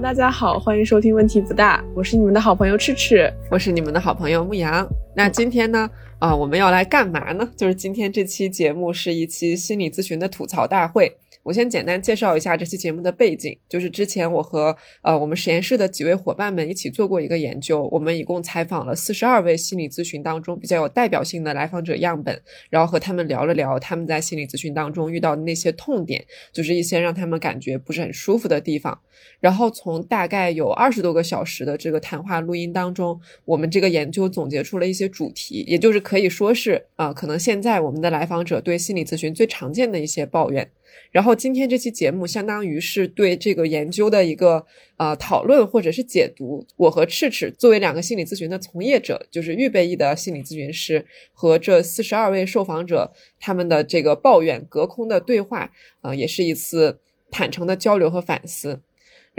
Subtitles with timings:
[0.00, 4.88] 大家好，欢迎收听问题不大，我是你们的好朋友赤赤，我是你们的好朋友牧羊。
[5.12, 5.90] 那今天呢，
[6.20, 7.48] 啊，我们要来干嘛呢？
[7.56, 11.12] 就是今天这期节目是一期心理咨询的吐槽大会。
[11.48, 22.38] 我先简单介绍一下这期节目的背景，就是之前我和呃我们实验室的几位伙伴们一起做过一个研究，我们一共采访了四十二位心理咨询当中比较有代表性的来访者样本，
[22.68, 29.00] 然后和他们聊了聊他们在心理咨询当中遇到的那些痛点，就是一些让他们感觉不是很舒服的地方。
[29.40, 40.70] 然后从大概有二十多个小时的这个谈话录音当中，我们这个研究总结出了一些主题，也就是可以说是啊，可能现在我们的来访者对心理咨询最常见的一些抱怨。
[41.10, 44.64] 然后今天这期节目相当于是对这个研究的一个
[44.96, 46.66] 呃讨论或者是解读。
[46.76, 58.80] 我和赤赤作为两个心理咨询的从业者，就是预备役的心理咨询师，和这四十二位受访者他们的这个抱怨隔空的对话，啊，也是一次坦诚的交流和反思。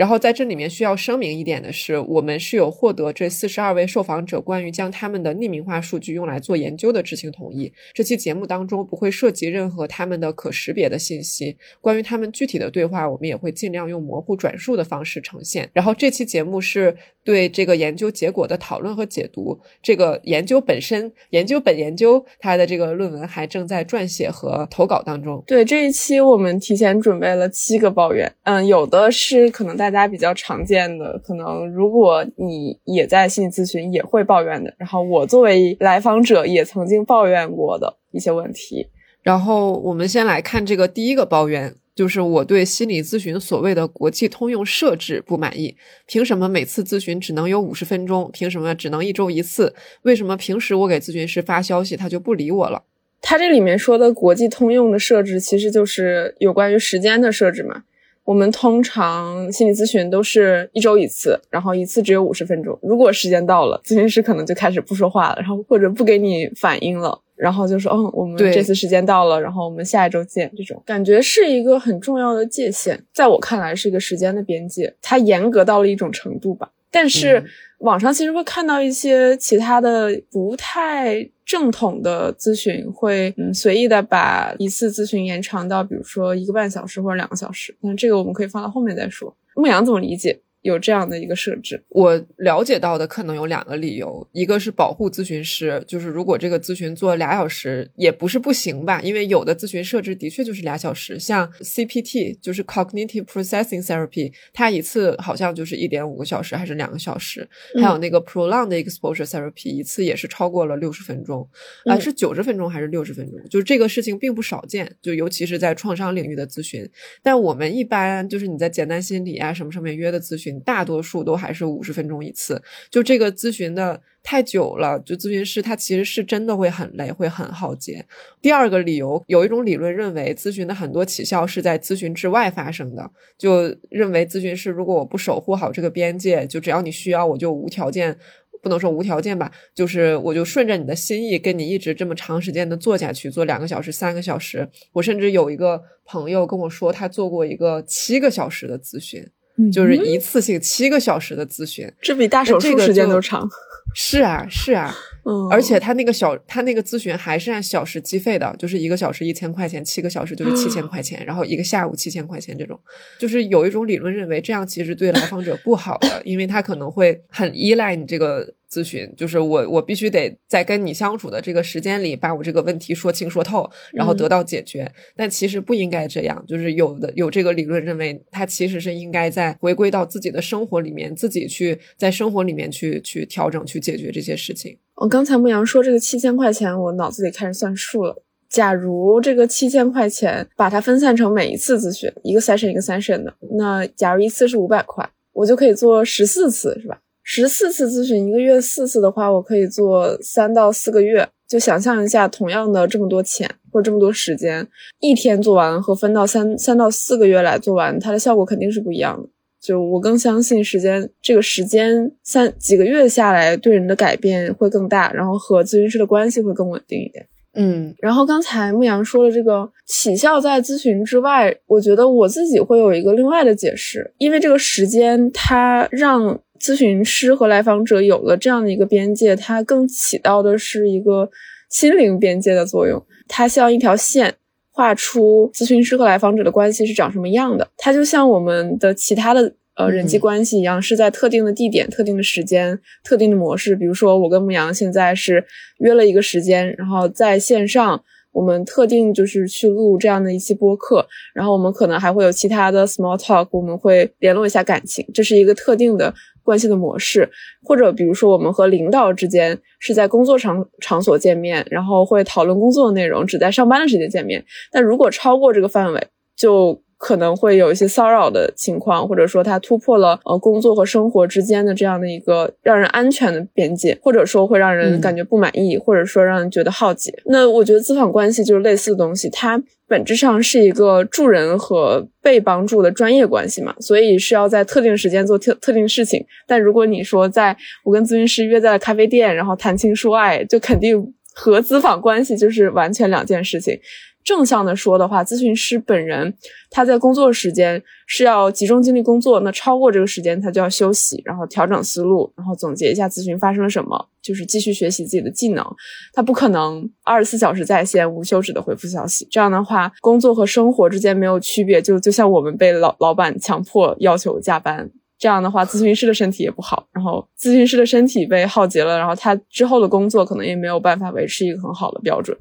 [0.00, 7.70] 然后在这里面需要声明一点的是，我们是有获得这四十二位受访者关于将他们的匿名化数据用来做研究的知情同意。
[7.92, 11.54] 这期节目当中不会涉及任何他们的可识别的信息。
[11.82, 15.68] 关于他们具体的对话，我们也会尽量用模糊转述的方式呈现。
[15.74, 19.60] 然后这期节目是对这个研究结果的讨论和解读。
[19.82, 25.44] 这个研究本身，研究本研究它的这个论文还正在撰写和投稿当中。
[25.46, 28.32] 对这一期，我们提前准备了七个抱怨。
[28.44, 29.89] 嗯，有的是可能大。
[29.90, 34.74] 大家比较常见的，可能如果你也在心理咨询，也会抱怨的。
[34.78, 38.86] 然后我作为来访者，也曾经抱怨过的一些问题。
[39.22, 45.76] 然后我们先来看这个第一个抱怨，就是我对心理咨询所谓的国际通用设置不满意。
[46.06, 48.30] 凭什么每次咨询只能有五十分钟？
[48.32, 49.74] 凭什么只能一周一次？
[50.02, 52.82] 为什么平时我给咨询师发消息，他就不理我了？
[53.20, 57.82] 他这里面说的国际通用的设置，其实就是有关于时间的设置嘛。
[58.30, 62.78] 我们通常心理咨询都是一周一次，然后一次只有五十分钟。
[62.80, 76.70] 如果时间到了，咨询师可能就开始不说话了，然后或者不给你反应了，然后就说：“嗯，我们这次时间到了，然后我们下一周见。”这种感觉是一个很重要的界限，在我看来是一个时间的边界，它严格到了一种程度吧。
[76.92, 77.44] 但是
[77.78, 89.36] 网上其实会看到一些其他的不太正统的咨询，会嗯随意的把一次咨询延长到比如说一个半小时或者两个小时，那这个我们可以放到后面再说。
[89.56, 90.38] 牧羊怎么理解？
[90.62, 107.48] 有这样的一个设置，我了解到的可能有两个理由，一个是保护咨询师，就是如果这个咨询做俩小时也不是不行吧，因为有的咨询设置的确就是俩小时，像 CPT 就是 Cognitive Processing Therapy，它一次好像就是一点五个小时还是两个小时，
[107.80, 111.48] 还有那个 Prolonged Exposure Therapy 一次也是超过了六十分钟，
[111.86, 116.86] 啊是九十分钟还是六十分钟，就是这个事情并不少见，就尤其是在创伤领域的咨询，
[117.22, 120.49] 但我们一般就是你在简单心理啊什么上面约的咨询。
[120.60, 128.04] 大多数都还是五十分钟一次，就这个咨询的太久了，就咨询师他其实是真的会很累，会很耗竭。
[128.42, 138.16] 第二个理由，有一种理论认为，咨询的很多起效是在咨询之外发生的，就认为咨询师如果我不守护好这个边界，就只要你需要，我就无条件，
[138.62, 144.68] 不能说无条件吧，就是我就顺着你的心意，跟你一直这么长时间的做下去，做两个小时、三个小时。
[144.92, 149.26] 我甚至有一个朋友跟我说，他做过一个七个小时的咨询。
[149.72, 153.48] 就是一次性七个小时的咨询，这比大手术时间都长。
[153.92, 154.94] 是啊，是啊，
[155.24, 162.78] 嗯，而且他那个小，他那个咨询还是按小时计费的，就是一个小时一千块钱，七个小时就是七千块钱，然后一个下午七千块钱这种。
[163.18, 168.54] 就是有一种理论认为，这样其实对来访者不好的，因为他可能会很依赖你这个。
[168.70, 174.88] 咨询就是我，我必须得在跟你相处的这个时间里，把我这个问题说清说透，然后得到解决。
[175.16, 184.78] 但其实不应该这样，就是有的有这个理论认为，他其实是应该在回归到自己的生活里面，自己去在生活里面去去调整、去解决这些事情。
[185.00, 188.22] 我刚才牧羊说这个七千块钱，我脑子里开始算数了。
[188.50, 197.00] 假如这个七千块钱把它分散成每一次咨询，一个 session 一个 session 的，那假如一次是五百块，我就可以做十四次，是吧？
[197.22, 201.26] 十四次咨询，一个月四次的话，我可以做三到四个月。
[201.48, 204.68] 就想象一下，同样的这么多钱或者这么多时间，
[205.00, 209.26] 一天做完和分到三三到四个月来做完，它的效果肯定是不一样的。
[209.60, 217.26] 就我更相信时间，这个时间三几个月下来对人的改变会更大，然后和咨询师的关系会更稳定一点。
[217.54, 226.40] 嗯，然后刚才牧羊说的这个起效在咨询之外，我觉得我自己会有一个另外的解释，因为这个时间它让。
[226.60, 231.30] 咨询师和来访者有了这样的一个边界，它更起到的是一个
[231.70, 233.02] 心灵边界的作用。
[233.26, 234.34] 它像一条线，
[234.72, 237.68] 画出咨询师和来访者的关系是长什么样的。
[237.76, 243.74] 它就像我们的其他的呃人际关系一样，是在特定的地点、特定的时间、特定的模式。
[243.74, 245.44] 比如说，我跟牧羊现在是
[245.78, 248.02] 约了一个时间，然后在线上，
[248.32, 256.14] 我们特定就是去录这样的一期播客，然后我们可能还会有其他的 small talk，我们会联络一下感情，这是一个特定的。
[256.42, 257.30] 关系的模式，
[257.62, 264.44] 或者比如说我们和领导之间是在工作场场所见面，然后会讨论工作的内容，只在上班的时间见面。
[264.70, 277.10] 但如果超过这个范围，就可能会有一些骚扰的情况，或者说他突破了呃工作和生活之间的这样的一个让人安全的边界，或者说会让人感觉不满意，或者说让人觉得好奇。
[277.24, 286.22] 那我觉得咨访关系就是类似的东西，它本质上是一个助人和被帮助的专业关系嘛，所以是要在特定时间做特特定事情。
[286.46, 293.74] 但如果你说在我跟咨询师约在了咖啡店，然后谈情说爱，就肯定和咨访关系就是完全两件事情。
[294.22, 296.34] 正向的说的话，咨询师本人
[296.70, 305.64] 他在工作时间是要集中精力工作，那超过这个时间他就要休息，然后调整思路，然后总结一下咨询发生了什么，就是继续学习自己的技能。
[306.12, 322.36] 他不可能二十四小时在线无休止的回复消息，这样的话工作和生活之间没有区别，就就像我们被老老板强迫要求加班，这样的话咨询师的身体也不好，然后咨询师的身体被耗竭了，然后他之后的工作可能也没有办法维持一个很好的标准。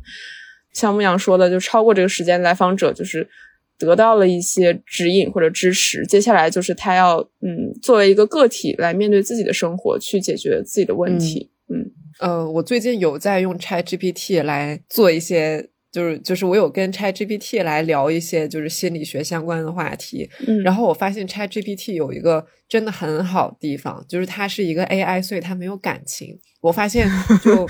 [0.80, 3.28] 像牧羊说的，就超过这个时间，来访者就是
[3.78, 6.06] 得到了一些指引或者支持。
[6.06, 11.52] 接下来就是他要，嗯，作为一个个体来面对自己的生活，去解决自己的问题。
[11.68, 20.30] 嗯，呃，我最近有在用 Chat GPT 来做一些，就是就是我有跟 Chat GPT 来聊一些就是心理学相关的话题。
[20.48, 26.40] 嗯，然后我发现 Chat GPT 有一个真的很好的地方，就是它是一个 AI，所以它没有感情。
[26.62, 27.08] 我发现
[27.44, 27.68] 就。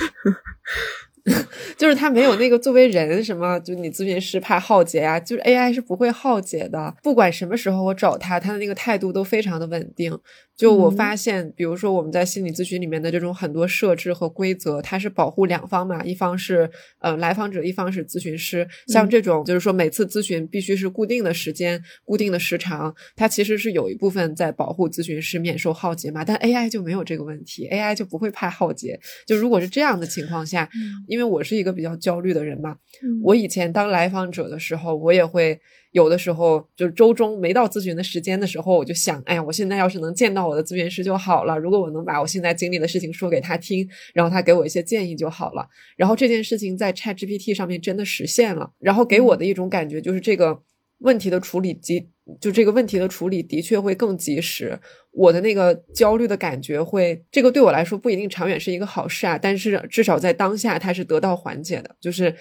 [1.78, 6.94] 就是他没有那个作为人什么，就你咨询师怕耗竭呀，就是 AI 是不会耗竭的。
[7.04, 10.18] 不管什么时候我找他，他的那个态度都非常的稳定。
[10.58, 18.68] 就我发现，比如说我们在心理咨询里面的这种很多设置和规则，它是保护两方嘛，一方是呃来访者，一方是咨询师。
[18.88, 26.26] 像这种就是说每次咨询必须是固定的时间、固定的时长，它其实是有一部分在保护咨询师免受耗竭嘛。
[26.26, 29.00] 但 AI 就没有这个问题，AI 就不会怕耗竭。
[29.26, 30.70] 就如果是这样的情况下，
[31.08, 32.78] 因为我是一个比较焦虑的人嘛，
[33.24, 35.60] 我以前当来访者的时候，我也会。
[35.92, 41.58] 有的时候就是周中没到咨询的时间的时候，我就想，哎呀，我现在要是能见到我的咨询师就好了。
[41.58, 45.68] 如果我能把我现在经历的事情说给他听，然后他给我一些建议就好了。
[45.98, 50.62] 然后这件事情在 Chat GPT 上面真的实现了，然后给我的一种感觉就是这个
[51.00, 52.10] 问题的处理及
[52.40, 54.80] 就这个问题的处理的确会更及时。
[55.12, 62.34] 我的那个焦虑的感觉会，这个对我来说不一定长远是一个好事啊，但是至少在当下它是得到缓解的，就是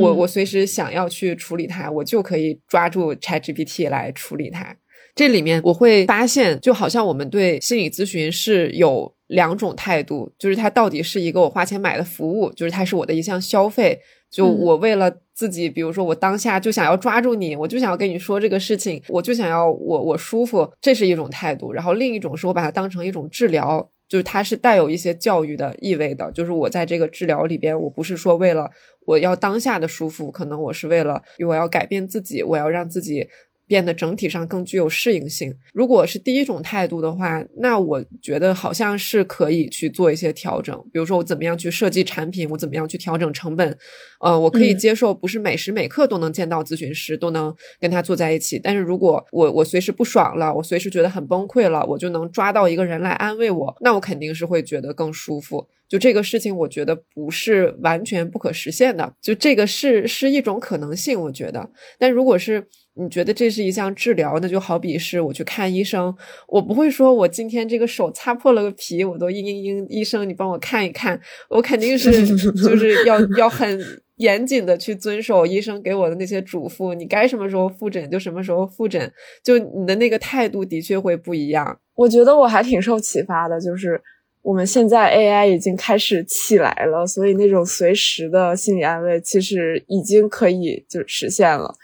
[0.00, 4.76] 我我随时想要去处理它，我就可以抓住 ChatGPT 来处理它。
[5.14, 14.00] 这里面我会发现，就好像我们对心理咨询是有两种态度，就是它到底是一个我花钱买的服务，就是它是我的一项消费。
[14.30, 21.72] 就我为了自己，比如说我当下就想要抓住你，我就想要跟你说这个事情，我就想要我我舒服，这是一种态度。
[21.72, 28.70] 然后另一种是我把它当成一种治疗，就是它是带有一些教育的意味的，就是我在这个治疗里边，我不是说为了
[29.06, 33.26] 我要当下的舒服，可能我是为了我要改变自己，我要让自己。
[33.68, 35.54] 变得整体上更具有适应性。
[35.72, 40.74] 如果是第一种态度的话，那我觉得好像是可以去做一些调整。
[40.92, 43.78] 比如说，我怎么样去设计产品，我怎么样去调整成本。
[44.20, 48.58] 呃，我可以接受不是每时每刻都能见到咨询师，都能跟他坐在一起。
[48.58, 55.68] 但是如果我我随时不爽了，我随时觉得很崩溃了，我就能抓到一个人来安慰我，那我肯定是会觉得更舒服。
[55.88, 59.10] 就这个事情，我觉得不是完全不可实现的。
[59.22, 61.70] 就这个是是一种可能性，我觉得。
[61.98, 62.66] 但如果是
[62.98, 66.14] 你觉得这是一项治疗，那就好比是我去看医生，
[66.48, 72.10] 我不会说我今天这个手擦破了个皮，我都嘤嘤嘤，医生你帮我看一看，我肯定是
[72.56, 73.80] 就是要要很
[74.16, 79.12] 严谨的去遵守医生给我的那些嘱咐，你该什么时候复诊就什么时候复诊，
[79.44, 81.78] 就你的那个态度的确会不一样。
[81.94, 84.00] 我觉得我还挺受启发的，就是。
[84.40, 91.74] 我们现在 AI 已经开始起来了，所以那种随时的心理安慰其实已经可以就实现了。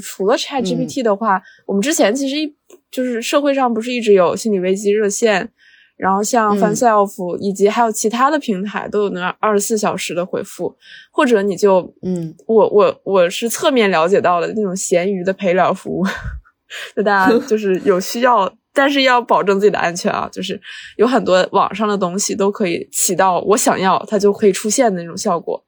[0.00, 2.54] 除了 ChatGPT 的话，我们之前其实一
[2.90, 5.50] 就是社会上不是一直有心理危机热线，
[5.96, 10.76] 然后像 FunSelf 以及还有其他的平台都有那二十四小时的回复，
[11.10, 16.04] 或者你就嗯，我我我是侧面了解到的那种闲鱼的陪聊服务，
[16.96, 18.52] 就大家 就是有需要。
[18.74, 20.58] 但是要保证自己的安全啊，就是
[20.96, 25.62] 有很多网上的东西都可以起到我想要它就可以出现的那种效果。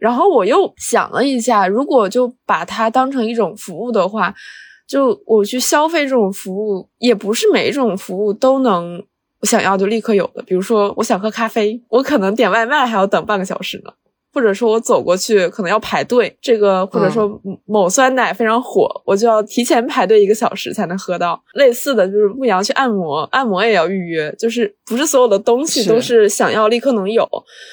[0.00, 4.34] 然后我又想了一下，如果就把它当成一种服务的话，
[4.86, 9.02] 就我去消费这种服务，也不是每一种服务都能
[9.40, 10.42] 我想要就立刻有的。
[10.42, 13.92] 比如说，我想喝咖啡，我可能点外卖还要等半个小时呢。
[14.34, 21.40] 或者说我走过去可能要排队，这个或者说某酸奶非常火，我就要提前排队一个小时才能喝到。
[21.54, 27.24] 类似的就是牧羊去按摩，按摩也要预约，就是不是所有的东西都是想要立刻能有。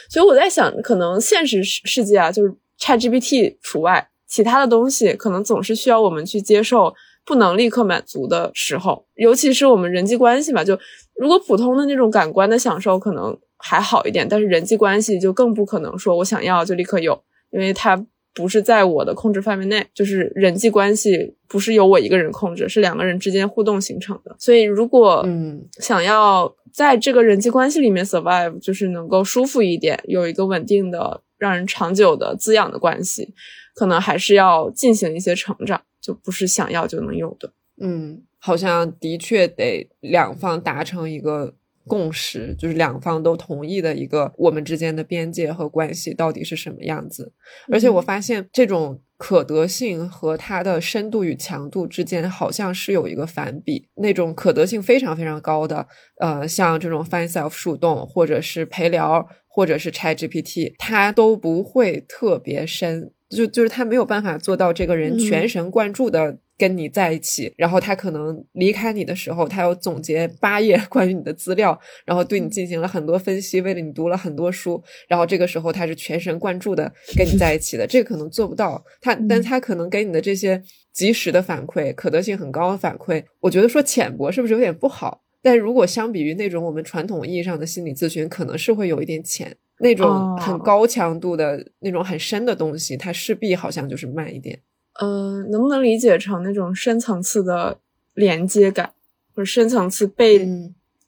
[0.08, 6.94] 所以我在想，可能现实世界啊，就是 ChatGPT 除外，其他的东西可能总是需要我们去接受
[7.26, 10.78] 不能立刻满足的时候，尤其是我们人际关系嘛，就
[11.16, 13.36] 如果普通的那种感官的享受可能。
[13.62, 19.86] 还好一点，但是人际关系就更不可能说我想要就立刻有，因为它不是在我的控制范围内。
[19.94, 24.36] 就是人际关系不是由我一个人控制，是两个人之间互动形成的。
[24.40, 33.34] 所以如果嗯想要在这个人际关系里面 survive，就是能够舒服一点，有一个稳定的、让人长久的滋养的关系，
[33.76, 37.52] 可能还是要进行一些成长，就不是想要就能有的。
[37.80, 41.54] 嗯，好像的确得两方达成一个。
[41.88, 47.34] 共识就是两方都同意的一个我们之间的边界和关系到底是什么样子，
[47.72, 55.88] 而且我发现这种可得性和它的深度与强度之间好像是有一个反比，那种可得性非常非常高的，
[56.20, 66.38] 呃，像这种 Find Self 树洞或者是陪聊或者是 Chat GPT，它都不会特别深，就就是他没有办法做到这个人全神贯注的。
[66.58, 76.84] 跟你在一起，然后他可能离开你的时候，他要总结八页 关于你的资料，然后对你进行了很多分析，为了你读了很多书，然后这个时候他是全神贯注的
[77.18, 80.62] 跟你在一起的，这个可能做不到他，但他可能给你的这些
[80.94, 85.24] 及时的反馈，可得性很高的反馈，我觉得说浅薄是不是有点不好？
[85.42, 94.60] 但如果相比于那种我们传统意义上的心理咨询，可能是会有一点浅，那种很高强度的那种很深的东西，它势必好像就是慢一点。
[95.02, 97.80] 嗯，能不能理解成那种深层次的
[98.14, 98.94] 连接感，
[99.34, 100.48] 或者深层次被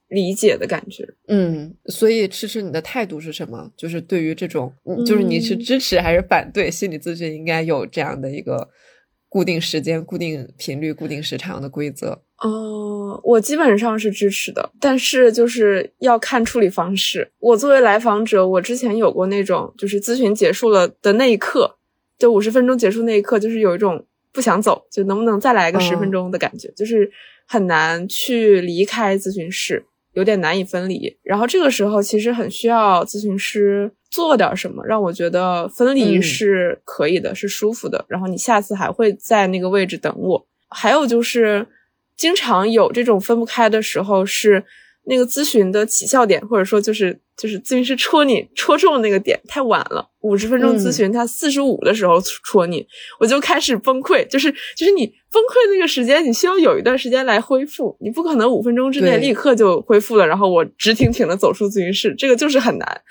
[0.07, 1.07] 理解的感觉？
[1.27, 3.71] 嗯，所以吃吃你的态度是什么？
[3.75, 4.73] 就是对于这种，
[5.05, 8.69] 就是你是支持还是反对心理咨询应该有这样的一个
[9.29, 12.23] 固定时间、固定频率、固定时长的规则？
[12.45, 17.31] 嗯，我基本上是支持的，但是就是要看处理方式。
[17.39, 21.77] 我作为来访者，我之前有过那种，就是咨询结束了的那一刻。
[22.19, 27.11] 就五十分钟结束那一刻，就是有一种不想走，就能不能再来个十分钟的感觉，就是
[27.47, 31.17] 很难去离开咨询室，有点难以分离。
[31.23, 38.05] 然后这个时候其实很需要咨询师做点什么，让我觉得分离是可以的，是舒服的。
[38.07, 40.47] 然后你下次还会在那个位置等我。
[40.69, 41.67] 还有就是
[42.23, 44.63] 经常有这种分不开的时候是。
[45.05, 52.87] 那个咨询的起效点，或者说就是就是咨询师戳你戳中那个点太晚了，五十分钟咨询他四十五的时候戳你，
[53.19, 54.25] 我就开始崩溃。
[54.27, 63.01] 就是就是你崩溃那个时间，你需要有一段时间来恢复，你不可能五分钟之内立刻就恢复了，然后我直挺挺的走出咨询室，这个就是很难。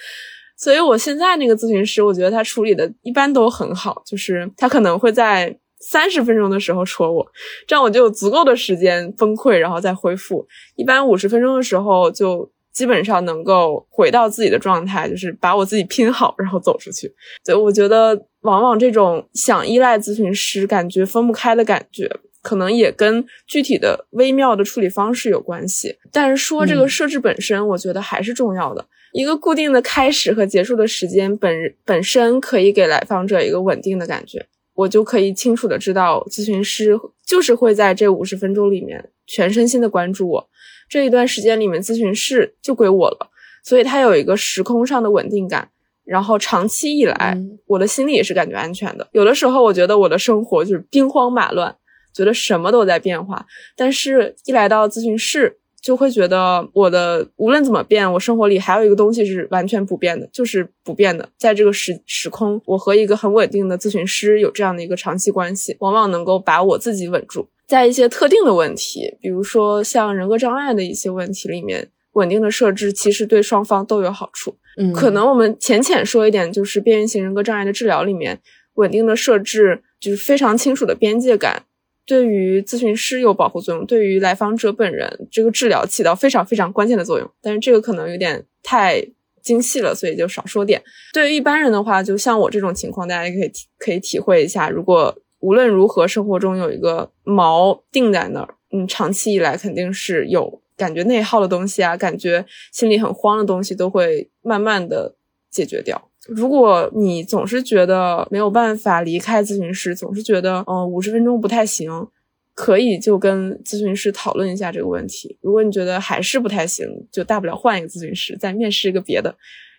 [0.57, 5.59] 所以我现在那个咨询师，我觉得他处理的一般都很好，就是他可能会在。
[5.91, 7.27] 三十分钟的时候戳我，
[7.67, 10.47] 这样我就有足够的时间崩溃，然后再恢复。
[10.77, 17.13] 一般五十分钟的时候，就基本上能够回到自己的状态，就是把我自己拼好，然后走出去。
[17.45, 22.09] 对，我觉得往往这种想依赖咨询师，感觉分不开的感觉，
[22.43, 25.99] 可能也跟具体的微妙的处理方式有关系。
[26.11, 28.87] 但是说这个设置本身，我觉得还是重要的。
[29.13, 34.47] 一个固定的开始和结束的时间本本身可以给来访者一个稳定的感觉。
[34.75, 40.49] 我就可以清楚的知道，咨询师就是会在这五十分钟里面全身心的关注我。
[40.89, 43.31] 这一段时间里面，咨询室就归我了，
[43.65, 45.71] 所以它有一个时空上的稳定感。
[46.05, 49.09] 然后长期以来，我的心里也是感觉安全的。
[49.13, 51.77] 有的时候，我觉得我的生活就是兵荒马乱，
[52.13, 55.59] 觉得什么都在变化，但是一来到咨询室。
[55.83, 61.29] 就会觉得我的无论怎么变，我生活里还有一个东西是完全不变的，就是不变的。
[61.37, 67.49] 在这个时时空，我和一个很稳定的咨询师有这样的一个长期关系，往往能够把我自己稳住。
[67.67, 74.55] 在一些特定的问题，比如说像人格障碍的一些问题里面，稳定的设置其实对双方都有好处。
[74.77, 78.41] 嗯，可能我们浅浅说一点，就是边缘型人格障碍的治疗里面，
[78.75, 81.65] 稳定的设置就是非常清楚的边界感。
[82.05, 87.31] 对于咨询师有保护作用，对于来访者本人这个治疗起到非常非常关键的作用。
[87.41, 89.05] 但是这个可能有点太
[89.41, 90.83] 精细了，所以就少说点。
[91.13, 94.69] 对于一般人的话，就像我这种情况，大家也可以可以体会一下。
[94.69, 105.17] 如果无论如何生活中有一个锚定在那儿，嗯，长期以来肯定是有感觉内耗的东西啊，感觉心里很慌的东西，都会慢慢的
[105.51, 106.11] 解决掉。
[106.29, 112.09] 如果你总是觉得没有办法离开咨询室，总是觉得嗯五十分钟不太行，
[112.55, 115.37] 可以就跟咨询师讨论一下这个问题。
[115.41, 119.37] 如果你觉得还是不太行，就大不了换一个咨询师，再面试一个别的，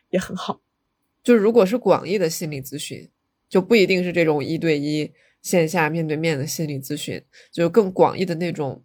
[0.09, 0.59] 也很好。
[1.23, 3.09] 就如果是广义的心理咨询，
[3.47, 5.09] 就不一定是这种一对一
[5.41, 7.23] 线下面对面的心理咨询，
[7.53, 8.83] 就更广义的那种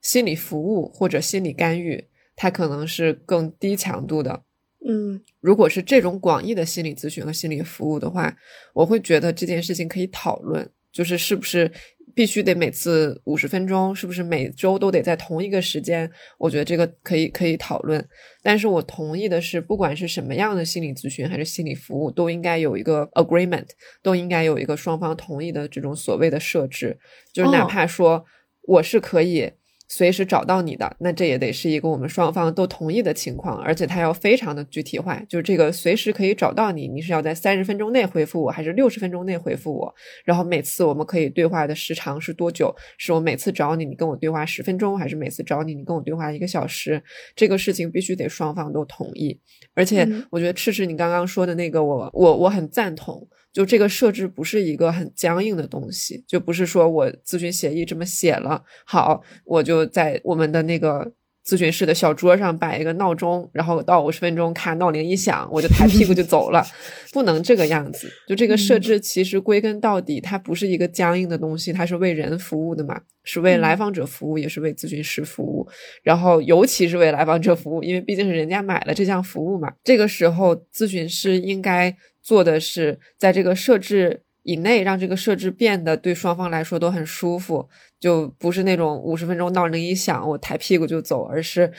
[0.00, 4.44] 心理服务或者心理干预，它可能是更低强度的。
[4.88, 8.32] 嗯，如果是这种广义的心理咨询和心理服务的话，
[8.72, 11.68] 我会觉得这件事情可以讨论，就是是不是
[12.14, 16.08] 必须得每次五十分钟，是不是每周都得在同一个时间？
[16.38, 18.06] 我觉得这个可以可以讨论。
[18.42, 23.66] 但是我同意的是，不管是什么样的心理咨询还是心理服务，都应该有一个 agreement，
[24.02, 26.96] 都应该有一个双方同意的这种所谓的设置，
[27.32, 28.24] 就是哪怕说
[28.62, 29.50] 我是可以。
[29.88, 39.94] 随时找到你的，那这也得是一个我们双方都同意的情况，而且它要非常的具体化，就是这个随时可以找到你，你是要在三十分钟内回复我，还是六十分钟内回复我？
[40.24, 42.74] 然后每次我们可以对话的时长是多久？
[42.98, 47.02] 是我每次找你，你跟我对话十分钟，还是每次找你，你跟我对话一个小时？
[47.34, 49.40] 这个事情必须得双方都同意。
[49.74, 53.26] 而且我觉得赤赤你刚刚说的那个，我我我很赞同。
[53.56, 61.10] 就这个设置不是一个很僵硬的东西，就不是说我咨询协议这么写了，好，我就在我们的那个
[61.46, 66.64] 咨询室的小桌上摆一个闹钟，然后到五十分钟，看闹铃一响，我就抬屁股就走了，
[67.14, 68.10] 不能这个样子。
[68.26, 75.66] 就这个设置，其实归根到底，它不是一个僵硬的东西，它是为人服务的嘛，是为来访者服务，也是为咨询师服务，
[76.02, 79.72] 然后尤其是为来访者服务，因为毕竟是人家买了这项服务嘛。
[79.84, 81.96] 这个时候，咨询师应该。
[82.26, 91.72] 做的是在这个设置以内，让这个设置变得对双方来说都很舒服，就不是那种五十分钟闹铃一响我抬屁股就走，而是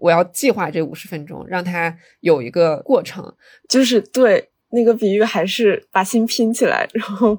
[0.00, 3.34] 我要计划这五十分钟，让它有一个过程。
[3.68, 7.38] 就是对那个比喻，还是把心拼起来，然后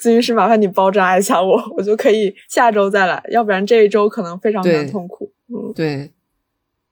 [0.00, 5.30] 咨询师麻烦你包扎一下我，我就可以下周再来，要不然这一周可能非常的痛苦。
[5.48, 6.10] 嗯，对。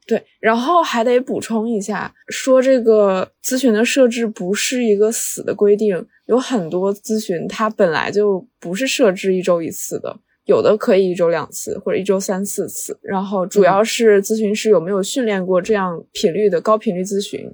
[0.05, 17.49] 对，然后还得补充一下，说这个咨询的设置不是一个死的规定，有很多咨询它本来就不是设置一周一次的，有的可以一周两次或者一周三四次，然后主要是咨询师有没有训练过这样频率的高频率咨询，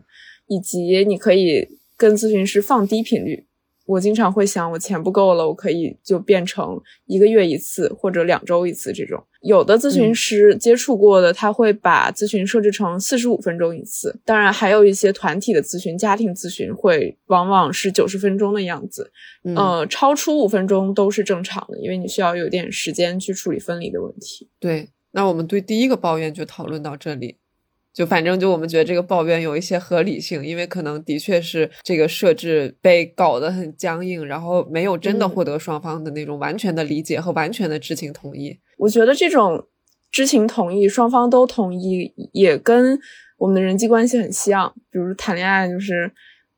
[0.47, 3.48] 以及你可以跟咨询师放低频率。
[3.89, 9.25] 我经常会想，我钱不够了，我可以就变成一个月一次或者两周一次这种。
[9.41, 14.21] 有的咨询师接触过的，他会把咨询设置成四十五分钟一次。
[14.27, 19.11] 当然，还有一些团体的咨询、家庭咨询会往往是九十分钟的样子。
[19.57, 24.51] 呃，超出五分钟都是正常的，因为你需要有点时间去处理分离的问题。
[24.61, 27.37] 对，那我们对第一个抱怨就讨论到这里。
[27.99, 38.57] 就反正就我们觉得这个抱怨有一些合理性，因为可能的确是这个设置被搞得很僵硬，然后没有真的获得双方的那种完全的理解和完全的知情同意。
[38.77, 39.67] 我觉得这种
[40.13, 42.97] 知情同意，双方都同意，也跟
[43.37, 44.73] 我们的人际关系很像。
[44.93, 46.09] 比如谈恋爱，就是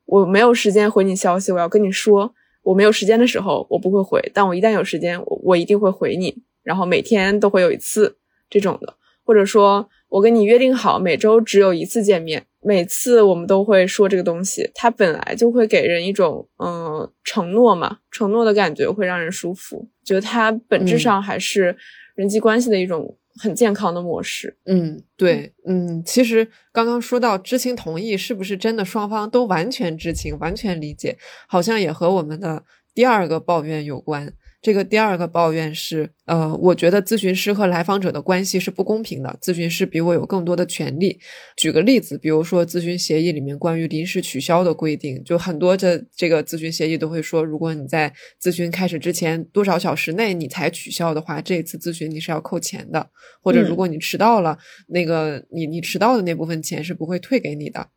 [0.05, 8.19] 我没有时间回你消息，我要跟你说，我没有时间的时候我不会回，但我一旦有时间，我我一定会回你，然后每天都会有一次
[8.51, 8.93] 这种的，
[9.25, 9.89] 或者说。
[10.11, 21.77] 我跟你约定好每周只有一次见面，每次我们都会说这个东西，它本来就会给人一种嗯承诺嘛，承诺的感觉会让人舒服，觉得它本质上还是
[22.15, 24.59] 人际关系的一种很健康的模式。
[24.67, 31.17] 嗯，对，嗯，其实刚刚说到知情同意，是不是真的双方都完全知情、完全理解，
[31.49, 34.33] 好像也和我们的第二个抱怨有关。
[34.63, 39.39] 这个第二个抱怨是，呃，我觉得咨询师和来访者的关系是不公平的。
[39.41, 41.19] 咨询师比我有更多的权利。
[41.57, 53.09] 举个例子，比如说咨询协议里面关于临时取消的规定，就很多的这个咨询协议都会说，如果你在咨询开始之前多少小时内你才取消的话，这一次咨询你是要扣钱的。
[53.43, 57.89] 或者如果你迟到了，那个你你迟到的那部分钱是不会退给你的。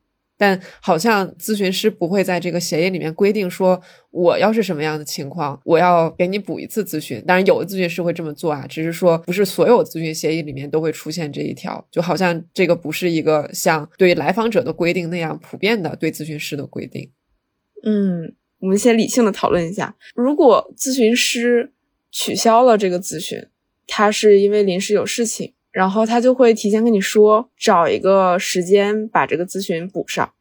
[0.44, 7.24] 但好像咨询师不会在这个协议里面规定说，我要是什么样的情况，我要给你补一次咨询。
[7.26, 11.88] 当然，有的咨询师会这么做啊，只是说不是所有咨询协议里面都会出现这一条。
[11.90, 17.10] 就好像这个不是一个像对来访者的规定那样普遍的对咨询师的规定。
[17.86, 21.72] 嗯，我们先理性的讨论一下，如果咨询师
[22.12, 23.48] 取消了这个咨询，
[23.88, 25.54] 他是因为临时有事情。
[25.74, 30.32] 然后他就会提前跟你说，找一个时间把这个咨询补上。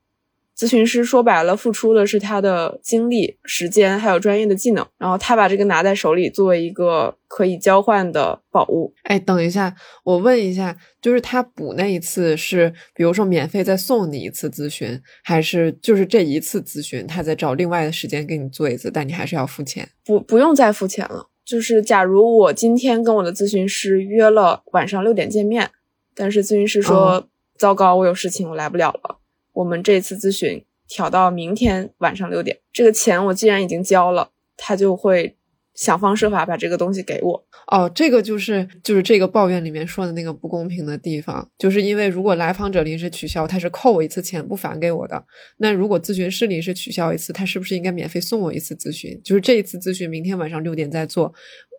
[0.54, 4.86] 咨询师说白了，付出的是他的精力、时间，还有专业的技能。
[4.98, 8.92] 然后他把这个拿在手里，作为一个可以交换的宝物。
[9.04, 19.88] 哎，等一下，我问一下，就是他补那一次是，比如说免费再送你一次咨询，还是就是这一次咨询，他再找另外的时间给你做一次，但你还是要付钱？
[20.04, 21.30] 不，不用再付钱了。
[21.44, 25.70] 就是假如我今天跟我的咨询师约了晚上六点见面，
[26.14, 27.28] 但是咨询师说、哦
[27.58, 29.18] 糟糕，我有事情，我来不了了。
[29.52, 35.36] 我们这次咨询调到明天晚上六点，这个钱我既然已经交了，他就会
[35.82, 37.44] 想方设法把这个东西给我。
[37.66, 45.24] 哦，这个就是就是这个抱怨里面说的那个不公平的地方，就是因为如果来访者临时取消，他是扣我一次钱不返给我的。
[45.56, 49.20] 那如果咨询师临时取消一次，他是不是应该免费送我一次咨询？
[49.24, 51.34] 就是这一次咨询明天晚上六点再做，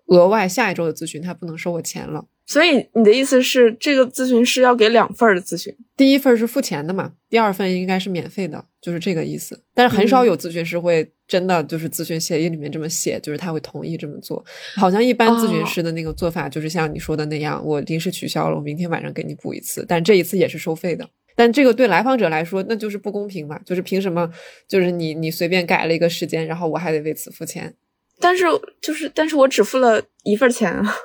[0.08, 2.26] 额外下一周的咨询他不能收我钱了。
[2.46, 5.74] 所以你的意思是，这个咨询师要给两份的咨询？
[5.96, 9.64] 第一份是付钱的嘛，第二份应该是免费的，就是这个意思。
[9.74, 14.44] 但是很少有咨询师会真的就是咨询协议里面这么写，就是他会同意这么做。
[14.76, 21.10] 好像一般咨询师的那个做法就是像你说的那样，我临时取消了，我明天晚上给你补一次，但这一次也是收费的。
[21.36, 24.30] 但这个对来访者来说，那就是不公平嘛，就是凭什么？
[24.68, 27.74] 就是你你随便改了一个时间，然后我还得为此付钱。
[28.20, 28.46] 但是
[28.80, 30.96] 就是，但是我只付了一份钱啊。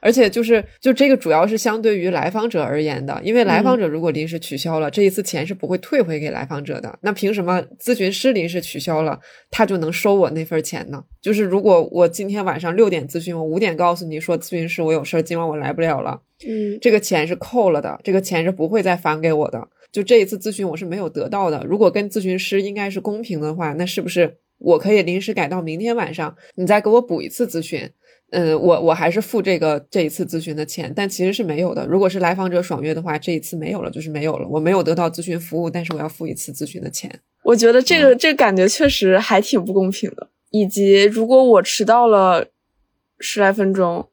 [0.00, 6.98] 而且就是就这个主要是相对于来访者而言的，因为来访者如果临时取消了，这一次钱是不会退回给来访者的。
[7.02, 9.18] 那凭什么咨询师临时取消了，
[9.50, 11.04] 他就能收我那份钱呢？
[11.20, 19.68] 就是如果我今天晚上六点咨询，我五点告诉你说咨询师我有事儿，今晚我来不了了，嗯，这个钱是扣了的，这个钱是不会再返给我的。
[19.92, 21.64] 就这一次咨询我是没有得到的。
[21.68, 27.90] 如果跟咨询师应该是公平的话，那是不是我可以临时改到明天晚上，你再给我补一次咨询？
[28.32, 31.86] 嗯，我我还是付这个这一次咨询的钱，但其实是没有的。
[31.86, 34.46] 如果是来访者爽约的话，这一次没有了，就是没有了。
[34.48, 37.20] 我没有得到咨询服务，但是我要付一次咨询的钱。
[37.42, 40.28] 我觉得这个这感觉确实还挺不公平的。
[40.50, 42.48] 以及如果我迟到了
[43.18, 44.08] 十来分钟，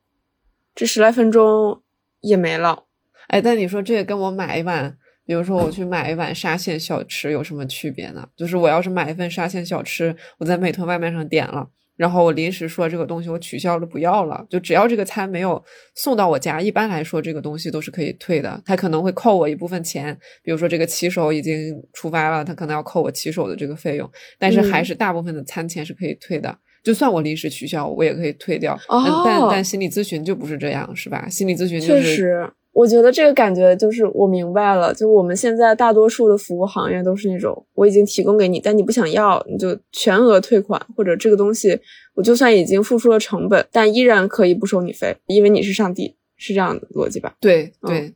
[0.74, 1.82] 这十来分钟
[2.22, 2.86] 也没了。
[3.28, 8.28] 哎，但你说这个跟我买一碗，比如说我去买一碗沙县小吃有什么区别呢？
[8.36, 11.68] 就是我要是买一份沙县小吃，我在美团外卖上点了。
[11.98, 14.46] 然后我临时说这个东西我取消了，不要了。
[14.50, 15.62] 就只要这个餐没有
[15.96, 18.62] 送到我家，一般来说这个东西都是可以退的。
[18.64, 26.56] 他可能会扣我一部分钱，比如说这个骑手已经出发了，他可能要扣我骑手的这个费用，但是还是大部分的餐钱是可以退的。
[26.84, 28.74] 就算我临时取消，我也可以退掉。
[28.88, 31.28] 哦嗯但但心理咨询就不是这样，是吧？
[31.28, 41.80] 心理咨询就确是实，我觉得这个感觉就是我明白了，就我们现在大多数的服务行业都是那种我已经提供给你，但你不想要，你就全额退款，或者这个东西
[42.14, 47.36] 我就算已经付出了成本，但依然可以不收你费，因为你是上帝，是这样的逻辑吧？
[47.40, 48.14] 对嗯对。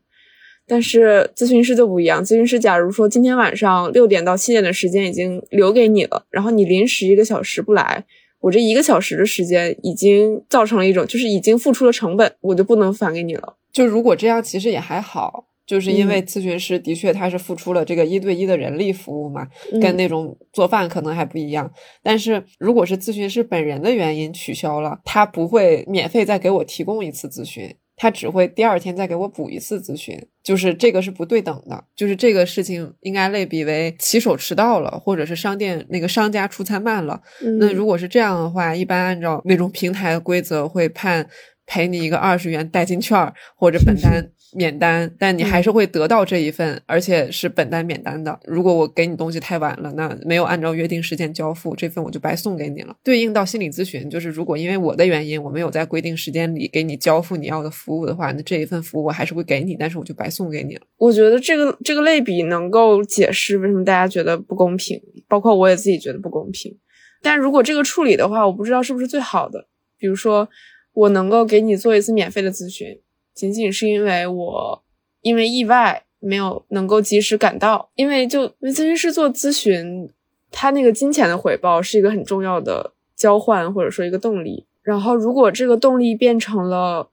[0.68, 8.06] 但是咨询师就不一样，咨询师假如说今天晚上六点到七点的时间已经留给你了，然后你临时一个小时不来，
[8.42, 13.56] 我这一个小时的时间已经造成了一种就是已经付出了成本，我就不能返给你了。
[13.72, 19.48] 就如果这样，其实也还好，就是因嗯为咨询师的确他是付出了这个一对一的人力服务嘛，
[19.82, 21.72] 跟嗯那种做饭可能还不一样。
[22.04, 27.76] 但是如果是咨询师本人的原因取消了，他不会免费再给我提供一次咨询。
[27.98, 41.30] 他只会第二天再给我补一次咨询，就是这个是不对等的，就是这个事情应该类比为骑手迟到了，或者是商店那个商家出餐慢了，嗯那如果是这样的话，一般按照那种平台的规则会判
[41.72, 48.38] 赔你一个二十元代金券儿或者本单 免单，但你还是会得到这一份，而且是本单免单的。
[48.44, 52.94] 如果我给你东西太晚了，那没有按照约定时间交付，这份我就白送给你了。
[53.02, 60.82] 对应到心理咨询，就是如果因为我的原因，我没有在规定时间里给你交付你要的服务的话，那这一份服务我还是会给你，但是我就白送给你了。
[60.98, 66.78] 我觉得这个这个类比能够解释为什么大家觉得不公平，包括我也自己觉得不公平。
[67.22, 69.68] 但如果这个处理的话，我不知道是不是最好的。
[69.98, 70.50] 比如说，
[70.94, 73.00] 我能够给你做一次免费的咨询，
[73.34, 74.84] 仅仅是因为我
[75.22, 80.10] 因为意外没有能够及时赶到，因为就因为咨询师做咨询，
[80.52, 84.66] 他那个金钱的回报是一个很重要的交换或者说一个动力。
[84.84, 87.08] 然后，如果这个动力变成了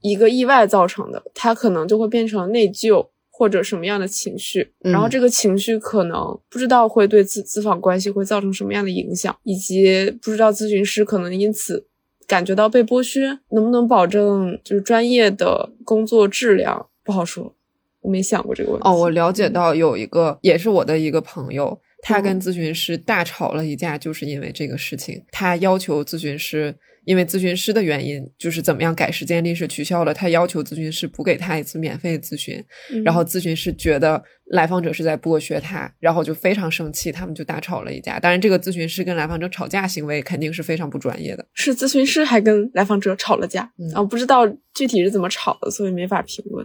[0.00, 11.86] 一个意外造成的，他可能就会变成内疚或者什么样的情绪，嗯然后这个情绪可能不知道会对咨咨访关系会造成什么样的影响，以及不知道咨询师可能因此
[12.30, 17.56] 感觉到被剥削，能不能保证就是专业的工作质量不好说，
[18.02, 18.88] 我没想过这个问题。
[18.88, 25.20] 哦，我了解到有一个也是我的一个朋友，他嗯跟咨询师大吵了一架，就是因为这个事情。
[25.32, 26.72] 他要求咨询师，
[27.10, 38.20] 因为咨询师的原因，就是怎么样改时间临时取消了，他要求咨询师补给他一次免费咨询，嗯，然后咨询师觉得来访者是在剥削他，然后就非常生气，他们就大吵了一架。
[38.20, 41.44] 当然，这个咨询师跟来访者吵架行为肯定是非常不专业的。
[41.52, 46.64] 是咨询师还跟来访者吵了架，嗯啊，不知道具体是怎么吵的，所以没法评论。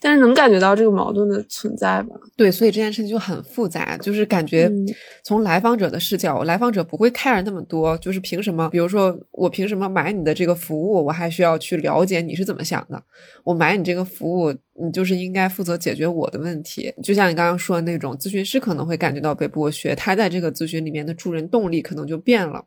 [0.00, 2.16] 但是能感觉到这个矛盾的存在吧？
[2.36, 4.70] 对，所以这件事情就很复杂，就是感觉
[5.22, 8.68] 从来访者的视角，来访者不会 care 那么多，就是凭什么？
[8.70, 13.02] 比如说我凭什么买你的这个服务，我还需要去了解你是怎么想的？
[13.44, 16.92] 我买你这个服务，你就是应该负责解决我的问题。
[17.02, 22.64] 就像你刚刚说的那种，咨询师可能会感觉到被剥削，他在这个咨询里面的助人动力可能就变了，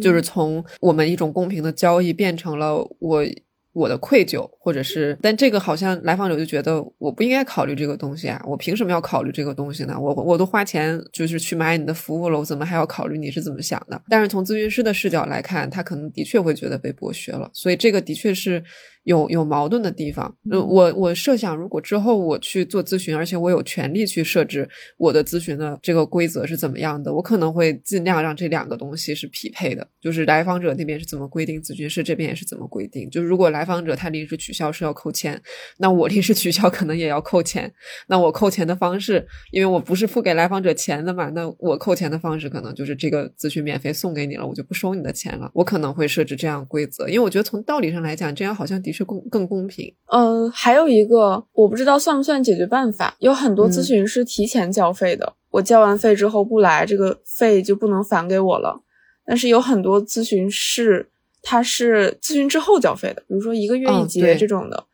[0.00, 3.24] 就是从我们一种公平的交易变成了我。
[3.72, 9.98] 我的愧疚，或者是，但这个好像来访者就觉得我不应该考虑这个东西啊，我凭什么要考虑这个东西呢？
[9.98, 14.00] 我我都花钱就是去买你的服务了，我怎么还要考虑你是怎么想的？
[14.08, 18.62] 但是从咨询师的视角来看，他可能的确会觉得被剥削了，所以这个的确是。
[19.04, 33.08] 有有矛盾的地方，呃，我我设想，如果之后我去做咨询，而且我有权利去设置我的咨询的这个规则是怎么样的，我可能会尽量让这两个东西是匹配的，就是来访者那边是怎么规定，咨询师这边也是怎么规定。
[33.08, 35.40] 就是如果来访者他临时取消是要扣钱，
[35.78, 37.72] 那我临时取消可能也要扣钱。
[38.08, 45.50] 那我扣钱的方式，因为我不是付给来访者钱的嘛，那我扣钱的方式可能就是这个咨询免费送给你了，我就不收你的钱了。
[45.54, 48.89] 我可能会设置这样规则，因为我觉得从道理上来讲，这样好像的。
[48.92, 49.94] 是公更公平。
[50.06, 53.14] 嗯，还有一个我不知道算不算解决办法。
[53.18, 58.82] 有很多咨询师提前交费的，我交完费之后不来，这个费就不能返给我了。
[59.24, 61.08] 但是有很多咨询师
[61.42, 64.84] 他是咨询之后交费的，比如说一个月一结这种的，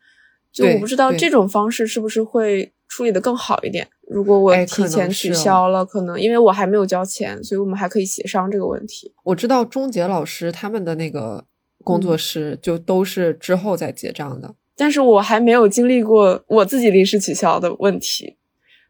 [0.51, 3.87] 就我不知道这种方式是不是会处理的更好一点。
[4.07, 9.13] 如果我提前取消了，可能因为我还没有交钱，所以我们还可以协商这个问题。
[9.23, 11.45] 我知道钟杰老师他们的那个。
[11.87, 18.35] 工作室就都是之后再结账的，但是我还没有经历过我自己临时取消的问题，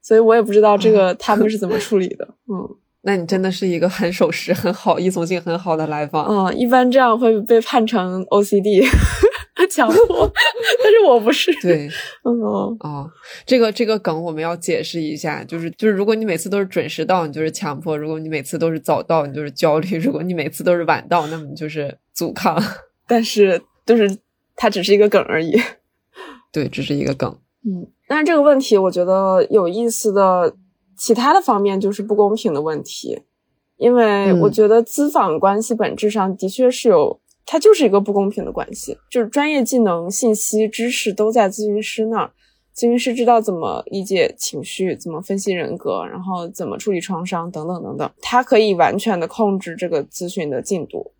[0.01, 2.27] 所以我也不知道这个他们是怎么处理的。
[2.47, 2.67] 嗯，
[3.03, 6.25] 那你真的是一个很守时、很好、依从性很好的来访。
[6.25, 8.83] 嗯，一般这样会被判成 OCD
[9.69, 10.31] 强迫，
[10.81, 11.51] 但是我不是。
[11.61, 11.89] 对，
[12.23, 12.39] 嗯
[12.79, 13.09] 哦，
[13.45, 22.57] 这个这个梗我们要解释一下，就是就是如果你每次都是准时到，你就是强迫；如果你每次都是早到，你就是焦虑；如果你每次都是晚到，那么你就是阻抗。
[23.07, 24.17] 但是，就是
[24.55, 25.59] 它只是一个梗而已。
[26.51, 27.37] 对，只是一个梗。
[27.65, 30.55] 嗯，但是这个问题，我觉得有意思的
[30.97, 33.21] 其他的方面就是不公平的问题，
[33.77, 38.97] 因为我觉得资访关系本质上的确是有，它就是一个不公平的关系。
[39.11, 42.31] 就是专业技能、信息、知识都在咨询师那儿，
[42.73, 51.11] 咨询师知道怎么理解情绪，怎么分析人格，然后怎么处理创伤等等等等，他可以完全的控制这个咨询的进度。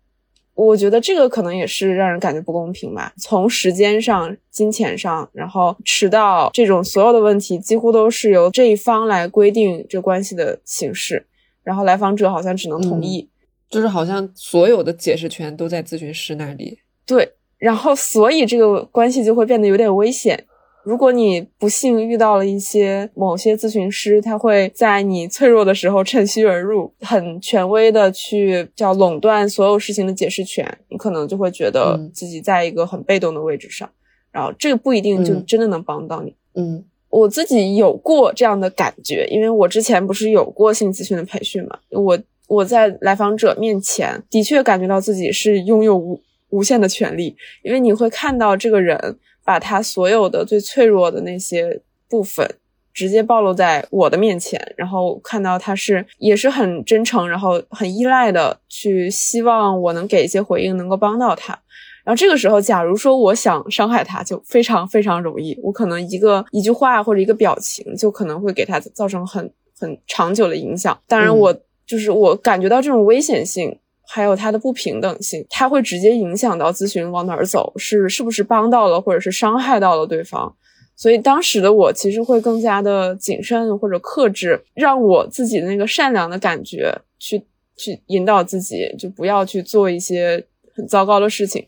[0.58, 3.12] 我觉得这个可能也是让人感觉不公平吧。
[3.16, 11.24] 从时间上、金钱上，然后迟到这种所有的问题，几乎都是由这一方来规定这关系的形式，
[11.62, 13.28] 然后来访者好像只能同意，
[13.70, 16.80] 就是好像所有的解释权都在咨询师那里。
[17.06, 20.44] 对，然后所以这个关系就会变得有点危险。
[20.88, 33.86] 如果你不幸遇到了一些某些咨询师，他会在你脆弱的时候趁虚而入，很权威的去叫垄断所有事情的解释权，你可能就会觉得自己在一个很被动的位置上，
[34.32, 36.34] 然后这个不一定就真的能帮到你。
[36.54, 49.18] 嗯，我自己有过这样的感觉，因为我之前不是有过性咨询的培训嘛，我我在来访者面前的确感觉到自己是拥有无无限的权利，因为你会看到这个人。
[49.48, 52.46] 把他所有的最脆弱的那些部分
[52.92, 61.58] 直接暴露在我的面前，然后看到他是也是很真诚，然后很依赖的去希望我能给一些回应，能够帮到他。
[62.04, 65.58] 然后这个时候，假如说我想伤害他，就非常非常容易。
[65.62, 71.00] 我可能一个一句话或者一个表情，就可能会给他造成很很长久的影响。
[71.06, 73.78] 当然，我就是我感觉到这种危险性。
[74.10, 80.56] 还有它的不平等性，它会直接影响到咨询往哪儿走，是是不是帮到了，或者是伤害到了对方。
[80.96, 87.44] 所以当时的我其实会更加的谨慎或者克制，让我自己的那个善良的感觉去
[87.76, 90.42] 去引导自己，就不要去做一些
[90.74, 91.64] 很糟糕的事情。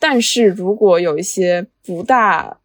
[0.00, 2.58] 但是如果有一些不大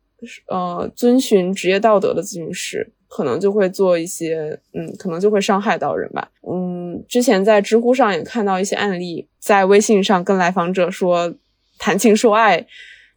[0.49, 6.29] 呃遵循职业道德的咨询师，可能就会做一些，嗯，可能就会伤害到人吧。
[6.47, 11.33] 嗯，之前在知乎上也看到一些案例，在微信上跟来访者说
[11.79, 12.65] 谈情说爱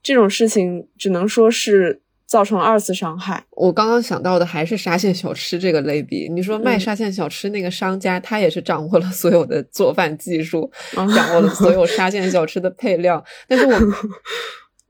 [0.02, 3.44] 这种事情，只能说是造成二次伤害。
[3.50, 6.26] 我刚刚想到的还是沙县小吃这个类比。
[6.31, 13.78] 你说卖沙县小吃那个商家，他也是掌握了所有的做饭技术，掌握了所有 沙县小吃的配料，但是我。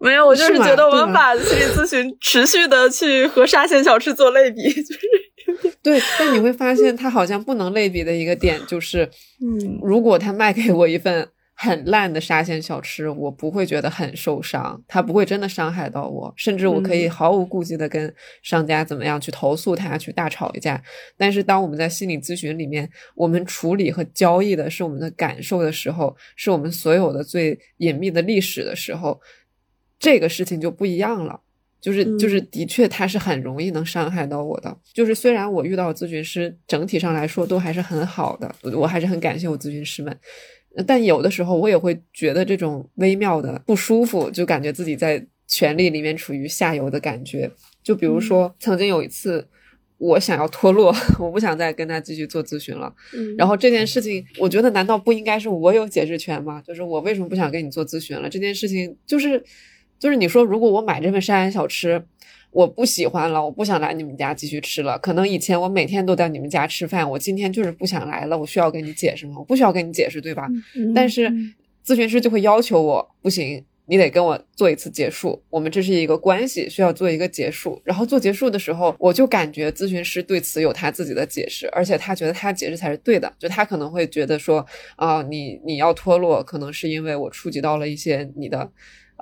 [0.02, 6.00] 没有，我就是觉得我们把心理咨询持续的去和沙县小吃做类比， 就是对。
[6.18, 9.08] 但你会发现，它好像不能类比的一个点就是，
[9.40, 18.12] 嗯，如果他卖给我一份很烂的沙县小吃，我不会觉得很受伤，他不会真的伤害到我，甚至我可以毫无顾忌的跟
[18.42, 20.82] 商家怎么样去投诉他，去大吵一架。
[21.16, 29.20] 但是当我们在心理咨询里面，我们处理和交易的是我们的感受的时候，是我们所有的最隐秘的历史的时候，
[30.02, 31.40] 这个事情就不一样了。
[31.80, 34.76] 就是就是，的确，他是很容易能伤害到我的。
[34.94, 40.16] 就是虽然我遇到咨询师，整体上来说都还是很好的，我还是很感谢我咨询师们。
[40.86, 47.50] 但有的时候，我也会觉得这种微妙的不舒服，就感觉自己在权力里面处于下游的感觉。
[47.82, 49.44] 就比如说，曾经有一次，
[49.98, 52.94] 我想要脱落， 我不想再跟他继续做咨询了。
[53.36, 56.62] 然后这件事情，我觉得难道不应该是我有解释权吗？
[56.64, 58.30] 就是我为什么不想跟你做咨询了？
[58.30, 59.42] 这件事情就是。
[60.02, 62.04] 就是你说，如果我买这份山安小吃，
[62.50, 64.98] 我不喜欢了，我不想来你们家继续吃了。
[64.98, 68.36] 可能以前我每天都在你们家吃饭，我今天就是不想来了。
[68.36, 69.36] 我需要跟你解释吗？
[69.38, 70.48] 我不需要跟你解释，对吧？
[70.92, 71.30] 但是
[71.86, 75.40] 咨询师就会要求我，不行，你得跟我做一次结束。
[75.48, 77.80] 我们这是一个关系，需要做一个结束。
[77.84, 83.32] 然后做结束的时候，我就感觉咨询师对此有他自己的解释，而且他觉得他解释才是对的。
[83.38, 88.68] 就他可能会觉得说，啊，你你要脱落，可能是因为我触及到了一些你的。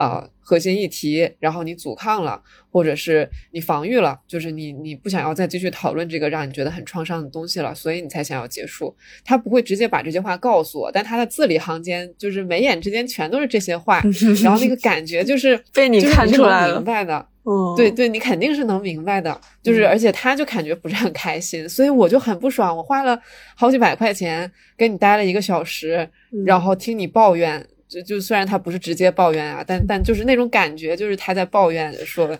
[0.00, 8.96] 啊，核心议题，然后你阻抗了，或者是你防御了，就是你你不想要再继续讨论这个让你觉得很创伤的东西了，所以你才想要结束。
[9.26, 14.02] 他不会直接把这些话告诉我，但他的字里行间，就是眉眼之间全都是这些话，
[14.42, 23.20] 然后那个感觉就是 被你看出来了，明白的，嗯，对对，你肯定是能明白的，就是而且他就感觉不是很开心，所以我就很不爽，我花了
[23.54, 26.08] 好几百块钱跟你待了一个小时，
[26.46, 27.66] 然后听你抱怨。
[27.90, 32.30] 就就虽然他不是直接抱怨啊，但但就是那种感觉，就是他在抱怨说，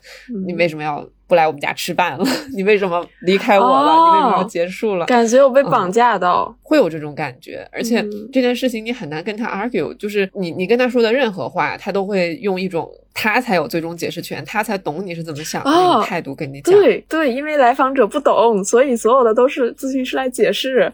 [0.46, 2.24] 你为什么要不来我们家吃饭了？
[2.54, 3.92] 你为什么离开我了？
[3.92, 5.06] 你为什么要结束了？
[5.06, 7.68] 感觉我被绑架到，会有这种感觉。
[7.72, 12.88] 而且这件事情你很难跟他 argue，就是你你跟他说的任何话，他都会用一种。
[13.12, 16.72] 他才有最终解释权，他才懂你是怎么想的那种态度跟你讲。
[16.72, 20.90] 对对，因为来访者不懂，所以所有的都是咨询师来解释，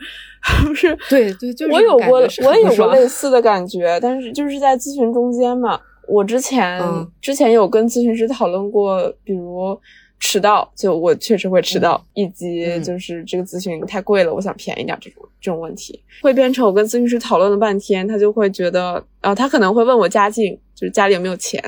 [0.67, 0.97] 不是？
[1.09, 5.81] 对对，就是我有过，我也有过类似的感觉，但是就是在咨询中间嘛。
[6.09, 6.81] 我之前
[7.21, 9.79] 之前有跟咨询师讨论过，比如。
[10.19, 21.63] 迟到就我确实会迟到，以及就是这个咨询太贵了，我想便宜点这种这种问题，会变成我跟咨询师讨论了半天，他就会觉得，呃，他可能会问我家境，就是家里有没有钱，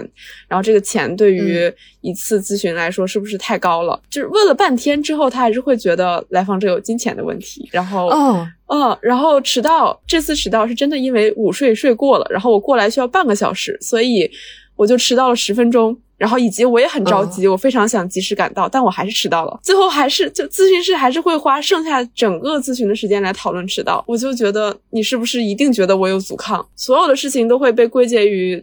[0.49, 4.01] 然后这个钱对于一次咨询来说是不是太高了？
[4.09, 14.31] 就是问了半天之后，他还是会觉得来访者有金钱的问题，然后，嗯嗯，然后迟到，这次迟到是真的因为午睡睡过了，然后我过来需要半个小时，所以
[14.75, 15.97] 我就迟到了十分钟。
[16.19, 19.61] 然后以及我也很着急，我非常想及时赶到，但我还是迟到了。
[19.63, 24.05] 最后还是就咨询师还是会花剩下整个咨询的时间来讨论迟到。
[24.07, 26.69] 我就觉得你是不是一定觉得我有阻抗？
[26.75, 28.63] 所有的事情都会被归结于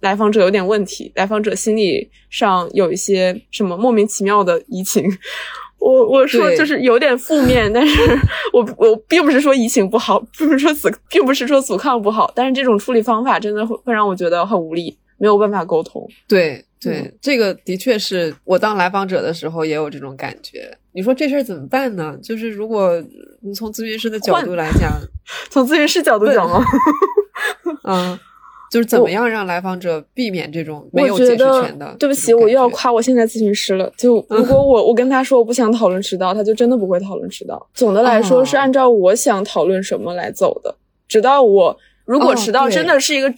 [0.00, 5.04] 来访者有点问题，来访者心理上有一些什么莫名其妙的移情。
[5.80, 7.98] 我我说就是有点负面， 但是
[8.52, 16.04] 我我并不是说移情不好，并不是说阻，并不是说阻抗不好，但是这种处理方法真的会会让我觉得很无力，没有办法沟通。
[16.26, 16.64] 对。
[16.82, 20.74] 对，这个的确是我当来访者的时候也有这种感觉。
[20.92, 22.16] 你说这事儿怎么办呢？
[22.22, 22.98] 就是如果
[23.42, 24.90] 你从咨询师的角度来讲，
[25.50, 26.64] 从咨询师角度讲吗？
[27.84, 28.18] 嗯，
[28.72, 31.94] 就是怎么样让来访者避免这种没有解释权的？
[31.98, 33.92] 对不起，我又要夸我现在咨询师了。
[33.98, 37.68] 就如果我我跟他说我不想讨论迟到，他就真的不会讨论迟到。
[37.74, 40.74] 总的来说是按照我想讨论什么来走的。
[41.06, 43.30] 直到我如果迟到真的是一个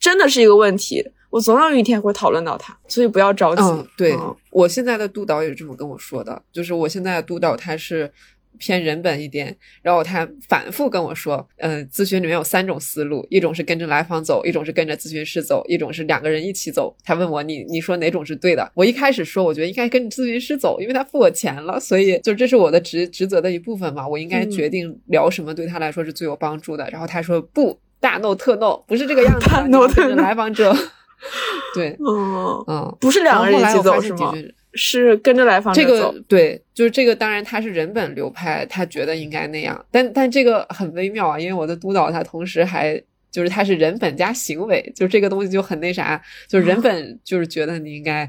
[0.00, 1.06] 真的是一个问题。
[1.30, 3.62] 我总有一天会讨论到他，所以不要着急。
[3.62, 4.16] 嗯，对
[4.50, 8.10] 我现在的督导也是这么跟我说的，就是我现在的督导他是
[8.58, 16.96] 偏人本一点，然后他反复跟我说，嗯，咨询里面有三种思路，一种是跟着来访走，一种是跟着咨询师走，一种是两个人一起走。
[17.04, 18.72] 他问我，你你说哪种是对的？
[18.74, 26.88] 我一开始说，我觉得应该跟着咨询师走，因为他付我钱了，所以就这是我的职职责的一部分嘛，我应该决定聊什么对他来说是最有帮助的。
[26.90, 30.74] 然后他说不，大 no 特 no，不是这个样子， 大 no 特来访者。
[31.74, 34.32] 对，嗯嗯，不是两个人一起走是吗？
[34.74, 35.88] 是跟着来访者走。
[35.88, 37.16] 这个对，就是这个。
[37.16, 39.84] 当然他是人本流派，他觉得应该那样。
[39.90, 46.20] 但但这个很微妙啊，因为我在督导他同时还就是他是人本加行为，就这个东西就很那啥。
[46.46, 48.28] 就是人 本就是觉得你应该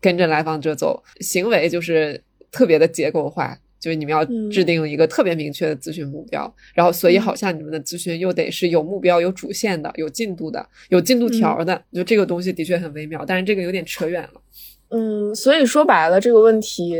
[0.00, 2.22] 跟着来访者走，行为就是
[2.52, 3.56] 特别的结构化。
[3.80, 4.22] 就是你们要
[4.52, 11.82] 制定一个特别明确的咨询目标，然后所以好像你们的咨询又得是有目标、有主线的、有进度的、有进度条的。
[11.92, 14.40] 就这个东西的确很微妙，但是这个有点扯远了。
[14.90, 16.94] 嗯，所以说白了这个问题，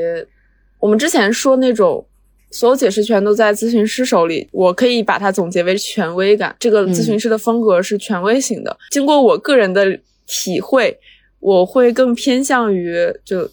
[0.79, 2.07] 我们之前说那种
[2.51, 4.49] 所有解释权都在咨询师手里。
[4.51, 6.57] 我可以把它总结为权威感。
[6.59, 8.77] 这个咨询师的风格是权威型的。
[8.91, 10.99] 经过我个人的体会，
[11.41, 13.51] 我会更偏向于就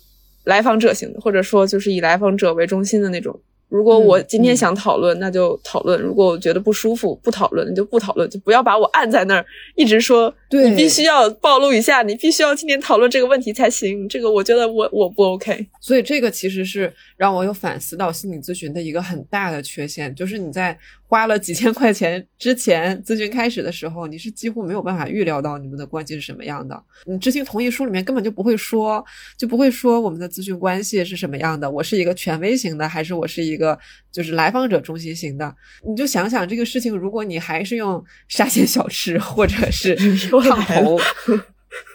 [0.47, 3.37] 来访者型的，或者说就是以来访者为中心的那种。
[3.69, 9.45] 如果我今天想讨论，那就讨论；如果我觉得不舒服，不讨论，那就不讨论，就不要把我按在那儿，
[9.75, 14.07] 一直说你必须要暴露一下，你必须要今天讨论这个问题才行。
[14.07, 15.67] 这个我觉得我我不 OK。
[15.81, 20.77] 所以这个其实是让我有反思到心理咨询的一个很大的缺陷，就是你在。
[21.09, 26.77] 花了几千块钱之前咨询开始的时候，你是几乎没有办法预料到你们的关系是什么样的。
[27.05, 29.01] 你知情同意书里面根本就不会说，
[29.37, 31.71] 就不会说我们的咨询关系是什么样的。
[31.71, 33.77] 我是一个权威型的，还是我是一个
[34.11, 35.55] 就是来访者中心型的？
[35.85, 39.95] 你就想想这个事情，如果你还是用沙县小吃或者是
[40.43, 40.97] 烫头。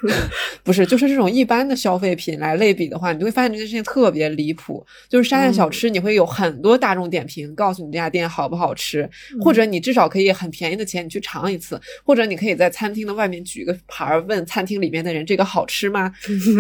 [0.65, 4.85] 不是，就是这种一般的消费品来类比的话，你就会发现这件事情特别离谱。
[5.09, 9.09] 就是沙县小吃，你会有很多大众点评，告诉你这家店好不好吃，
[9.41, 16.13] 或者你至少可以很便宜的钱你去尝一次，或者你可以在餐厅的外面举个牌儿问餐厅里面的人这个好吃吗？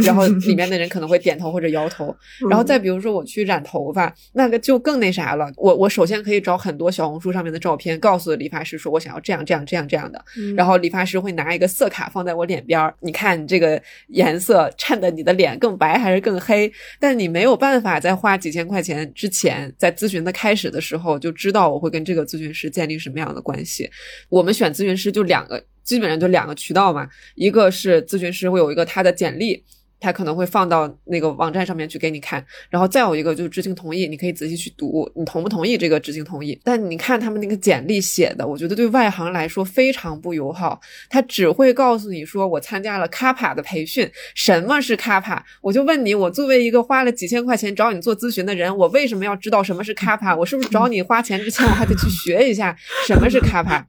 [0.04, 2.14] 然后里面的人可能会点头或者摇头。
[2.50, 5.50] 然后再比如说我去染头发，那个就更那啥了。
[5.56, 10.22] 我我首先可以找很多小红书上面的照片，告诉理发师说我想要这样这样这样这样的，
[10.56, 13.11] 然后理发师会拿一个色卡放在我脸边儿，你。
[13.12, 23.88] 看这个颜色衬得你的脸更白还是更黑，但你没有办法在花几千块钱之前，在咨询的开始的时候就知道我会跟这个咨询师建立什么样的关系。
[24.28, 29.62] 我们选咨询师就两个，基本上就两个渠道嘛，一个是咨询师会有一个他的简历。
[30.02, 36.60] 他可能会放到那个网站上面去给你看，然后再有一个就是知情同意，你可以仔细去读，你同不同意这个知情同意？
[36.64, 40.80] 但你看他们那个简历写的，我觉得对外行来说非常不友好。
[41.08, 45.44] 他只会告诉你说我参加了卡帕的培训，什么是卡帕？
[45.60, 50.34] 我就问你，我作为一个花了几千块钱找你做咨询的人，我为什么要知道什么是卡帕？
[50.34, 52.76] 我是不是找你花钱之前，我还得去学一下
[53.06, 53.86] 什么是卡帕？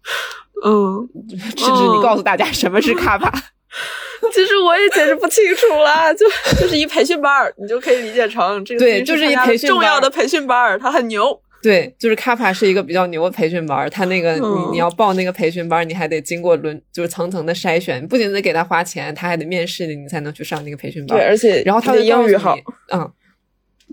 [0.63, 1.09] 嗯，
[1.57, 3.31] 甚至，你告诉大家什么是 卡帕？
[4.33, 6.25] 其实我也解释不清楚了， 就
[6.59, 11.39] 就是一培训班儿，你就可以理解成这个对，就是一培训重要的培训班儿，它很牛。
[11.61, 21.17] 对，就是卡帕是一个比较牛的培训班儿，他那个你你要报那个培训班，你还得经过轮就是层层的筛选，不仅得给他花钱，他还得面试你，你才能去上那个培训班。
[21.17, 22.57] 对，而且然后他的英语好，
[22.91, 23.09] 嗯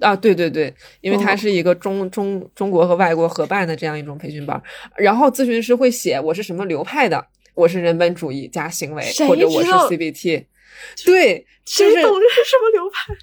[0.00, 4.60] 啊，对对对，因为他是一个中中中国和外国合办的这样一种培训班，
[4.96, 7.24] 然后咨询师会写我是什么流派的。
[7.60, 10.46] 我是人本主义加行为，或者我是 CBT，
[11.04, 13.14] 对，谁懂这是什么流派？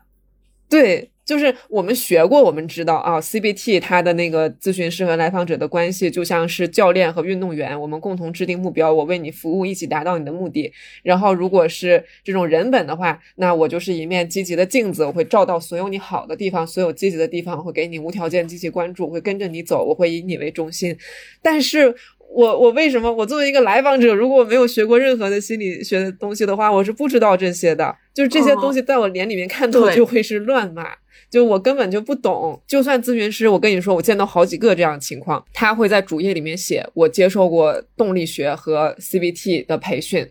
[0.70, 10.72] 对，就是我们学过，我们知道啊，CBT 它的那个咨询师和来访者的关系就像是教练和运动员，我们共同制定目标，我为你服务，一起达到你的目的。
[11.02, 20.96] 然后，如果是这种人本的话，那我就是一面积极的镜子，我会照到所有你好的地方，所有积极的地方，会给你无条件积极关注，会跟着你走，我会以你为中心。
[21.42, 21.94] 但是。
[22.32, 27.94] 我我为什么我作为一个来访者，如果我没有学过任何的心理学的东西的话，我是不知道这些的。
[28.12, 30.88] 就是这些东西在我脸里面看到就会是乱码，
[31.28, 32.62] 就我根本就不懂。
[32.66, 40.28] 就算咨询师，我跟你说，我见到好几个这样的情况，他会在主页里面写我接受过动力学和 CBT 的培训，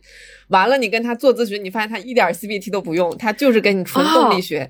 [0.50, 4.70] 完了你跟他做咨询，你发现他一点 CBT 都不用，他就是给你纯动力学，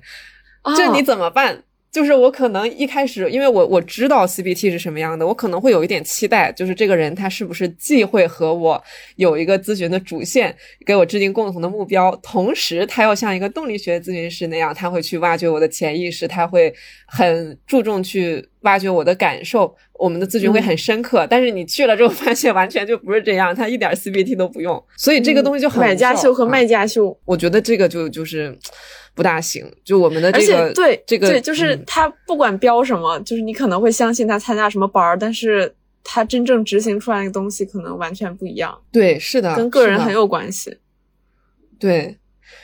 [0.76, 1.62] 这你怎么办？
[1.94, 8.82] 就是我可能一开始，因为我我知道 CBT 是什么样的，我可能会有一点期待，就是这个人他是不是既会和我
[9.14, 10.52] 有一个咨询的主线，
[10.84, 16.74] 给我制定共同的目标，同时他要像一个动力学咨询师那样，他会去挖掘我的潜意识，他会
[17.06, 21.24] 很注重去挖掘我的感受，我们的咨询会很深刻。
[21.30, 28.58] 但是你去了之后，发现完全就不是这样，他一点 CBT 都不用，所以这个东西就很买家秀和卖家秀，我觉得这个就就是。
[29.14, 38.76] 不大行，就我们的这个，对这个，对，就是他不管标什么，就是你可能会相信他参加什么班儿，但是他真正执行出来的东西可能完全不一样。
[38.90, 40.78] 对，是的，跟个人很有关系。
[41.78, 42.18] 对，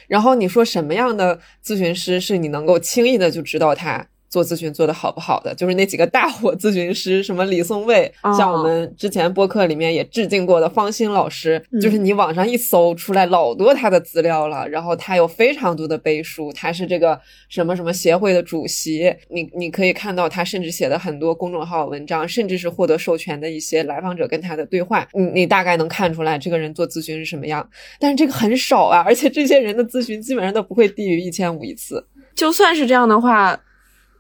[0.09, 4.09] 然后你说什么样的咨询师是你能够轻易的就知道他？
[4.31, 27.69] 做咨询做的好不好的，就是那几个大火咨询师，什么李松蔚，像我们之前播客里面也致敬过的方欣老师，就是你网上一搜出来老多他的资料了，然后他有非常多的背书，他是这个什么什么协会的主席，你你可以看到他甚至写的很多公众号文章，甚至是获得授权的一些来访者跟他的对话，你你大概能看出来这个人做咨询是什么样，
[27.99, 32.07] 但是这个很少啊，而且这些人的咨询基本上都不会低于一千五一次，
[32.37, 33.61] 就算是这样的话。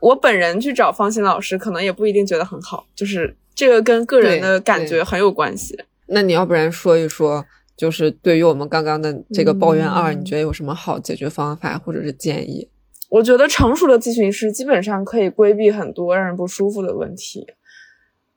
[0.01, 5.79] 我本人去找方心老师，可能也不一定觉得很好，就是这个跟个人的感觉很有关系。
[6.07, 7.45] 那你要不然说一说，
[7.77, 12.69] 就是对于我们刚刚的这个抱怨二，你觉得有什么好解决方法或者是建议？
[13.09, 17.47] 我觉得成熟的咨询师基本上可以规避很多让人不舒服的问题。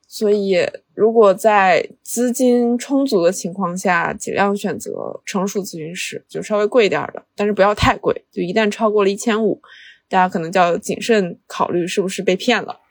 [0.08, 0.60] 所以，
[0.94, 8.24] 如果在资金充足的情况下，尽量选择成熟咨询师，就稍微贵一点的，但是不要太贵。
[8.32, 9.60] 就一旦超过了一千五，
[10.14, 12.82] 大家可能就要谨慎考虑是不是被骗了。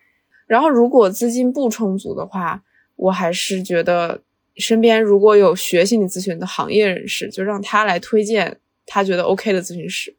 [0.48, 2.64] 然后，如果资金不充足的话，
[2.96, 4.20] 我还是觉得
[4.56, 10.16] 身边如果有学心理咨询的行业人士，就让他来推荐他觉得 OK 的咨询师，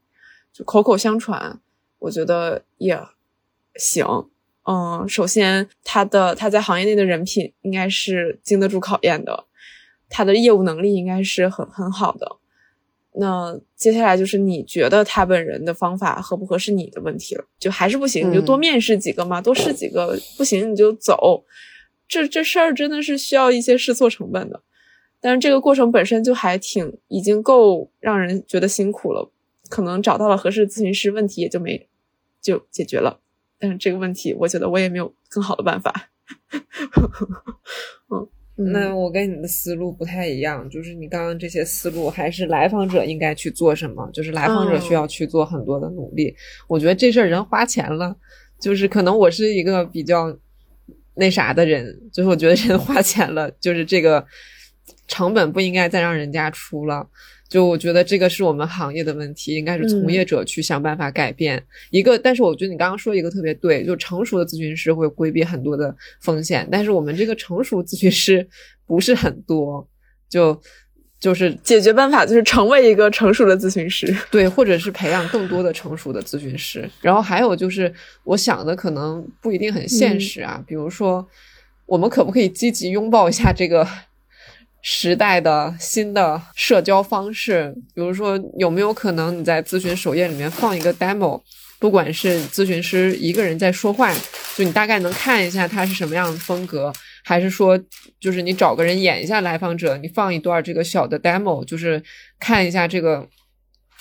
[0.53, 1.59] 就口口相传，
[1.99, 2.97] 我觉得也
[3.75, 4.05] 行。
[4.65, 9.43] 嗯，首先他的他在行业内的人品应该是经得住考验的，
[10.07, 12.37] 他的业务能力应该是很很好的。
[13.15, 21.45] 那接下来就是你觉得他本人的方法合不合适你的问题了，就还是不行，你就多面试几个嘛，多试几个，不行你就走。
[22.07, 24.61] 这这事儿真的是需要一些试错成本的，
[25.21, 29.31] 但是这个过程本身就还挺已经够让人觉得辛苦了，
[29.69, 31.87] 可能找到了合适咨询师，问题也就没
[32.41, 33.19] 就解决了。
[33.57, 36.09] 但是这个问题，我觉得我也没有更好的办法。
[38.11, 44.07] 嗯， 那我跟你的思路不太一样，就是你刚刚这些思路，还是来访者应该去做什么？
[44.13, 46.35] 就是来访者需要去做很多的努力。
[46.67, 48.15] 我觉得这事儿人花钱了，
[48.59, 50.37] 就是可能我是一个比较
[51.15, 54.23] 那啥的人，就是我觉得人花钱了，就是这个
[55.07, 57.07] 成本不应该再让人家出了。
[57.53, 62.17] 就我觉得这个是我们行业的问题，应该是从业者去想办法改变一个。
[62.17, 68.47] 但是我觉得你刚刚说一个特别对，就成熟的咨询师会规避很多的风险，但是我们这个成熟咨询师
[68.87, 69.87] 不是很多，
[70.27, 70.59] 就
[71.19, 76.89] 就是解决办法就是成为一个成熟的咨询师， 对，或者是培养更多的成熟的咨询师。
[77.01, 77.93] 然后还有就是
[78.23, 81.23] 我想的可能不一定很现实啊，比如说
[81.85, 83.87] 我们可不可以积极拥抱一下这个？
[84.85, 91.41] 时代的新的社交方式，比如说有没有可能你在咨询首页里面放一个 demo，
[91.79, 94.13] 不管是咨询师一个人在说话，
[94.57, 96.91] 就你大概能看一下他是什么样的风格，
[97.23, 97.79] 还是说
[98.19, 102.03] 就是你找个人演一下来访者，你放一段这个小的 demo，就是
[102.41, 103.25] 看一下这个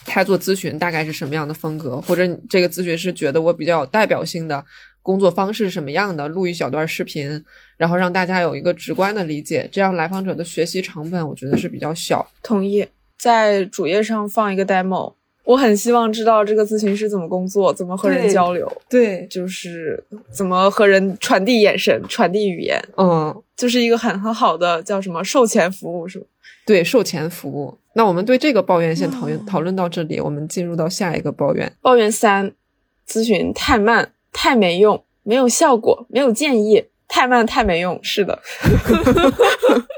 [0.04, 4.64] 他做咨询大概是什么样的风格，或者这个咨询师觉得我比较有代表性的。
[5.02, 6.28] 工作方式是什么样的？
[6.28, 7.44] 录一小段视频，
[7.76, 12.26] 然后让大家有一个直观的理解，这样来访者的学习成本我觉得是比较小。
[12.42, 12.86] 同意，
[13.18, 26.26] 在主页上放一个 demo，我很希望知道这个咨询师怎么工作，怎么和人交流，对，就是怎么和人传递眼神、传递语言，嗯，就是一个很很好的叫什么售前服务，是吧？
[26.64, 27.76] 对，售前服务。
[27.94, 31.70] 那我们对这个抱怨先讨论讨论到这里，我们进入到下一个抱怨。
[31.82, 32.52] 抱怨三：
[33.06, 34.12] 咨询太慢。
[34.32, 37.98] 太没用，没有效果，没有建议，太慢太没用。
[38.02, 38.40] 是的，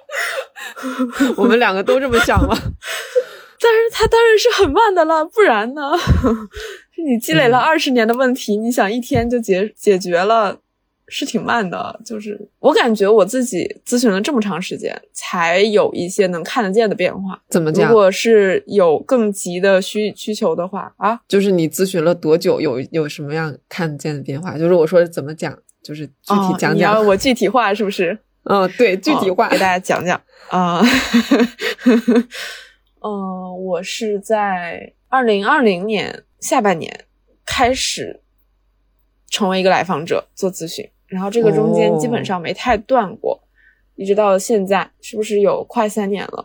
[1.37, 2.49] 我们两个都这么想了。
[3.61, 5.93] 但是它当然是很慢的了，不然呢？
[7.07, 10.59] 你积累了二十年的问题，你想一天就解解决了？
[11.09, 17.41] 是挺慢的，就是我感觉我自己咨询了这么长时间，才有一些能看得见的变化。
[17.49, 17.89] 怎么讲？
[17.89, 24.57] 如果是有更急的需需求的话啊，就是你咨询了多久，有有什么样看得见的变化？
[24.57, 27.05] 就是我说怎么讲，就是具体讲讲。
[27.07, 28.19] 我具体化是不是？
[28.45, 30.83] 嗯，对，具体化给大家讲讲 啊。
[33.01, 33.11] 嗯，
[33.65, 37.05] 我是在二零二零年下半年
[37.47, 38.21] 开始
[39.29, 40.87] 成为一个来访者做咨询。
[41.15, 43.41] 然后这个中间基本上没太断过，
[43.95, 46.45] 一直到现在，是不是有快三年了？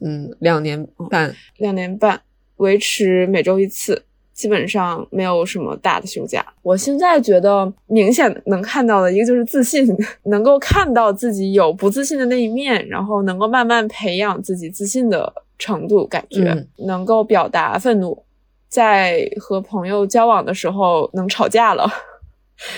[0.00, 2.20] 嗯，两年半，两年半，
[2.58, 4.00] 维持每周一次，
[4.32, 6.46] 基本上没有什么大的休假。
[6.62, 9.84] 我现在觉得明显能看到的一个就是自信，
[10.26, 18.22] 能够看到自己有不自信的那一面，然后能够慢慢培养自己自信的程度，感觉能够表达愤怒，
[18.68, 21.90] 在和朋友交往的时候能吵架了。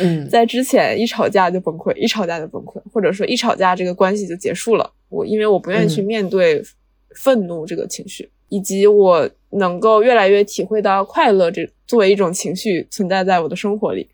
[0.00, 4.90] 嗯，在之前一吵架就崩溃，一吵架就崩溃，或者说一吵架这个关系就结束了。
[5.08, 6.62] 我因为我不愿意去面对
[7.14, 14.08] 愤怒这个情绪，以及我能够越来越体会到快乐这作为一种情绪存在在我的生活里。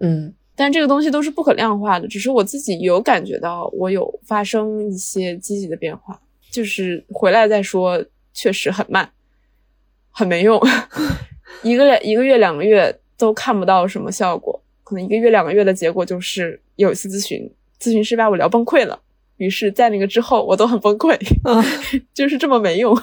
[0.00, 9.08] 嗯，但这个东西都是不可量化的，只是我自己有感觉到我有发生一些积极的变化，就是回来再说，确实很慢，
[10.10, 10.60] 很没用，
[11.62, 14.60] 一个两一个月两个月都看不到什么效果。
[14.84, 19.00] 可能一个月两个月的结果就是有一次咨询，咨询师把我聊崩溃了。
[19.38, 21.18] 于是，在那个之后，我都很崩溃，
[22.14, 22.96] 就是这么没用。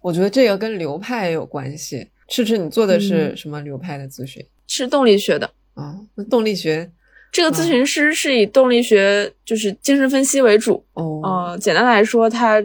[0.00, 2.06] 我觉得这个跟流派有关系。
[2.28, 4.44] 赤赤，你做的是什么流派的咨询？
[4.68, 5.98] 是动力学的啊。
[6.14, 6.90] 那动力学
[7.32, 10.84] 这个咨询师是以动力学，就是精神分析为主。
[10.92, 12.62] 哦，呃，简单来说，他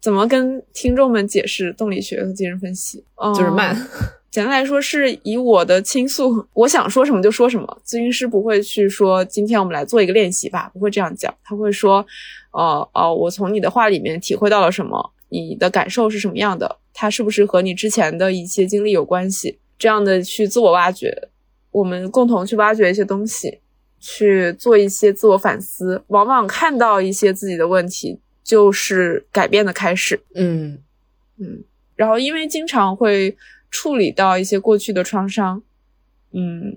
[0.00, 3.02] 怎么跟听众们解释动力学和精神分析？
[3.34, 3.74] 就是慢。
[4.30, 7.80] 简单来说，是以我的倾诉，我想说什么就说什么。
[7.84, 11.34] 咨询师不会去说今天我们来做一个练习吧，不会这样讲。
[11.42, 12.04] 他会说，
[12.52, 19.58] 呃呃，我从你的话里面体会到了什么，你的感受是什么样的，它是不是和你之前的一些经历有关系？
[19.78, 21.10] 这样的去自我挖掘，
[21.70, 23.60] 我们共同去挖掘一些东西，
[23.98, 26.02] 去做一些自我反思。
[26.08, 30.20] 往往看到一些自己的问题，就是改变的开始。
[30.34, 30.78] 嗯
[31.38, 31.64] 嗯，
[31.96, 33.34] 然后因为经常会。
[33.70, 35.62] 处理到一些过去的创伤，
[36.32, 36.76] 嗯，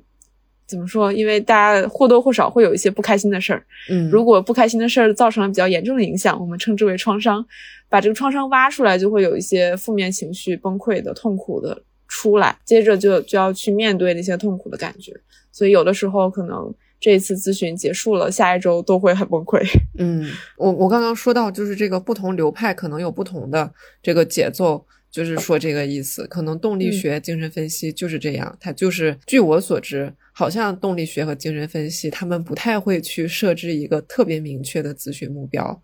[0.66, 1.12] 怎么说？
[1.12, 7.46] 因为大家或多或少会有一些不开心的事儿，嗯，如果不开心的事儿造成了比较严重的影响，我们称之为创伤。
[7.90, 15.14] 把这个创伤挖出来，就会有一些负面情绪、崩溃的、痛苦的出来，接着就就要去面对那些痛苦的感觉。
[15.52, 19.62] 所以有的时候可能这一次咨询结束了，下一周都会很崩溃。
[20.00, 23.70] 嗯，我我刚刚说到，就是这个不同流派可能有不同的
[24.02, 24.86] 这个节奏。
[25.12, 28.58] 就是说这个意思，可能动力学、精神分析就是这样。
[28.60, 35.82] 它就是据我所知，好像动力学和精神分析，他们不太会去设置一个特别明确的咨询目标，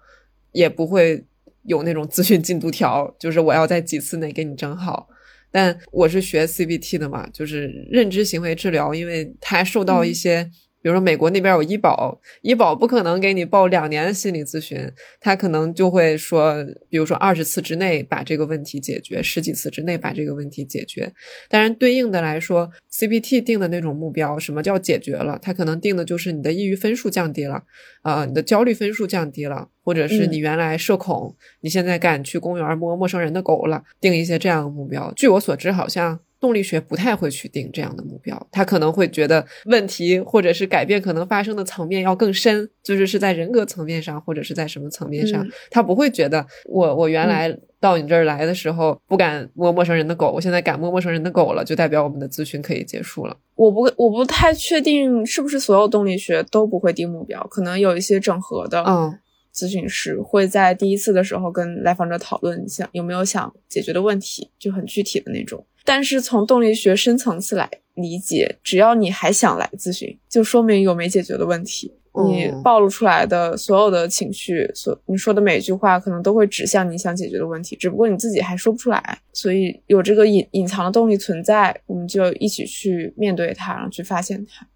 [0.53, 1.23] 也不会
[1.63, 5.09] 有那种咨询进度条，就是我要在几次内给你整好。
[5.51, 10.49] 但我是学 CBT 的嘛，就是认知行为治疗，因为它受到一些。
[10.87, 21.11] 比如说，美国那边有医保，医保不可能给你报两年的心理咨询，他可能就会说，比如说二十次之内把这个问题解决，十几次之内把这个问题解决。
[21.49, 25.37] 当然，对应的来说，CBT 定的那种目标，什么叫解决了？
[25.41, 27.61] 他可能定的就是你的抑郁分数降低了，
[28.03, 35.11] 啊，你的焦虑分数降低了，或者是你原来社恐，你现在敢去公园摸陌生人的狗了，定一些这样的目标。
[35.17, 36.21] 据我所知，好像。
[36.39, 53.35] 动力学不太会去定这样的目标，他可能会觉得问题或者是改变可能发生的层面要更深，就是是在人格层面上或者是在什么层面上，他不会觉得我我原来到你这儿来的时候不敢摸陌生人的狗，我现在敢摸陌生人的狗了，就代表我们的咨询可以结束了。
[53.55, 59.17] 我不我不太确定是不是所有动力学都不会定目标，可能有一些整合的嗯
[59.55, 65.65] 咨询师会在第一次的时候跟来访者讨论想有没有想解决的问题，就很具体的那种。
[65.87, 71.93] 但是从动力学深层次来理解，只要你还想来咨询，就说明有没解决的问题。
[72.25, 79.19] 你暴露出来的所有的情绪，所你说的每一句话，可能都会指向你想解决的问题，只不过你自己还说不出来。
[79.31, 84.67] 所以有这个隐隐藏的动力存在，我们就一起去面对它，然后去发现它。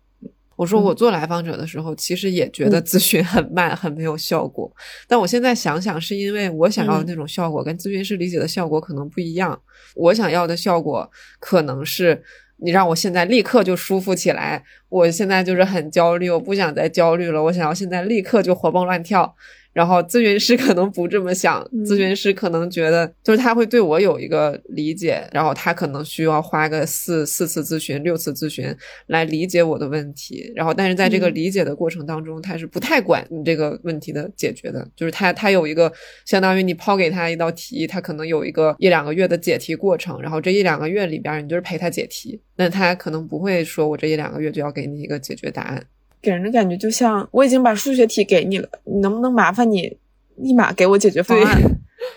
[0.62, 4.72] 我说我做来访者的时候，其实也觉得咨询很慢，很没有效果。
[5.08, 9.60] 但我现在想想，是因为我想要的那种效果跟咨询师理解的效果可能不一样。
[9.96, 11.10] 我想要的效果
[11.40, 12.24] 可能是
[12.58, 14.64] 你让我现在立刻就舒服起来。
[14.88, 17.42] 我现在就是很焦虑，我不想再焦虑了。
[17.42, 19.36] 我想要现在立刻就活蹦乱跳。
[19.74, 28.76] 然后咨询师可能不这么想，咨询师可能觉得就是他会对我有一个理解，然后他可能需要花个四四次咨询、六次咨询
[29.08, 30.52] 来理解我的问题。
[30.56, 35.92] 然后，但是在这个理解的过程当中，他是不太管你这个问题的解决的，就是他他有一个
[36.26, 45.82] 相当于你抛给他一道题，他可能有一个一两个月的解题过程，然后这一两个月里边你就是陪他解题，那他可能不会说我这一两个月就要给你一个解决答案。
[46.22, 49.98] 给人的感觉就像我已经把数学题给你了，你能不能麻烦你
[50.38, 51.62] 立马给我解决方案，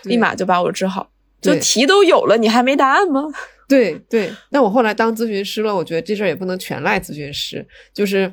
[0.03, 1.09] 立马就把我治好？
[1.41, 3.23] 就题都有了，你还没答案吗？
[3.67, 4.31] 对对。
[4.49, 8.31] 那我后来当咨询师了，我觉得这事儿也不能全赖咨询师，就是。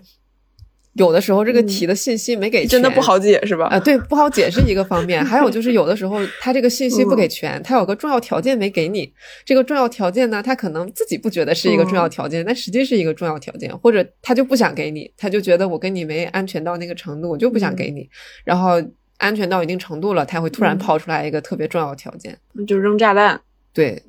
[0.95, 3.66] 有的时候这个题的信息没给，真的不好解是吧？
[3.68, 9.11] 啊，对，不好解是一个方面，还有就是有的时候他这个信息不给全，他有个重要条件没给你。
[9.45, 18.07] 这个重要条件呢，他可能自己不觉得是一个重要条件，但实际是一个重要条件，或者他就不想给你，他就觉得我跟你没安全到那个程度，我就不想给你。
[18.45, 18.82] 然后
[19.16, 22.36] 安全到一定程度了，他会突然抛出来一个特别重要的条件，
[22.66, 23.40] 就扔炸弹。
[23.72, 24.03] 对，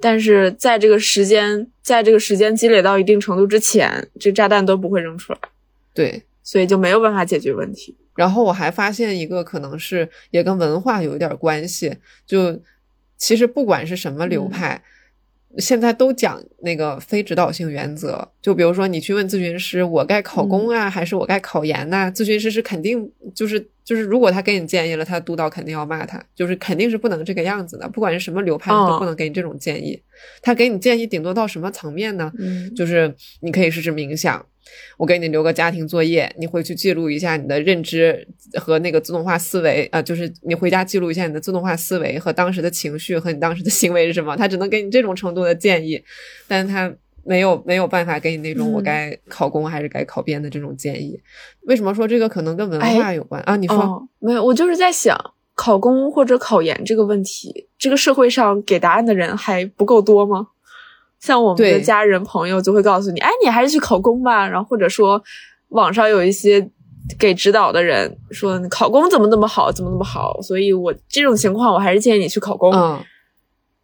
[0.00, 5.38] 但是在这个时间，在这个时间积累到一定程度之前，这炸弹都不会扔出来。
[5.92, 7.96] 对，所以就没有办法解决问题。
[8.16, 11.96] 然后我还发现一个，可能是也跟文化有一点关系。
[12.26, 12.60] 就
[13.16, 14.82] 其实不管是什么流派，
[15.58, 18.28] 现在都讲那个非指导性原则。
[18.42, 22.10] 就比如说，你去问咨询师，我该考公啊，还是我该考研呐？
[22.10, 27.88] 咨询师是肯定就是就是，如果他给你建议了，他督导肯定要骂他，就是肯定是不能这个样子的。
[27.88, 29.98] 不管是什么流派，都不能给你这种建议。
[30.42, 32.30] 他给你建议，顶多到什么层面呢？
[32.76, 34.44] 就是你可以试试冥想。
[34.96, 44.36] 我给你留个家庭作业，你回去记录一下你的认知和那个自动化思维啊，就是你回家记录一下你的自动化思维和当时的情绪和你当时的行为是什么。
[44.36, 46.02] 他只能给你这种程度的建议，
[46.46, 46.92] 但是他
[47.24, 51.20] 没有没有办法给你那种我该考公还是该考编的这种建议。
[51.62, 53.56] 为什么说这个可能跟文化有关啊？
[53.56, 54.44] 你说没有？
[54.44, 55.16] 我就是在想，
[55.54, 60.48] 考公或者考研这个问题，这个社会上给答案的人还不够多吗？
[61.20, 64.48] 像我们的家人朋友就会告诉你，哎，你还是去考公吧。
[64.48, 65.22] 然后或者说
[65.68, 66.66] 网上有一些
[67.18, 70.40] 给指导的人说，你考公怎么那么好，怎么那么好。
[70.42, 72.72] 所以我这种情况，我还是建议你去考公。
[72.72, 72.98] 嗯，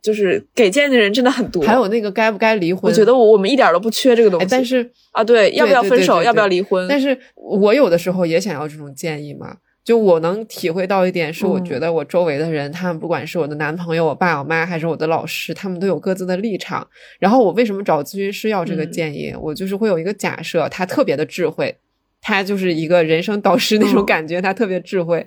[0.01, 1.63] 就是给建议的人真的很多。
[1.65, 2.83] 还有那个该不该离婚？
[2.85, 4.45] 我觉得我我们一点都不缺这个东西。
[4.45, 6.87] 哎，但是啊，对，要不要分手，要不要离婚？
[6.89, 9.57] 但是我有的时候也想要这种建议嘛。
[9.87, 16.85] 就我能体会到一点，是我嗯觉得我周围的人，他们不管是我的男朋友、我爸、我妈，还是我的老师，他们都有各自的立场。
[17.21, 19.33] 然后我为什么找咨询师要这个嗯建议？
[19.41, 21.77] 我就是会有一个假设，他特别的智慧，
[22.21, 25.25] 他就是一个人生导师那种嗯感觉，他特别智慧。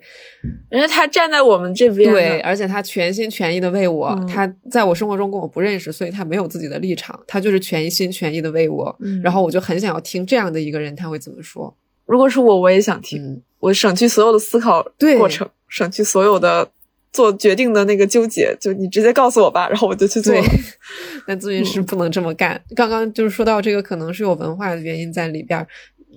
[0.69, 8.93] 人家他站在我们这边，对，，而且他全心全意的为我，嗯他在我生活中跟我不认识，所以他没有自己的立场，他就是全心全意的为我。
[8.99, 11.73] 嗯然后我就很想要听这样的一个人他会怎么说。
[12.09, 14.83] 如果是我，我也想听，嗯，我省去所有的思考
[15.17, 16.71] 过程，省去所有的
[17.13, 20.47] 做决定的那个纠结，就你直接告诉我吧， 然后我就去做对了。
[21.27, 22.59] 但咨询师不能这么干。
[22.75, 25.67] 刚刚就是说到这个，可能是有文化的原因在里边儿。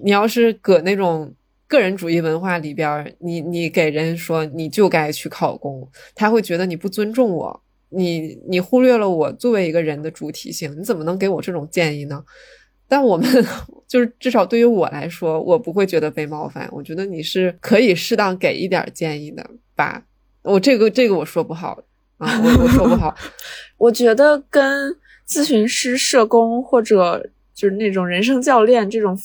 [0.02, 1.30] 你要是搁那种
[1.68, 12.24] 个人主义文化里边儿，你你给人说你就该去考公，他会觉得你不尊重我，你你忽略了我作为一个人的主体性，你怎么能给我这种建议呢？
[12.92, 13.26] 但我们
[13.88, 16.68] 就是至少对于我来说，我不会觉得被冒犯。
[16.70, 20.04] 我觉得你是可以适当给一点建议的吧。
[20.42, 21.82] 我这个这个我说不好
[22.18, 23.16] 啊，我我说不好。
[23.78, 24.94] 我觉得跟
[25.26, 29.18] 咨询师、社工或者就是那种人生教练这种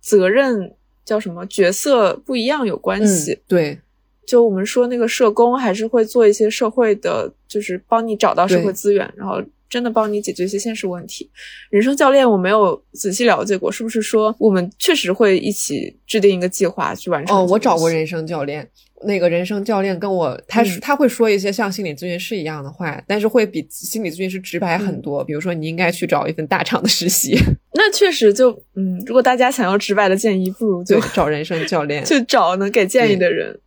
[0.00, 3.34] 责任叫什么角色不一样有关系。
[3.34, 3.78] 嗯，对，
[4.26, 9.40] 就我们说那个社工还是会做一些社会的，就是帮你找到社会资源，然后
[9.72, 11.30] 真的帮你解决一些现实问题。
[11.70, 17.34] 人生教练我没有仔细了解过，是不是说我们确实会一起制定一个计划去完成？
[17.34, 17.90] 哦，我找过。
[17.90, 18.68] 人生教练，
[19.04, 25.24] 那个人生教练跟我，他是、嗯他会说一些像心理咨询师一样的话，但是会比心理咨询师直白很多。
[25.24, 27.34] 比如说，你应该去找一份大厂的实习，
[27.74, 32.04] 那确实就嗯，如果大家想要直白的建议，不如就，找人生教练。
[32.06, 33.58] 去找能给建议的人。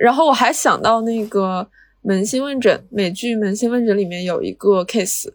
[0.00, 1.60] 然后我还想到那个
[2.06, 5.28] 《扪心问诊》美剧《扪心问诊》里面有一个 case，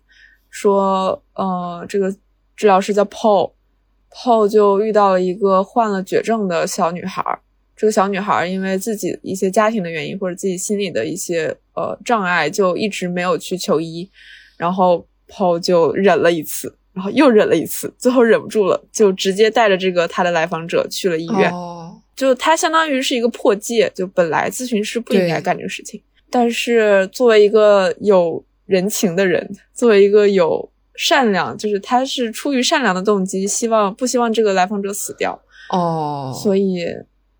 [0.49, 2.09] 说呃，这个
[2.55, 7.39] 治疗师叫 Paul，Paul 就遇到了一个患了绝症的小女孩儿。
[7.75, 14.09] 这个小女孩儿因为自己一些家庭的原因或者自己心理的一些呃障碍，就一直没有去求医。
[14.55, 21.51] 然后 Paul 就忍了一次，然后又忍了一次，最后忍不住了，就直接带着这个他的来访者去了医院。
[21.51, 25.99] 哦，就他相当于是一个破戒，就本来咨询师不应该干这个事情，
[26.31, 36.85] 但是作为一个有人情的人，作为一个有善良，就是他是出于善良的动机，希望不希望这个来访者死掉，哦，所以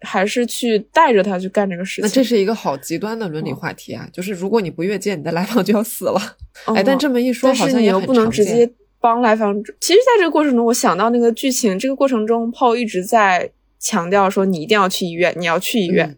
[0.01, 2.03] 还是去带着他去干这个事情。
[2.03, 4.07] 那这是一个好极端的伦理话题啊！
[4.11, 6.19] 就是如果你不越界，你的来访就要死了。
[6.65, 8.69] 哎，但这么一说，但好像也不能直接
[8.99, 9.73] 帮来访者。
[9.79, 16.07] 其实，在这个过程中，我想到那个剧情，这个过程中，Paul 一直在强调说你一定要去医院，你要去医院。
[16.09, 16.17] 嗯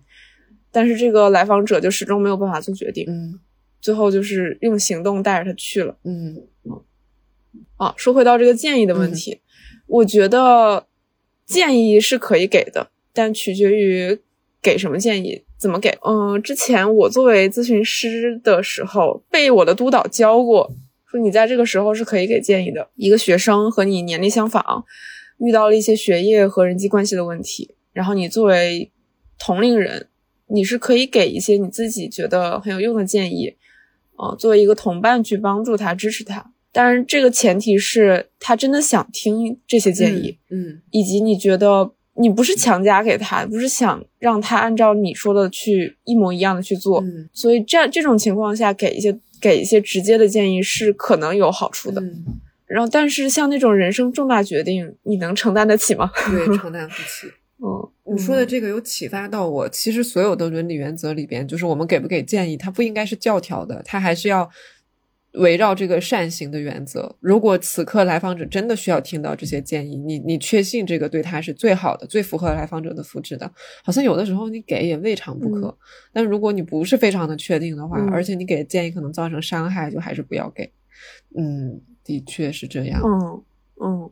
[0.73, 3.39] 但是这个来访者就始终没有办法做决定，嗯
[3.79, 5.95] 最后就是用行动带着他去了。
[6.03, 6.47] 嗯
[7.77, 9.41] 啊，说回到这个建议的问题，
[9.87, 10.87] 我觉得
[11.45, 14.19] 建议是可以给的，但取决于
[14.61, 15.97] 给什么建议，怎么给。
[16.05, 20.71] 嗯，之前我作为咨询师的时候，被我的督导教过，
[21.11, 22.89] 说你在这个时候是可以给建议的。
[22.95, 24.85] 一个学生和你年龄相仿，
[25.39, 28.89] 遇到了一些学业和人际关系的问题，然后你作为
[29.37, 30.07] 同龄人，
[30.47, 33.55] 你是可以给一些你自己觉得很有用的建议，
[34.15, 36.51] 啊、作为一个同伴去帮助他、支持他。
[36.71, 46.99] 当然，这个前提是他真的想听这些建议，嗯以及你觉得你不是强加给他，不是想让他按照你说的去一模一样的去做。
[47.01, 52.01] 嗯所以这样这种情况下，给一些给一些直接的建议是可能有好处的。
[52.01, 52.25] 嗯，
[52.65, 56.11] 然后，但是像那种人生重大决定，你能承担得起吗？
[56.31, 57.27] 对，承担不起。
[57.63, 59.69] 嗯，你说的这个有启发到我。
[59.69, 64.49] 其实所有的伦理原则里边，就是我们给不给建议，它不应该是教条的，它还是要
[65.33, 67.15] 围绕这个善行的原则。
[67.19, 73.51] 如果此刻来访者真的需要听到这些建议，你你确信这个对他是最好的、最符合来访者的福祉的，
[73.83, 75.75] 好像有的时候你给也未尝不可。
[76.11, 80.71] 但如果你不是非常的确定的话，嗯而且你给的建议可能造成伤害，就还是不要给。
[81.35, 83.01] 嗯，的确是这样。
[83.03, 83.43] 嗯
[83.81, 84.11] 嗯，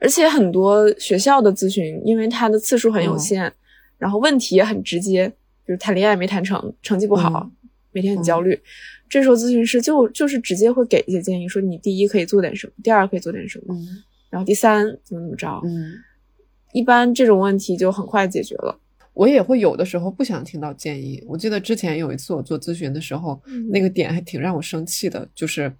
[0.00, 3.52] 而且很多学校的咨询，因为它的次数很有限，
[3.98, 5.28] 然后问题也很直接，
[5.64, 7.50] 比如谈恋爱没谈成，成绩不好，
[7.92, 8.58] 每天很焦虑。
[9.08, 15.60] 这时候咨询师就就是直接会给一些建议，说你第一可以做点什么，第二可以做点什么，嗯然后第三怎么怎么着。
[15.64, 15.94] 嗯。
[16.72, 18.78] 一般这种问题就很快解决了。
[19.12, 21.20] 我也会有的时候不想听到建议。
[21.26, 25.70] 我记得之前有一次我做咨询的时候，嗯那个点还挺让我生气的，就是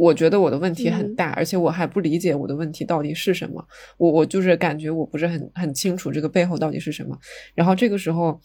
[0.00, 3.62] 我觉得我的问题很嗯大，而且我还不理解我的问题到底是什么。
[3.98, 7.14] 我我就是感觉我不是很很清楚这个背后到底是什么。
[7.54, 8.40] 然后这个时候，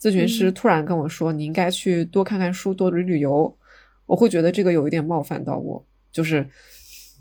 [0.00, 3.56] 咨询师嗯突然跟我说：“你应该去多看看书，多旅旅游。”
[4.06, 6.44] 我会觉得这个有一点冒犯到我，就是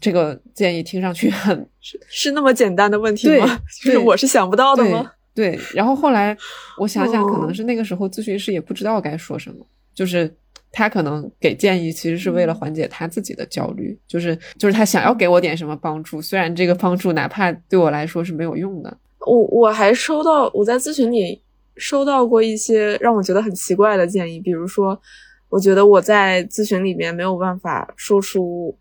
[0.02, 3.46] 这个建议听上去很 是是那么简单的问题吗？
[3.84, 5.12] 就是对我是想不到的吗？
[5.36, 5.60] 对。
[5.76, 6.36] 然后后来
[6.80, 9.64] 我想想，可哦能是那个时候咨询师也不知道该说什么，
[9.94, 10.36] 就是
[10.78, 18.98] 他可能给建议，其实是为了嗯缓解他自己的焦虑，就是就是他想要给我点什么帮助，虽然这个帮助哪怕对我来说是没有用的。
[19.26, 21.42] 我我还收到我在咨询里
[21.76, 25.00] 收到过一些让我觉得很奇怪的建议，比如说，
[25.50, 28.78] 我觉得我在咨询里面没有办法说出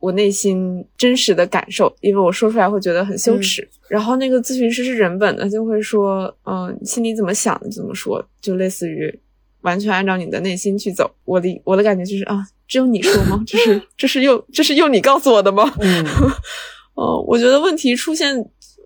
[0.00, 3.68] 我内心真实的感受，因为我说出来会觉得很羞耻。
[3.88, 9.20] 然后那个咨询师是人本的，就会说，嗯、你心里怎么想的怎么说，就类似于
[9.64, 11.10] 完全按照你的内心去走。
[11.24, 13.42] 我的我的感觉就是啊，只有你说吗？
[13.46, 15.70] 这是这是用这是用你告诉我的吗？
[15.80, 16.04] 嗯
[16.96, 18.36] 呃，我觉得问题出现，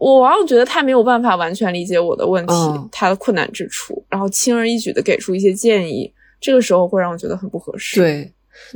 [0.01, 6.11] 我往往觉得他没有办法完全理解我的问题，嗯他的困难之处，然后轻而易举的给出一些建议，
[6.41, 8.33] 这个时候会让我觉得很不合适。，对。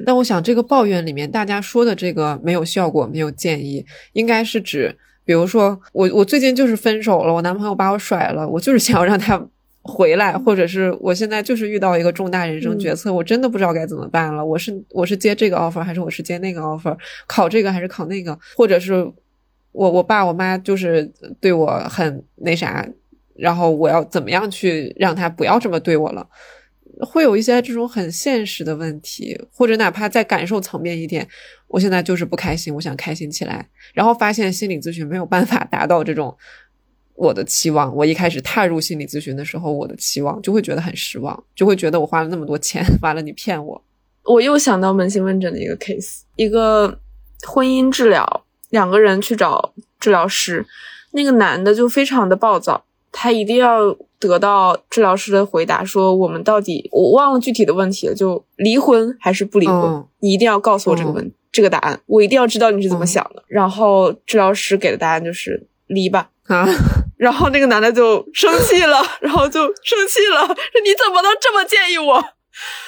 [0.07, 9.45] 但我想，这个抱怨里面大家说的这个没有效果、没有建议，应该是指，比如说我我最近就是分手了，我男朋友把我甩了，我就是想要让他
[9.83, 14.45] 回来，或者是我现在就是遇到一个重大人生决策，我真的不知道该怎么办了。
[14.45, 16.97] 我是我是接这个 offer 还是我是接那个 offer？
[17.27, 18.39] 考这个还是考那个？
[18.57, 18.95] 或者是
[19.73, 22.89] 我我爸我妈就是对我很那啥，
[23.35, 26.29] 然后我要怎么样去让他不要这么对我了？
[27.01, 31.27] 会有一些这种很现实的问题，或者哪怕在感受层面一点，
[31.67, 36.37] 我现在就是不开心，我想开心起来，然后发现心理咨询没有办法达到这种
[37.23, 37.95] 我的期望。
[37.95, 43.83] 我一开始踏入心理咨询的时候，我的期望就会觉得很失望，就会觉得我花了那么多钱，完了你骗我。
[44.25, 46.99] 我又想到扪心问诊的一个 case，一个
[47.47, 50.67] 婚姻治疗，两个人去找治疗师，
[51.13, 59.77] 那个男的就非常的暴躁，他一定要得到治疗师的回答，说我们到底我忘了具体的问题了，就离婚还是不离婚？
[59.77, 63.43] 嗯你一定要告诉我这个问、这个答案，我一定要知道你是怎么想的。
[63.49, 66.31] 然后治疗师给的答案就是离吧。
[66.47, 66.65] 啊，
[67.23, 70.55] 然后那个男的就生气了， 然后就生气了，说
[70.85, 72.21] 你怎么能这么建议我？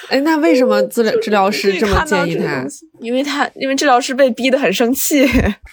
[0.09, 2.63] 哎，那为什么治疗治疗师这么建议他？
[2.99, 5.25] 因为他因为治疗师被逼得很生气。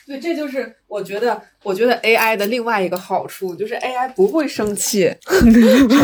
[0.06, 5.12] 对，这就是我觉得，我觉得 AI 的另外一个好处就是 AI 不会生气。
[5.28, 5.44] 扯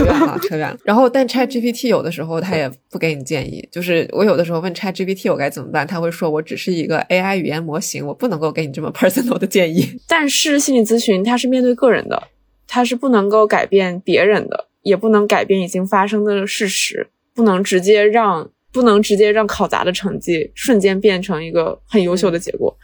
[0.05, 0.77] 远了，扯远了。
[0.85, 9.99] 然后，但 ChatGPT 有的时候它也不给你建议，就是我有的时候问 ChatGPT 我该怎么办，他会说我只是一个 AI 语言模型，我不能够给你这么 personal 的建议。
[10.07, 12.23] 但是心理咨询它是面对个人的，
[12.69, 22.77] 它是不能够改变别人的，也不能改变已经发生的事实，不能直接让不能直接让考砸的成绩瞬间变成一个很优秀的结果，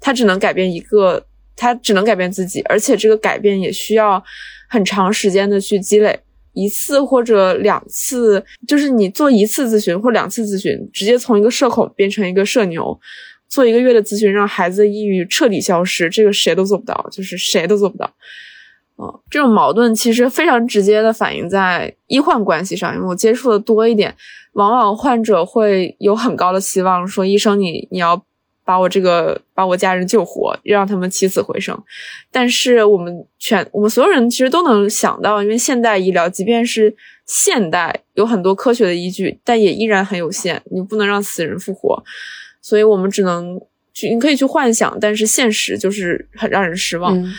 [0.00, 1.26] 它只能改变一个，
[1.56, 4.22] 它只能改变自己，而且这个改变也需要
[4.70, 6.18] 很长时间的去积累。
[6.54, 13.00] 一次或者两次，就是你做一次咨询或两次咨询，直接从一个社恐变成一个社牛，
[13.48, 18.14] 做一个月的咨询，让孩子的抑郁彻底消失，这个谁都做不到，就是谁都做不到。
[18.98, 24.14] 嗯，这种矛盾其实非常直接的反映在医患关系上，因为我接触的多一点，
[24.52, 28.22] 往往患者会有很高的期望，说医生你你要
[28.64, 31.76] 把我这个把我家人救活，让他们起死回生。
[32.30, 36.94] 但是我们全我们所有人其实都能想到，因为现代医疗即便是
[37.26, 42.00] 现代有很多科学的依据，但也依然很有限，你不能让死人复活，
[42.60, 43.60] 所以我们只能
[43.92, 47.18] 去你可以去幻想，但是现实就是很让人失望。
[47.18, 47.32] 嗯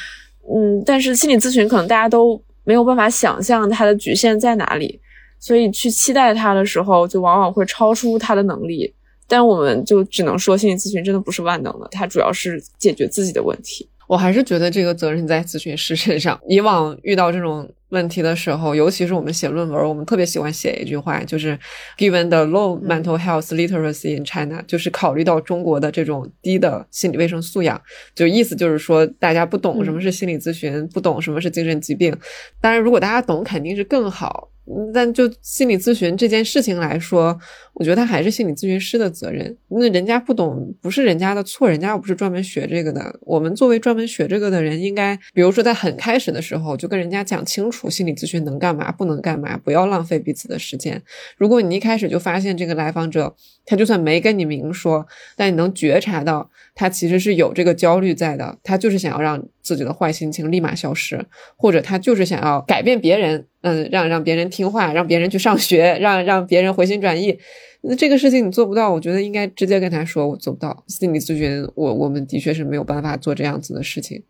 [0.49, 4.99] 嗯，但是心理咨询可能大家都没有办法想象它的局限在哪里，
[5.39, 8.93] 所以去期待它的时候，就往往会超出它的能力。
[9.25, 13.87] 但我们就只能说，心理咨询真的不是万能的，它主要是解决自己的问题。
[14.07, 16.39] 我还是觉得这个责任在咨询师身上。
[16.47, 21.57] 以往遇到这种问题的时候，尤其是我们写论文，我们特别喜欢写一句话，就是
[21.97, 27.81] “Given the low mental health literacy in China”，就是考虑到中国的这种低的心理卫生素养，
[28.15, 32.15] 就意思就是说大家不懂什么是心理咨询，不懂什么是精神疾病。
[32.59, 34.49] 当然，如果大家懂，肯定是更好。
[34.65, 37.37] 嗯但就心理咨询这件事情来说，
[37.73, 39.57] 我觉得他还是心理咨询师的责任。
[39.69, 43.19] 那人家不懂，不是人家的错，人家又不是专门学这个的。
[43.21, 51.01] 我们作为专门学这个的人，应该比如说在很开始的时候就跟人家讲清楚心理咨询能干嘛，不能干嘛，不要浪费彼此的时间。
[51.37, 67.39] 如果你一开始就发现这个来访者，他就算没跟你明说，但你能觉察到他其实是有这个焦虑在的，他就是想要让自己的坏心情立马消失，或者他就是想要改变别人，嗯，让让别人听话，让别人去上学，让让别人回心转意。
[67.85, 70.83] 那这个事情你做不到，我觉得应该直接跟他说，我做不到。
[70.87, 74.23] 心理咨询，我我们的确是没有办法做这样子的事情，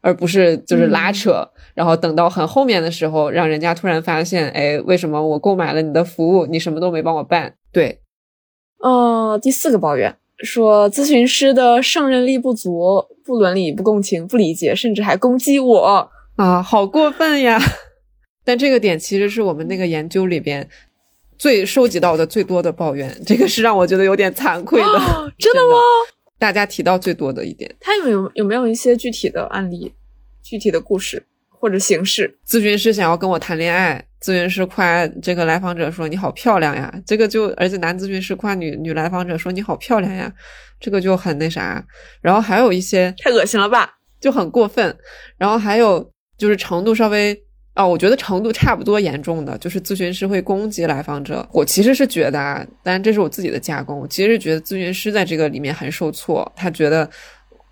[0.00, 7.54] 而不是就是拉扯，然后等到很后面的时候，让人家突然发现，哎，为什么我购买了你的服务，你什么都没帮我办？
[7.70, 8.00] 对，
[8.80, 17.60] 呃，第四个抱怨说咨询师的胜任力不足，不伦理、不共情、不理解，甚至还攻击我啊，好过分呀！
[18.44, 20.66] 但这个点其实是我们那个研究里边
[21.38, 25.32] 最收集到的最多的抱怨，这个是让我觉得有点惭愧的。
[25.38, 25.76] 真的吗？
[26.38, 29.94] 大家提到最多的一点，他有有有没有一些具体的案例、
[30.42, 32.38] 具体的故事或者形式？
[32.46, 34.04] 咨询师想要跟我谈恋爱。
[34.20, 40.32] 咨询师夸这个来访者说你好漂亮呀，这个就而且男咨询师夸女女来访者说你好漂亮呀，
[40.80, 41.86] 这个就很那啥。
[42.20, 43.88] 然后还有一些太恶心了吧，
[44.20, 44.96] 就很过分。
[45.36, 47.40] 然后还有就是程度稍微
[47.78, 51.48] 啊，我觉得程度差不多严重的，就是咨询师会攻击来访者。
[51.52, 57.08] 我其实是觉得啊，当然这是我自己的加工，我其实是觉得咨询师在这个里面很受挫，他觉得。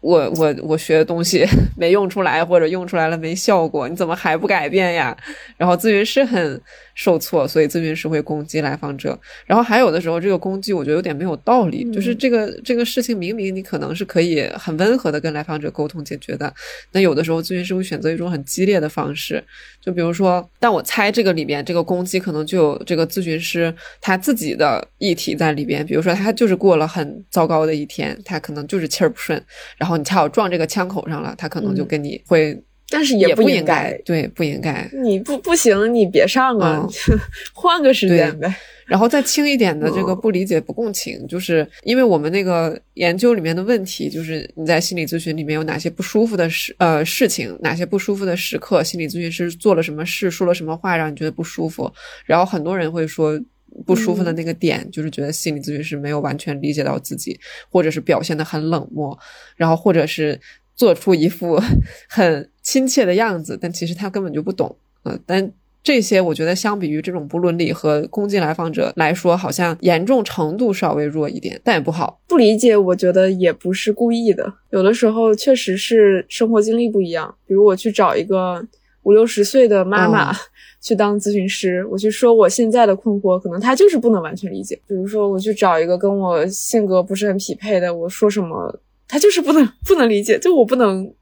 [0.07, 1.45] 我我我学的东西
[1.77, 5.17] 没用出来，或者用出来了没效果，你怎么还不改变呀？
[5.57, 6.61] 然后咨询师很
[6.95, 9.19] 受挫，所以咨询师会攻击来访者。
[9.47, 16.55] 然后还有的时候，这个攻击我觉得有点没有道理，就是这个这个事情明明你可能是可以很温和的跟来访者沟通解决的，
[16.93, 19.43] 那有的时候咨询师会选择一种很激烈的方式，
[19.85, 29.43] 就比如说，但我猜这个里边这个攻击可能就有这个咨询师他自己的议题在里边，比如说他就是过了很糟糕的一天，他可能就是气儿不顺，
[29.77, 29.96] 然后。
[29.97, 34.89] 你恰好撞这个枪口上了，他可能就跟你会，但是也不应该，对，不应该。
[35.03, 36.87] 你不不行，你别上啊，
[37.55, 38.55] 换个时间呗。
[38.87, 51.93] 然后再轻一点的这个不理解、不共情，就是因为我们那个研究里面的问题，就是你在心理咨询里面有哪些不舒服的事呃事情，哪些不舒服的时刻，心理咨询师做了什么事，说了什么话让你觉得不舒服，
[52.25, 53.41] 然后很多人会说。
[53.85, 57.39] 不舒服的那个点，就是觉得心理咨询师没有完全理解到自己，
[57.71, 59.19] 或者是表现的很冷漠，
[59.57, 60.41] 然后或者是
[60.75, 61.61] 做出一副
[62.09, 64.77] 很亲切的样子，但其实他根本就不懂。
[65.05, 65.53] 嗯，但
[65.83, 72.21] 这些我觉得相比于这种不伦理和攻击来访者来说，好像严重程度稍微弱一点，但也不好。
[72.27, 77.35] 不理解，我觉得也不是故意的，有的时候确实是生活经历不一样。
[77.47, 78.67] 比如我去找一个
[79.03, 80.35] 五六十岁的妈妈。
[80.87, 84.81] 去当咨询师，我去说我现在的困惑，可能他就是不能完全理解。
[84.87, 88.73] 比如说，我去找一个跟我性格不是很匹配的，我说什么，
[89.09, 90.39] 他就是不能不能理解。
[90.39, 91.13] 就我不能，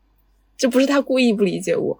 [0.54, 1.98] 这不是他故意不理解我。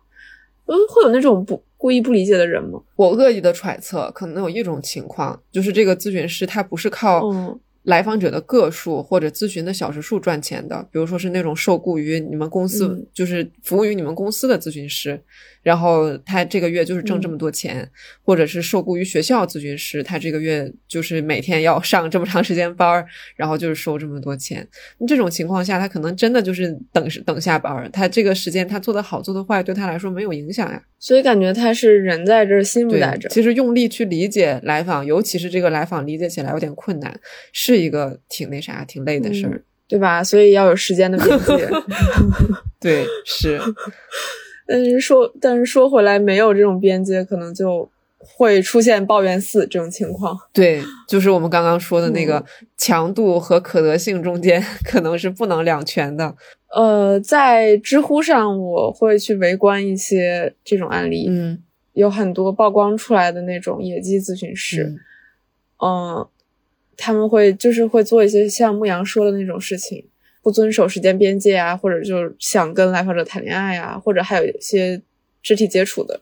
[0.66, 2.78] 嗯，会有那种不故意不理解的人吗？
[2.96, 7.30] 我恶意的揣测，可能有一种情况，就是这个咨询师他不是靠
[7.84, 15.18] 来访者的个数或者咨询的小时数赚钱的，比如说是那种受雇于你们公司，就是服务于你们公司的咨询师。
[15.64, 17.90] 然后他这个月就是挣这么多钱，
[18.22, 24.64] 或者是受雇于学校咨询师，他这个月就是每天要上这么长时间班儿，然后就是收这么多钱。
[25.08, 30.80] 这种情况下，他可能真的就是等等下班儿，他这个时间他做的好做的坏对他来说没有影响呀。
[30.98, 33.30] 所以感觉他是人在这儿心不在这儿。
[33.30, 37.18] 其实用力去理解来访，尤其是这个来访理解起来有点困难，
[37.52, 40.22] 是一个挺那啥、挺累的事儿，对吧？
[40.22, 41.68] 所以要有时间的边界。
[42.78, 43.58] 对，是。
[44.66, 47.88] 但是说，但是说回来，没有这种边界，可能就
[48.18, 50.38] 会出现抱怨四这种情况。
[50.52, 52.42] 对，就是我们刚刚说的那个
[52.76, 56.34] 强度和可得性中间， 可能是不能两全的。
[56.74, 61.62] 呃，在知乎上，我会去围观一些这种案例，嗯，
[61.92, 64.96] 有很多曝光出来的那种野鸡咨询师，
[65.80, 66.26] 嗯，
[66.96, 70.06] 他们会就是会做一些像牧羊说的那种事情。
[70.44, 75.00] 不遵守时间边界啊，或者就是想跟来访者谈恋爱啊，或者还有一些
[75.42, 76.20] 肢体接触的。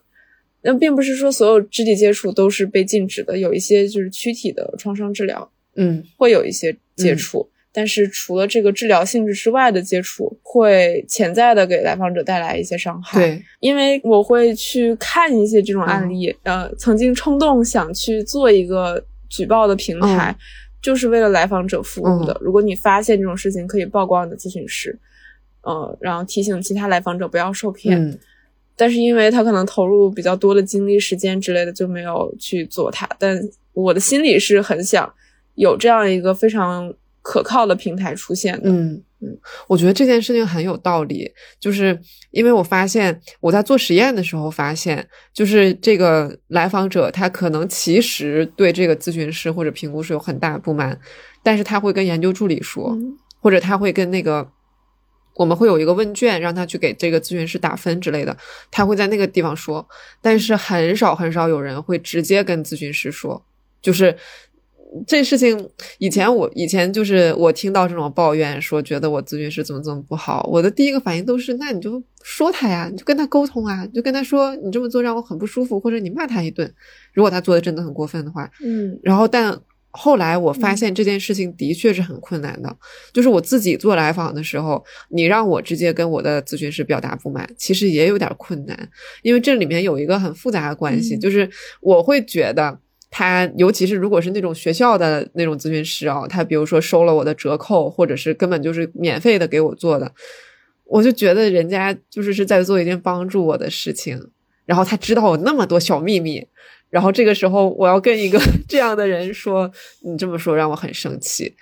[0.62, 7.50] 那并不是说所有肢体接触都是被禁止的，有一些就是躯体的创伤治疗，嗯，会有一些接触。
[7.72, 13.18] 但是除了这个治疗性质之外的接触，会潜在的给来访者带来一些伤害。
[13.18, 20.36] 对，因为我会去看一些这种案例，呃，曾经冲动想去做一个举报的平台。
[20.82, 22.36] 就是为了来访者服务的。
[22.42, 24.98] 如果你发现这种事情，可以曝光你的咨询师，
[25.62, 28.18] 呃，然后提醒其他来访者不要受骗。
[28.74, 33.08] 但是因为他可能投入比较多的精力、时间之类的，就没有去做它。
[33.18, 33.40] 但
[33.72, 35.10] 我的心里是很想
[35.54, 38.68] 有这样一个非常可靠的平台出现的。
[38.68, 39.02] 嗯。
[39.24, 41.96] 嗯，我觉得这件事情很有道理，就是
[42.32, 50.98] 因为我发现我在做实验的时候发现，就是这个来访者他可能其实对这个咨询师或者评估师有很大不满，
[51.42, 52.98] 但是他会跟研究助理说，
[53.40, 54.50] 或者他会跟那个
[55.36, 58.36] 我们会有一个问卷，让他去给这个咨询师打分之类的，
[58.72, 59.88] 他会在那个地方说，
[60.20, 63.44] 但是很少很少有人会直接跟咨询师说，
[63.80, 64.16] 就是
[65.06, 65.68] 这事情
[65.98, 76.72] 以前我以前就是我听到这种抱怨说觉得我咨询师怎么怎么不好，我的第一个反应都是那你就说他呀，你就跟他沟通啊，你就跟他说你这么做让我很不舒服，或者你骂他一顿，
[77.12, 78.98] 如果他做的真的很过分的话，嗯。
[79.02, 79.60] 然后但。
[79.94, 82.76] 后来我发现这件事情的确是很困难的，
[83.12, 88.88] 就是我自己做来访的时候，你让我直接跟我的咨询师表达不满，其实也有点困难，
[89.20, 91.20] 因为这里面有一个很复杂的关系，嗯。
[91.20, 91.46] 就是
[91.82, 92.80] 我会觉得
[93.12, 100.12] 他，尤其是如果是那种学校的那种咨询师啊，他比如说收了我的折扣，或者是根本就是免费的给我做的，
[100.86, 104.30] 我就觉得人家就是是在做一件帮助我的事情，
[104.64, 106.48] 然后他知道我那么多小秘密。
[106.88, 108.38] 然后这个时候，我要跟一个
[108.68, 109.70] 这样的人说，
[110.02, 111.54] 你这么说让我很生气。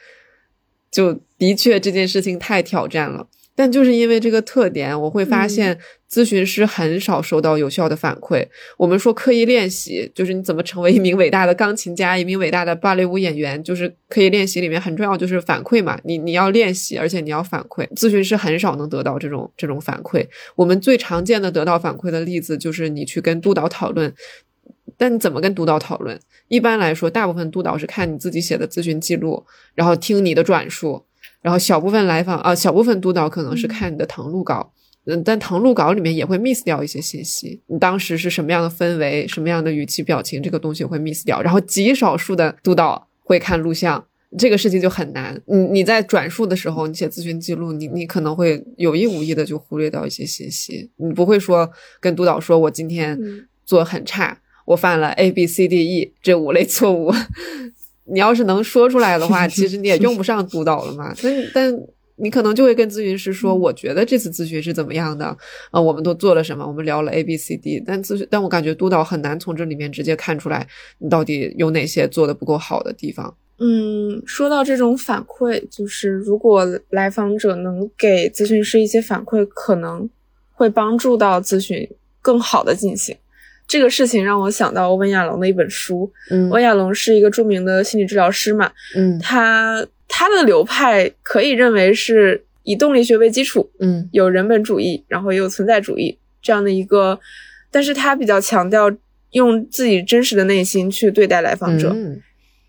[0.91, 5.79] 就的确这件事情太挑战了，但就是因为这个特点，我会发现
[6.11, 8.45] 咨询师很少收到有效的反馈。
[8.77, 15.99] 我们说刻意练习，就是你怎么成为一名伟大的钢琴家，一名伟大的芭蕾舞演员，就是刻意练习里面很重要，就是反馈嘛。
[16.03, 17.87] 你你要练习，而且你要反馈。
[17.95, 20.27] 咨询师很少能得到这种这种反馈。
[20.57, 24.13] 我们最常见的得到反馈的例子，就是你去跟督导讨论。
[24.97, 26.19] 但你怎么跟督导讨论？
[26.49, 31.07] 一般来说，大部分督导是看你自己写的咨询记录，然后听你的转述，
[31.41, 34.73] 然后小部分来访啊、呃，小部分督导可能是看你的誊录稿，
[35.07, 41.41] 嗯，但誊录稿里面也会 miss 掉一些信息，你当时是什么样的氛围，什么样的语气表情，这个东西会 miss 掉。
[41.41, 44.05] 然后极少数的督导会看录像，
[44.39, 45.41] 这个事情就很难。
[45.47, 53.19] 你你在转述的时候，你写咨询记录，你你可能会有意无意的就忽略掉一些信息，你不会说跟督导说我今天
[53.65, 54.39] 做很差。
[54.67, 57.13] 我犯了 A B C D E 这五类错误，
[58.13, 61.13] 你要是能说出来的话， 其实你也用不上督导了嘛。
[61.21, 61.75] 但但
[62.21, 65.37] 你可能就会跟咨询师说，我觉得这次咨询是怎么样的啊、
[65.73, 65.83] 呃？
[65.83, 66.67] 我们都做了什么？
[66.67, 70.67] 我们聊了 A B C D，但咨询，但我感觉督导很难从这里面直接看出来
[70.99, 73.35] 你到底有哪些做的不够好的地方。
[73.59, 80.09] 嗯，说到这种反馈，就是如果来访者能给咨询师一些反馈，可能
[80.53, 81.89] 会帮助到咨询
[82.23, 83.17] 更好的进行。
[83.71, 86.11] 这个事情让我想到温亚龙的一本书。
[86.29, 97.17] 嗯温亚龙是一个著名的心理治疗师嘛，嗯他他的流派可以认为是以动力学为基础，嗯有人本主义，然后也有存在主义这样的一个，
[97.71, 98.91] 但是他比较强调
[99.31, 101.93] 用自己真实的内心去对待来访者。
[101.95, 102.21] 嗯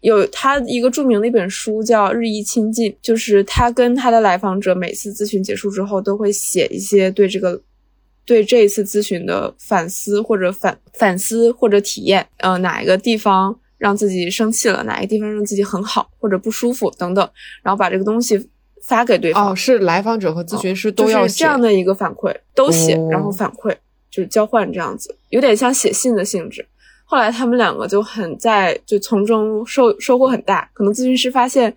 [0.02, 7.60] 有他一个著名的一本书叫《日益亲近》，就是他跟他的来访者每次咨询结束之后都会写一些对这个。
[8.26, 17.28] 对这一次咨询的反思或者反反思或者体验，呃，哪一个地方让自己生气了，哪一个地方让自己很好或者不舒服等等，
[17.63, 18.49] 然后把这个东西
[18.84, 19.51] 发给对方。
[19.51, 23.76] 哦，是来访者和咨询师都要就是这样的一个反馈，都写，哦然后反馈，
[24.09, 26.65] 就是交换这样子，有点像写信的性质。
[27.03, 31.76] 后来他们两个就很在就从中收收获很大，可能咨询师发现，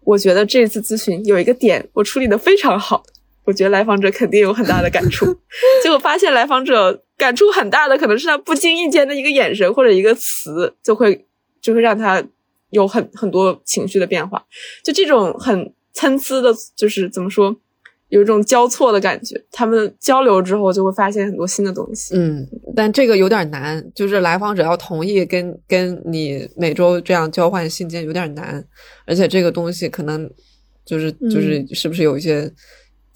[0.00, 3.04] 我觉得这次咨询有一个点我处理的非常好。
[3.44, 5.26] 我觉得来访者肯定有很大的感触，
[5.82, 11.26] 结果发现来访者感触很大的可能是他不经意间的一个眼神或者一个词，就会
[11.60, 12.22] 就会让他
[12.70, 14.44] 有很很多情绪的变化。
[14.84, 17.56] 就这种很参差的，就是怎么说，
[18.10, 19.44] 有一种交错的感觉。
[19.50, 22.14] 他们交流之后就会发现很多新的东西。
[22.16, 28.64] 嗯，但这个有点难，就是来访者要同意跟跟你每周这样交换信件有点难，
[29.04, 30.30] 而且这个东西可能
[30.84, 32.48] 就是就是是不是有一些。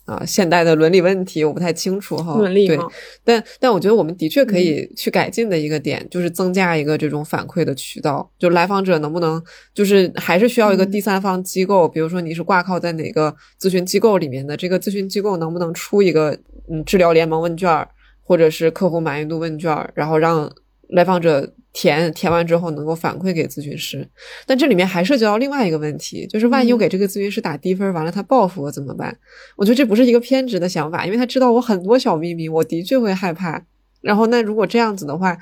[0.07, 2.41] 啊，现代的伦理问题我不太清楚哈。
[2.41, 2.79] 对，
[3.25, 8.31] 但但我觉得我们的确可以去改进的一个点，嗯、就是增加一个这种反馈的渠道。
[8.39, 9.43] 就来访者能不能，
[9.75, 16.31] 就是还是需要一个第三方机构，嗯、比如说你是挂靠在哪个咨询机构里面的，这个咨询机构能不能出一个
[16.71, 17.87] 嗯治疗联盟问卷，
[18.23, 20.51] 或者是客户满意度问卷，然后让
[20.89, 21.53] 来访者。
[21.79, 24.09] 填填完之后能够反馈给咨询师，
[24.47, 29.15] 但这里面还涉及到另外一个问题，就是万一我给这个咨询师打低分，完了他报复我怎么办？
[29.57, 33.63] 我觉得这不是一个偏执的想法，因为他知道我很多小秘密，我的确会害怕。
[34.01, 35.37] 然后那如果这样子的话，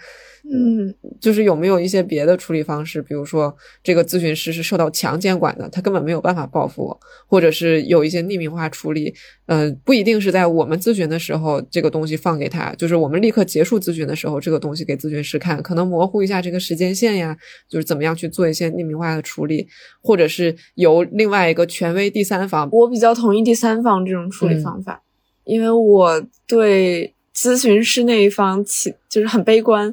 [0.46, 3.00] 嗯，就是有没有一些别的处理方式？
[3.00, 9.14] 比如说这个咨询师是受到强监管的，他根本没有办法报复我，或者是有一些匿名化处理。
[9.46, 17.34] 嗯、呃，不一定是在我们咨询的时候这个东西放给他，就是我们立刻结束咨询的时候，这个东西给咨询师看，可能模糊一下这个时间线呀，
[17.66, 19.66] 就是怎么样去做一些匿名化的处理，
[20.02, 22.68] 或者是由另外一个权威第三方。
[22.70, 25.02] 我比较同意第三方这种处理方法，
[25.46, 27.14] 嗯、因为我对。
[27.36, 29.92] 咨询师那一方起就是很悲观，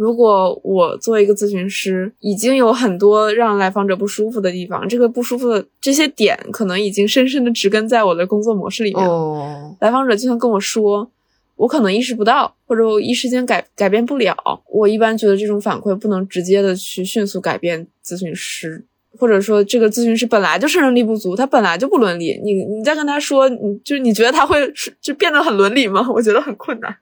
[0.00, 9.06] 如果我作为一个咨询师，已经有很多让来访者不舒服的地方，这个不舒服的这些点，可能已经深深的植根在我的工作模式里面。
[9.06, 11.10] 哦，来访者就算跟我说，
[11.56, 14.34] 我可能意识不到，或者我一时间改改变不了。
[14.70, 18.82] 我一般觉得这种反馈不能直接的去迅速改变咨询师，
[19.18, 22.40] 或者说这个咨询师本来就胜任力不足，他本来就不伦理。
[22.42, 24.72] 你你再跟他说，你就你觉得他会
[25.02, 26.08] 就变得很伦理吗？
[26.10, 26.96] 我觉得很困难。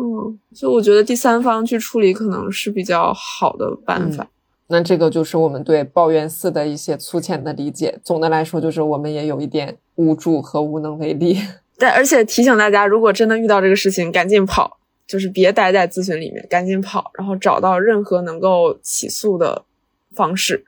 [0.00, 4.28] 嗯，所以我觉得第三方去处理可能是比较好的办法。
[4.68, 7.98] 那这个就是我们对抱怨四的一些粗浅的理解。
[8.04, 11.38] 总的来说，就是我们也有一点无助和无能为力。
[11.76, 19.64] 但而且提醒大家，如果真的遇到这个事情，赶紧跑，就是别待在咨询里面，赶紧跑，然后找到任何能够起诉的
[20.12, 20.64] 方式，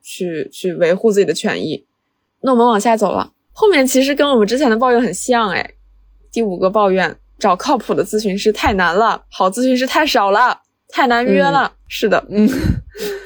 [0.00, 1.84] 去去维护自己的权益。
[2.42, 5.72] 那我们往下走了，后面其实跟我们之前的抱怨很像，哎，
[6.30, 7.16] 第五个抱怨。
[7.42, 11.64] 找靠谱的咨询师太难了，好咨询师太少了，太难约了。
[11.66, 12.48] 嗯、是的，嗯，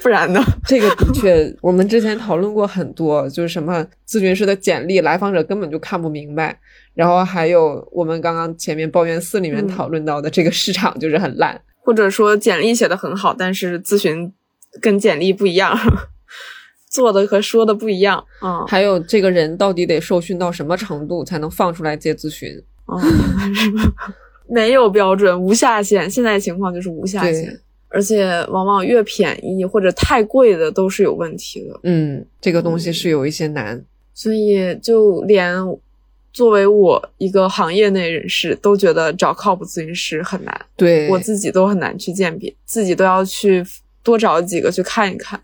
[0.01, 0.43] 不然呢？
[0.65, 6.59] 这个的确，我们之前讨论过很多，就是什么咨询师的简历，来访者根本就看不明白。
[6.95, 14.33] 然后还有我们刚刚前面抱怨四里面讨论到的，这个市场就是很烂，或者说简历写的很好，但是咨询
[14.81, 15.77] 跟简历不一样，
[16.89, 18.25] 做的和说的不一样。
[18.43, 22.49] 嗯，还有这个人到底得受训到什么程度才能放出来接咨询？
[22.87, 22.99] 哦，
[24.49, 26.09] 没有标准，无下限。
[26.09, 27.59] 现在情况就是无下限，
[27.89, 31.79] 而且往往越便宜或者太贵的都是有问题的。
[31.83, 33.83] 嗯，这个东西是有一些难，
[34.13, 35.53] 所以就连
[36.31, 40.65] 作为我一个行业内人士，都觉得找靠谱咨询师很难。
[40.77, 43.61] 对我自己都很难去鉴别，自己都要去
[44.01, 45.37] 多找几个去看一看，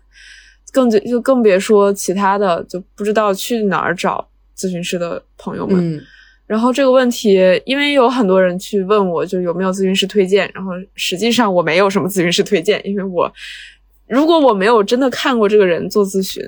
[0.72, 4.26] 更就就更别说其他的，就不知道去哪儿找
[4.56, 5.96] 咨询师的朋友们。
[5.96, 6.00] 嗯。
[6.46, 10.50] 然后这个问题，因为有很多人去问我，就有没有咨询师推荐。
[10.52, 13.32] 然后实际上我没有什么咨询师推荐，因为我
[14.06, 16.42] 如果我没有真的看过这个人做咨询，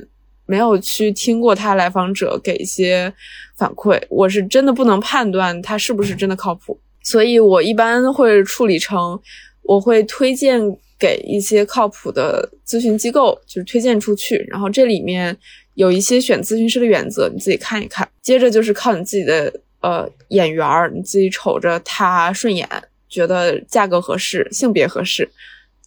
[0.45, 3.11] 没有去听过他来访者给一些
[3.57, 6.79] 反馈，我是真的不能判断他是不是真的靠谱。
[7.03, 9.19] 所以我一般会处理成，
[9.63, 10.61] 我会推荐
[10.99, 14.47] 给一些靠谱的咨询机构，就是推荐出去。
[14.51, 15.35] 然后这里面
[15.73, 18.07] 有一些选咨询师的原则，你自己看一看。
[18.21, 19.51] 接着就是靠你自己的。
[19.87, 22.69] 呃，眼缘儿，你自己瞅着他顺眼，
[23.09, 25.29] 觉得价格合适，性别合适，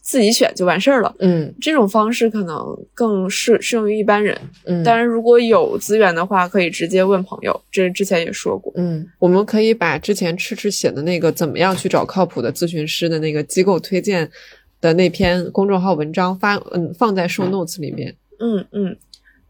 [0.02, 1.14] 自己选就完事儿了。
[1.20, 2.58] 嗯，这种方式可能
[2.94, 4.40] 更适适用于一般人。
[4.64, 7.62] 嗯，当然，如果有资源的话，可以直接问朋友。
[7.70, 8.72] 这之前也说过。
[8.78, 14.32] 嗯，我们可以把之前赤赤写的那个怎么样去找靠谱的咨询师的那个机构推荐
[14.80, 18.16] 的那篇公众号文章发嗯放在 show notes 里面。
[18.40, 18.96] 嗯嗯，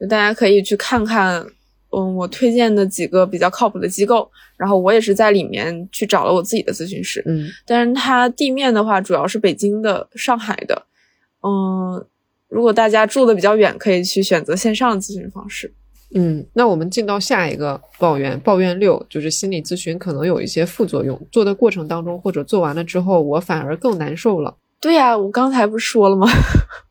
[0.10, 1.46] 大家可以去看看。
[1.92, 7.24] 嗯，我推荐的几个比较靠谱的机构，然后我也是在里面去找了我自己的咨询师。
[7.26, 10.84] 嗯，但是它地面的话主要是北京的、上海的。
[11.42, 12.06] 嗯，
[12.48, 15.74] 如果大家住的比较远，可以去选择线上的咨询方式。
[16.16, 24.58] 嗯，那我们进到下一个抱怨，抱怨六就是心理咨询可能有一些副作用，做的过程当中或者做完了之后，我反而更难受了。
[24.82, 26.28] 对呀，我刚才不是说了吗？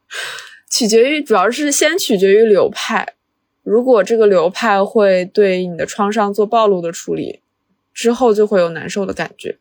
[0.70, 3.14] 取决于，主要是先取决于流派。
[3.62, 7.40] 如果这个流派会对你的创伤做暴露的处理，
[7.92, 9.58] 之后就会有难受的感觉。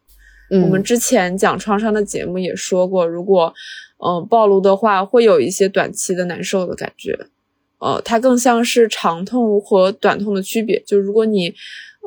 [0.50, 3.54] 嗯、我们之前讲创伤的节目也说过，如果
[3.98, 7.18] 嗯、呃、暴露的话，会有一些短期的难受的感觉。
[7.80, 10.82] 呃，它更像是长痛和短痛的区别。
[10.86, 11.50] 就如果你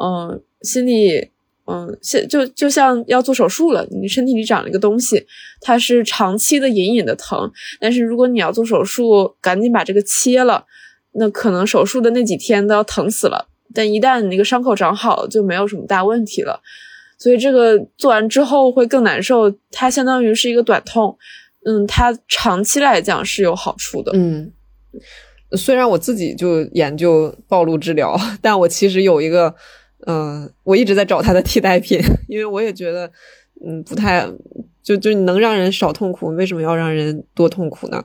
[0.02, 1.28] 嗯、呃、心里
[1.66, 5.26] 嗯现就就像要做手术了，你身体里长了一个东西，
[5.60, 7.52] 它是长期的隐隐的疼。
[7.78, 10.64] 但是如果你要做手术，赶紧把这个切了。
[11.12, 16.60] 那可能手术的那几天都要疼死了，但一旦你那个伤口长好，就没有什么大问题了。
[17.18, 21.16] 所以这个做完之后会更难受，它相当于是一个短痛，
[21.66, 24.12] 嗯，它长期来讲是有好处的。
[24.14, 24.52] 嗯，
[25.56, 29.54] 虽然我自己就研究暴露治疗，但我其实有一个，
[30.06, 33.10] 嗯、呃，我一直在找它的替代品， 因为我也觉得，
[33.66, 34.26] 嗯，不太。
[34.82, 38.02] 就就能让人少痛苦，为什么要让人多痛苦呢？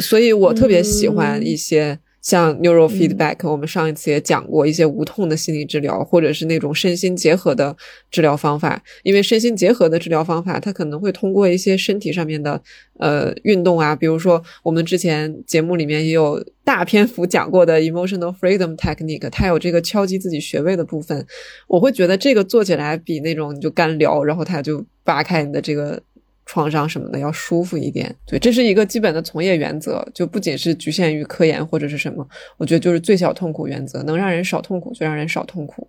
[0.00, 7.76] 所以我特别喜欢一些像 neural feedback，、嗯、我们上一次也讲过一些无痛的心理治疗，或者是那种身心结合的
[8.10, 8.82] 治疗方法。
[9.02, 12.60] 因为身心结合的治疗方法，它可能会通过一些身体上面的
[12.98, 21.26] 呃运动啊，比如说我们之前节目里面也有大篇幅讲过的 emotional freedom technique，它有这个敲击自己穴位的部分。
[21.68, 26.02] 我会觉得这个做起来比那种你就干聊，然后它就扒开你的这个。
[26.46, 32.26] 创伤什么的要舒服一点，对，这是一个基本的从业原则，就不仅是局限于科研或者是什么，
[32.56, 35.88] 我觉得就是最小痛苦原则，能让人少痛苦就让人少痛苦。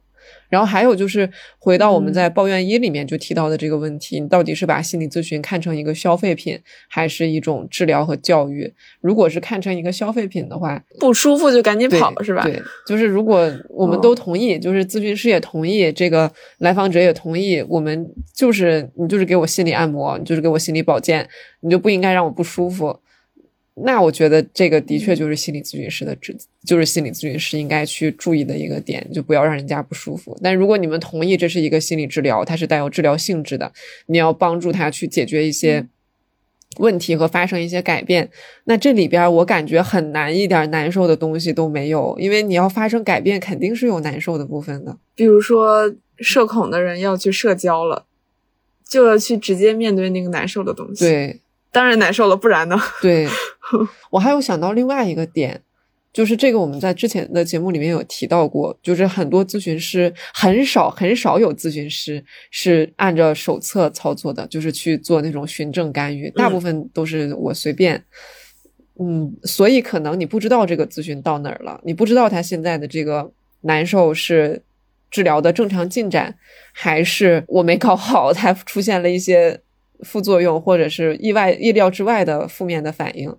[0.49, 6.59] 然后还有就是回到我们在抱怨一里面就提到的这个问题，你到底是把心理咨询看成一个消费品，
[6.89, 8.73] 还是一种治疗和教育？
[9.01, 12.43] 如果是看成一个消费品的话，不舒服就赶紧跑，是吧？
[12.43, 21.27] 对，就是如果我们都同意，就是咨询师也同意，这个来访者也同意，我们就是你就是给我心理按摩，你就是给我心理保健，
[21.61, 22.99] 你就不应该让我不舒服。
[23.77, 26.34] 那我觉得这个的确就是心理咨询师的职，
[26.65, 30.38] 就是心理咨询师应该去注意的一个点，就不要让人家不舒服。
[30.41, 33.73] 但如果你们同意这是一个心理治疗，它是带有治疗性质的，
[34.06, 35.85] 你要帮助他去解决一些
[36.77, 38.30] 问题和发生一些改变，
[38.64, 44.97] 那这里边我感觉很难一点难受的东西都没有，因为你要发生改变，肯定是有难受的部分的。
[45.15, 48.06] 比如说社恐的人要去社交了，
[48.88, 51.03] 就要去直接面对那个难受的东西。
[51.03, 51.41] 对。
[51.76, 52.81] 当然难受了，不然呢？
[53.02, 53.27] 对，
[54.10, 55.61] 我还有想到另外一个点，
[56.14, 68.02] 就是这个我们在之前的节目里面有提到过，就是很多咨询师很少很少有咨询师是按照手册操作的，就是去做那种循证干预，大部分都是我随便。
[68.97, 73.30] 嗯，所以可能你不知道这个咨询到哪儿了，你不知道他现在的这个
[73.64, 74.64] 难受是
[75.11, 76.38] 治疗的正常进展，
[76.72, 79.60] 还是我没搞好，他出现了一些。
[80.01, 83.34] 副作用或者是意外意料之外的负面的反应，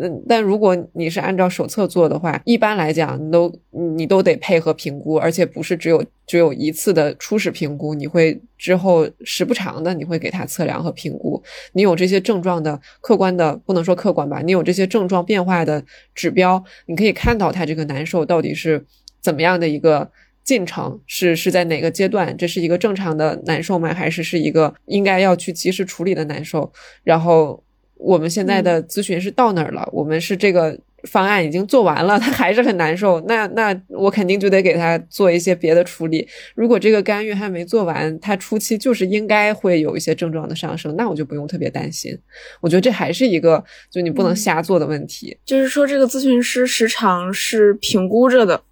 [0.00, 11.42] 嗯，但如果你是按照手册做的话，一般来讲，你都你都得配合评估，而且不是只有只有一次的初始评估，你会之后时不长的你会给他测量和评估，
[11.74, 15.84] 你有这些症状的客观的不能说客观吧，你有这些症状变化的
[16.14, 18.84] 指标，你可以看到他这个难受到底是
[19.20, 20.10] 怎么样的一个。
[20.44, 22.36] 进程是是在哪个阶段？
[22.36, 23.92] 这是一个正常的难受吗？
[23.94, 26.70] 还是是一个应该要去及时处理的难受？
[27.02, 27.64] 然后
[27.96, 29.88] 我们现在的咨询是到哪儿了？
[29.92, 36.26] 我们是这个方案已经做完了，他还是很难受，那那我肯定就得给他做一些别的处理。
[36.54, 42.14] 如果这个干预还没做完，他初期就是应该会有一些症状的上升，那我就不用特别担心。
[42.60, 45.36] 我觉得这还是一个就你不能瞎做的问题。
[45.44, 48.62] 就是说，这个咨询师时常是评估着的。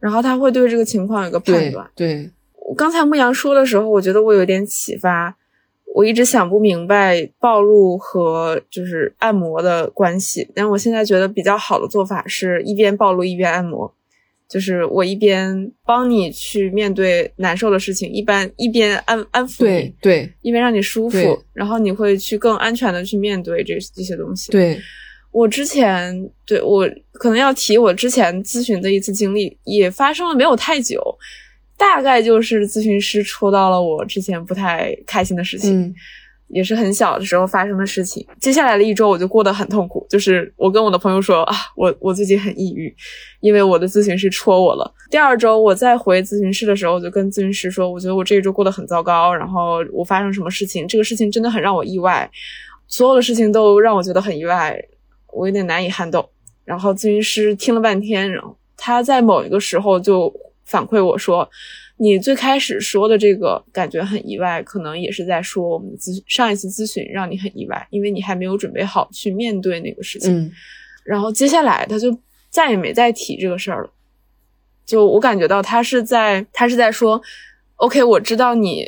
[0.00, 1.88] 然后他会对这个情况有个判断。
[1.94, 2.30] 对，
[2.68, 5.36] 我刚才牧羊说的时候，我觉得我有点启发。
[5.94, 13.92] 我一直想不明白暴露和就是按摩的关系，但我现在觉得比较好的做法是一边暴露一边按摩，
[14.48, 24.52] 就是我一边帮你去面对难受的事情，一般一边安安抚你，对，一边让你舒服，然后你会去更安全的去面对这这些东西。
[24.52, 24.78] 对。
[25.38, 31.00] 我之前对我可能要提我之前咨询的一次经历，也发生了没有太久，
[31.76, 35.94] 大概就是咨询师戳到了我之前不太开心的事情，
[36.48, 38.26] 也是很小的时候发生的事情。
[38.40, 42.92] 接下来的一周我就过得很痛苦，就是我跟我的朋友说啊，我我最近很抑郁，
[43.38, 44.92] 因为我的咨询师戳我了。
[45.08, 52.28] 第二周我再回咨询室的时候，我就跟咨询师说，我觉得我这一周过得很糟糕，然后我发生什么事情，这个事情真的很让我意外，
[52.88, 54.76] 所有的事情都让我觉得很意外。
[55.32, 56.28] 我有点难以撼动，
[56.64, 60.32] 然后咨询师听了半天，然后他在某一个时候就
[60.64, 61.48] 反馈我说
[61.96, 70.52] ：“你最开始说的这个感觉很意外，可能也是在说我们咨上一次咨询让你很意外，因为你还没有准备好去面对那个事情。”嗯，
[71.04, 72.16] 然后接下来他就
[72.50, 73.90] 再也没再提这个事儿了。
[74.84, 77.20] 就我感觉到他是在他是在说
[77.76, 78.86] ：“OK，我知道你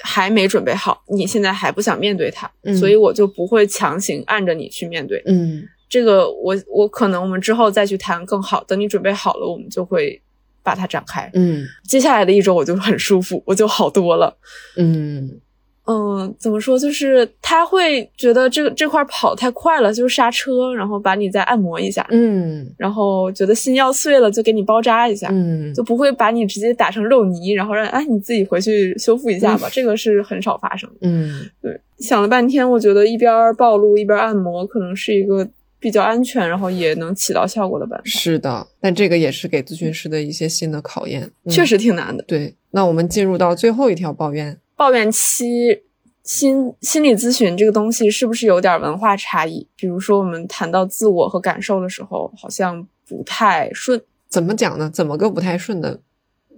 [0.00, 5.62] 还没准备好，你现在还不想面对它，所以我就不会强行按着你去面对。”嗯。
[5.86, 10.20] 这个我我可能我们之后再去谈更好，等你准备好了，我们就会
[10.60, 11.30] 把它展开。
[11.34, 14.36] 嗯，接下来的一周我就很舒服，我就好多了。
[14.76, 15.40] 嗯
[15.86, 16.78] 嗯，怎么说？
[16.78, 22.06] 就是他会觉得这个这块跑太快了，就是刹车，然后把你再按摩一下。
[22.10, 25.28] 嗯，然后觉得心要碎了，就给你包扎一下。
[25.30, 29.68] 嗯，就不会把你直接打成肉泥，然后让哎你自己回去修复一下吧。
[29.70, 30.96] 这个是很少发生的。
[31.02, 31.78] 嗯，对。
[31.98, 35.48] 想了半天，我觉得一边暴露一边按摩，可能是一个。
[35.80, 38.04] 比较安全，然后也能起到效果的办法。
[38.06, 42.24] 是的，但这个也是给咨询师的一些新的考验，确实挺难的。
[42.26, 44.56] 对，那我们进入到最后一条抱怨。
[44.76, 45.82] 抱怨七，
[46.22, 49.68] 心心理咨询这个东西是不是有点文化差异？
[49.76, 54.00] 比如说，我们谈到自我和感受的时候，好像不太顺。
[54.28, 54.90] 怎么讲呢？
[54.90, 56.00] 怎么个不太顺的？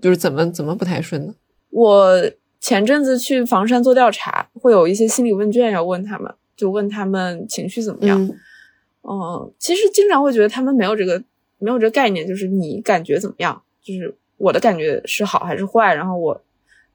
[0.01, 1.35] 就是怎么怎么不太顺呢？
[1.71, 2.31] 我
[2.61, 8.19] 前阵子去房山做调查，会有一些心理问卷要问他们，就问他们情绪怎么样。
[9.03, 11.23] 嗯，其实经常会觉得他们没有这个
[11.59, 13.63] 没有这个概念，就是你感觉怎么样？
[13.83, 15.95] 就是我的感觉是好还是坏？
[15.95, 16.41] 然后我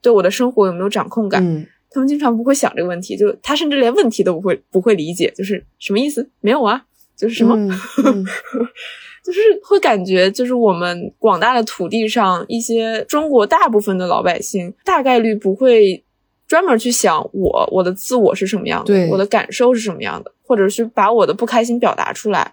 [0.02, 1.42] 对我的生活有没有掌控感？
[1.46, 6.28] 嗯，他们经常不会想这个问题，就他甚至连问题都不会不会理解，就是什么意思？
[6.40, 6.84] 没有啊，
[7.16, 7.70] 就是什么，嗯
[8.04, 8.26] 嗯
[9.24, 16.02] 就是会感觉就是我们广大的土地上一些中国大部分的老百姓，大概率不会
[16.48, 22.52] 专门去想我我的自我是什么样的，对我的感受是什么样的，或者是把我的不开心表达出来。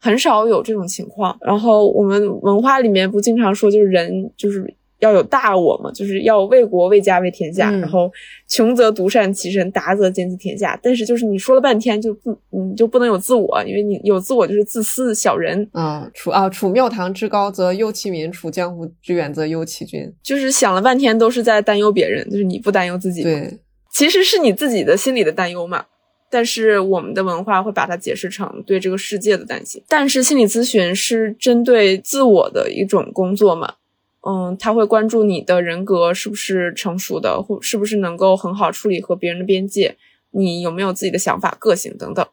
[0.00, 1.36] 很少有这种情况。
[1.40, 4.62] 然后我们文化里面不经常说，就是人就是
[5.00, 7.70] 要有大我嘛，就是要为国为家为天下。
[7.70, 8.10] 嗯然后
[8.48, 10.78] 穷则独善其身，达则兼济天下。
[10.82, 20.12] 但是就是你说了半天就不，你就不能有自我，因为你有自我就是自私小人，啊，处啊处庙堂之高则忧其民，处江湖之远则忧其君。
[20.22, 23.58] 就是想了半天都是在担忧别人，就是你不担忧自己。，对，
[23.92, 25.84] 其实是你自己的心里的担忧嘛。
[26.30, 29.82] 但是我们的文化会把它解释成对这个世界的担心。
[29.88, 33.72] 但是心理咨询是针对自我的一种工作嘛，
[34.26, 39.96] 嗯，他会关注你的人格是不是成熟的，或是不是能够很好处理和别人的边界，
[40.32, 42.26] 你有没有自己的想法、个性等等。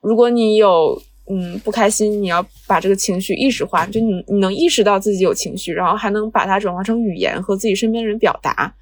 [0.00, 1.00] 如果你有
[1.30, 8.74] 嗯不开心，你要把这个情绪意识化，就你你能意识到自己有情绪，然后还能把它转化成语言和自己身边人表达，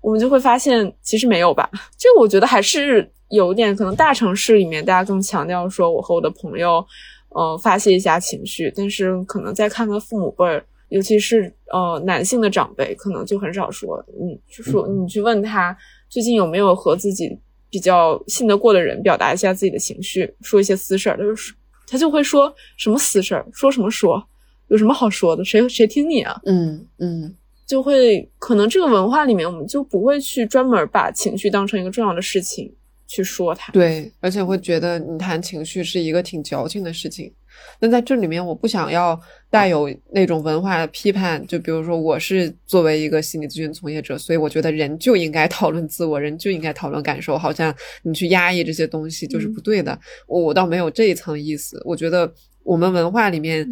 [0.00, 1.68] 我们就会发现其实没有吧。
[1.98, 6.84] 这我觉得还是有点可能大城市里面大家更强调说我和我的朋友，
[7.30, 10.64] 呃发泄一下情绪，但是可能再看看父母辈儿。
[10.90, 15.76] 尤其是呃男性的长辈，可能就很少说，你就说你去问他
[16.08, 17.36] 最近有没有和自己
[17.70, 21.54] 比较信得过的人表达一下自己的情绪，说一些私事儿，他就是
[21.86, 24.22] 他就会说什么私事儿，说什么说，
[24.68, 26.40] 有什么好说的，谁谁听你啊？
[26.44, 27.34] 嗯嗯
[27.66, 32.74] 就会可能这个文化里面，我们就不会去专门把情绪当成一个重要的事情
[33.06, 33.72] 去说它。
[33.72, 37.32] 对，而且会觉得你谈情绪是一个挺矫情的事情。
[37.80, 39.18] 那在这里面，我不想要
[39.48, 49.98] 带有那种文化的批判，就比如说我是作为一个心理咨询从业者，所以我觉得人就应该讨论自我，人就应该讨论感受，好像你去压抑这些东西就是不对的。
[50.26, 52.32] 我我倒没有这一层意思，我觉得
[52.62, 53.68] 我们文化里面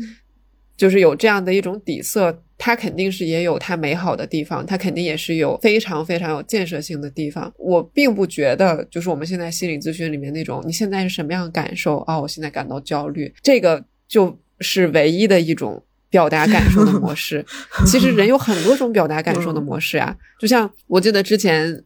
[0.79, 7.53] 就是有这样的一种底色，它肯定是也有它美好的地方，它肯定也是有非常非常有建设性的地方。
[7.59, 15.85] 我并不觉得就是我们现在心理咨询里面那种你现在是什么样的感受啊、我现在感到焦虑，这个就是唯一的一种。
[16.11, 17.45] 表达感受的模式，
[17.87, 20.17] 其实人有很多种表达感受的模式啊。
[20.39, 21.85] 就像我记得之前，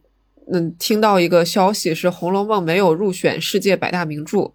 [0.49, 4.53] 嗯，听到一个消息是《红楼梦》没有入选世界百大名著，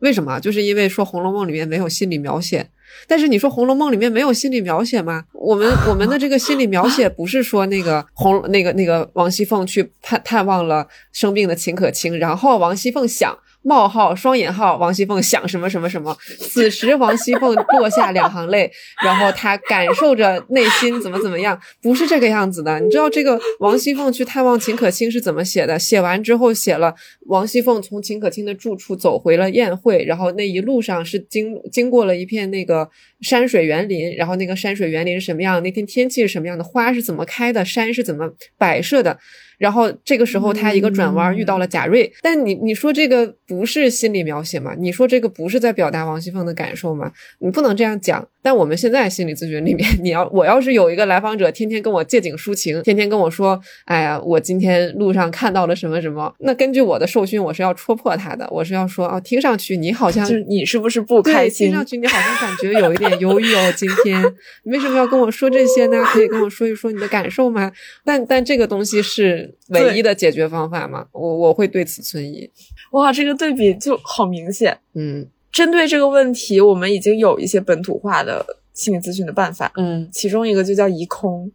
[0.00, 0.38] 为什么？
[0.38, 2.68] 就是因为说《红楼梦》里面没有心理描写。
[3.06, 5.24] 但是你说《红楼梦》里面没有心理描写吗？
[5.32, 13.36] 我们我们的这个心理描写不是说那个红那个那个王熙凤去探探望了生病的秦可卿，然后王熙凤想
[13.66, 18.70] 冒号双引号王熙凤想什么什么什么，此时王熙凤落下两行泪，
[19.04, 22.78] 然后她感受着内心怎么怎么样，不是这个样子的。
[22.78, 25.76] 你知道这个王熙凤去探望秦可卿是怎么写的？
[25.76, 26.94] 写完之后写了
[27.26, 32.88] 王熙凤从秦可卿的住处走回了宴会，然后那一路上是经经过了一片那个
[33.20, 39.18] 山水园林，然后那个山水园林是什么样，那天天气是什么样的，花是怎么开的，山是怎么摆设的。
[39.58, 44.74] 然后这个时候他一个转弯遇到了贾瑞，但你你说这个不是心理描写吗？
[44.78, 47.12] 你说这个不是在表达王熙凤的感受吗？
[47.38, 48.28] 你不能这样讲。
[48.46, 61.74] 但我们现在心理咨询里面，你要我要是有一个来访者天天跟我借景抒情，天天跟我说，哎呀，我今天路上看到了什么什么，那根据我的受训，我是要戳破他的，我是要说，哦，听上去你好像就是你是不是不开对，心听？
[61.74, 64.22] 上去你好像感觉有一点忧郁哦，今天
[64.62, 66.04] 你为什么要跟我说这些呢？
[66.04, 67.72] 可以跟我说一说你的感受吗？
[68.04, 71.04] 但但这个东西是唯一的解决方法吗？
[71.10, 72.48] 我我会对此存疑。
[72.92, 74.78] 哇，这个对比就好明显。
[74.94, 75.26] 嗯
[75.56, 81.50] 针对这个问题，我们已经有一些本土化的心理咨询的办法，嗯其中一个就叫移空。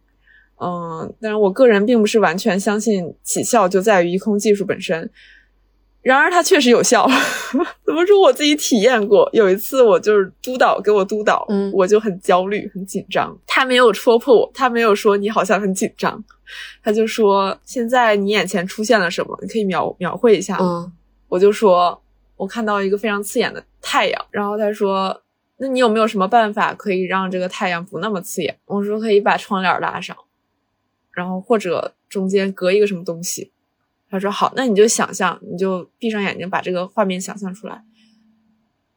[0.60, 5.08] 嗯，但是我个人并不是完全相信起效就在于移空技术本身。
[6.00, 7.08] 然而它确实有效，
[7.86, 8.20] 怎么说？
[8.20, 9.30] 我自己体验过。
[9.32, 13.38] 有一次，我就是督导给我督导，嗯我就很焦虑、很紧张。
[13.46, 16.20] 他没有戳破我，他没有说你好像很紧张，
[16.82, 19.38] 他就说现在你眼前出现了什么？
[19.42, 20.58] 你可以描描绘一下？
[20.60, 20.92] 嗯
[21.28, 22.02] 我就说，
[22.36, 24.26] 我看到一个非常刺眼的太阳。
[24.30, 25.22] 然后他说，
[25.58, 28.56] 那你有没有什么办法可以让这个太阳不那么刺眼？
[28.64, 30.16] 我说可以把窗帘拉上，
[31.10, 33.50] 然后或者中间隔一个什么东西。
[34.08, 37.82] 他说好，那你就想象，你就闭上眼睛把这个画面想象出来。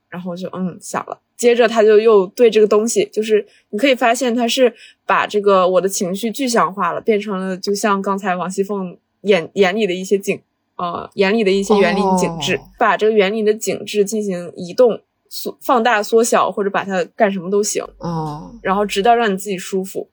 [0.07, 4.73] 然后就嗯想了，接着他就又对这个东西，就是你可以发现他是
[5.05, 10.41] 把这个我的情绪具象化了，变成了就像刚才王熙凤眼眼里的一些景，
[10.77, 14.99] 呃，眼里的一些园林景致，哦把这个园林的景致进行移动、
[15.29, 20.09] 缩、放大、缩小，或者把它干什么都行，哦然后直到让你自己舒服。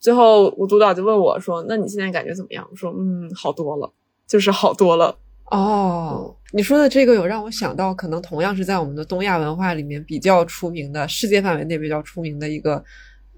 [0.00, 3.92] 最后，我督导就问我说：“那你现在感觉怎么样？”我说：“嗯，好多了，
[4.26, 5.16] 就是好多了。
[5.44, 12.82] 哦，你说的这个有让我想到，可能同样是在我们的东亚文化里面比较出名的，世界范围内比较出名的一个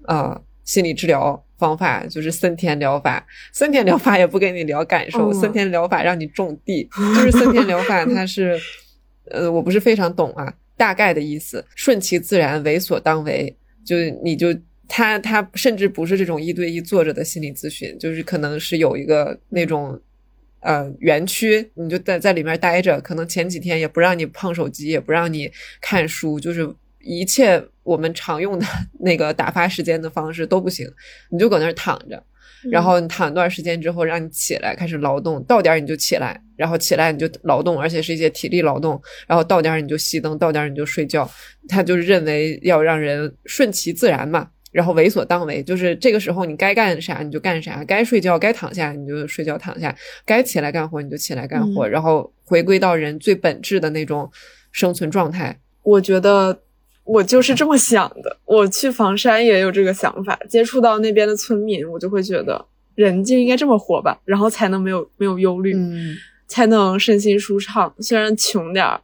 [0.07, 3.25] 呃心理治疗方法，就是森田疗法。
[3.53, 8.59] 森田疗法也不跟你聊感受，嗯森田疗法让你种地，就是森田疗法，它是
[9.31, 13.55] 呃我不是非常懂啊，大概的意思，顺其自然，为所当为，
[13.85, 14.55] 就是你就。
[14.87, 19.99] 他他甚至不是这种一对一坐着的心理咨询，就是可能是有一个那种
[20.59, 25.51] 呃园区，你就在在里面待着，可能前几天也不让你碰手机，也不让你
[25.81, 26.71] 看书，就是
[27.05, 28.65] 一切我们常用的
[28.99, 30.87] 那个打发时间的方式都不行，
[31.31, 32.21] 你就搁那儿躺着，
[32.71, 41.29] 然后你躺一段时间之后，让你起来开始劳动，到点儿你就起来，然后起来你就劳动，而且是一些体力劳动，然后到点儿你就熄灯，到点儿你就睡觉，
[41.69, 44.49] 他就是认为要让人顺其自然嘛。
[44.71, 49.95] 然后为所当为，就是这个时候你该干啥你就干啥，该睡觉该躺下你就睡觉躺下，
[50.25, 54.29] 该起来干活你就起来干活，嗯然后回归到人最本质的那种
[54.73, 55.57] 生存状态。
[55.81, 56.59] 我觉得
[57.05, 58.37] 我就是这么想的。
[58.45, 62.65] 我去房山也有这个想法，接触到那边的村民，我就会觉得
[62.95, 66.15] 人就应该这么活吧，然后才能没有没有忧虑，嗯，
[66.47, 67.93] 才能身心舒畅。
[67.99, 68.99] 虽然穷点儿，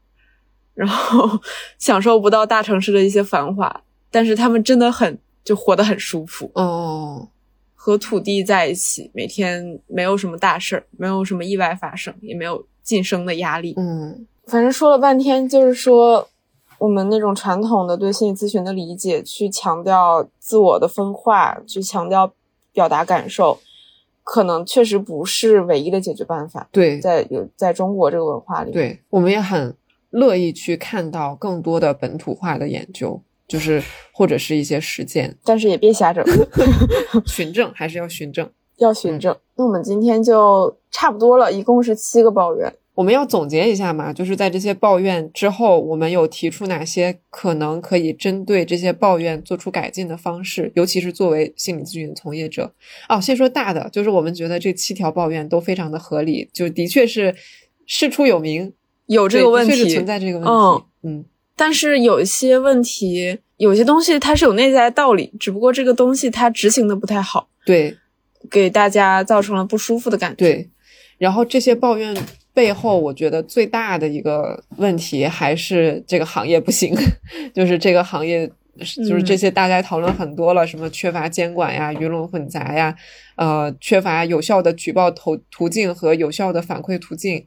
[0.74, 1.40] 然后
[1.80, 7.28] 享受不到大城市的一些繁华，但是他们真的很就活得很舒服，哦，
[7.76, 13.76] 和土地在一起，每天没有什么大事儿，没有什么意外发生，也没有晋升的压力。
[13.78, 16.28] 嗯反正说了半天，就是说
[16.82, 22.34] 我们那种传统的对心理咨询的理解，去强调自我的分化，去强调
[22.74, 23.60] 表达感受，
[24.24, 26.68] 可能确实不是唯一的解决办法。
[26.72, 29.78] 对在有在中国这个文化里，，对，我们也很
[30.10, 33.80] 乐意去看到更多的本土化的研究，就是
[34.12, 36.26] 或者是一些实践，但是也别瞎整，
[37.28, 38.50] 循证还是要循证。
[38.78, 39.38] 要循证。
[39.56, 42.74] 那我们今天就差不多了，一共是七个抱怨。
[42.94, 52.74] 我们要总结一下嘛，就是在这些抱怨之后，我们有提出哪些可能可以针对这些抱怨做出改进的方式，尤其是作为心理咨询从业者。
[53.08, 57.34] 哦，先说大的，就是我们觉得这七条抱怨都非常的合理，就的确是
[57.86, 58.74] 事出有名，
[59.06, 60.50] 有这个问题存在这个问题。
[60.50, 67.96] 嗯嗯但是有一些问题，有些东西它是有内在的道理，只不过这个东西它执行的不太好，对
[68.50, 70.38] 给大家造成了不舒服的感觉。
[70.38, 70.70] 对，
[71.20, 72.16] 然后这些抱怨
[72.54, 76.96] 背后，我觉得最大的一个问题还是这个行业不行，
[77.54, 78.52] 就是这个行业。
[79.06, 82.96] 就是这些大家讨论很多了，什么缺乏监管呀、鱼龙混杂呀，
[83.36, 87.46] 呃，缺乏有效的举报途途径和有效的反馈途径，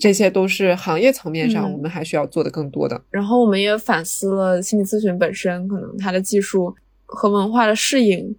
[0.00, 3.00] 这些都是行业层面上嗯我们还需要做的更多的。
[3.10, 6.74] 然后我们也反思了心理咨询本身，可能它的技术
[7.04, 8.34] 和文化的适应，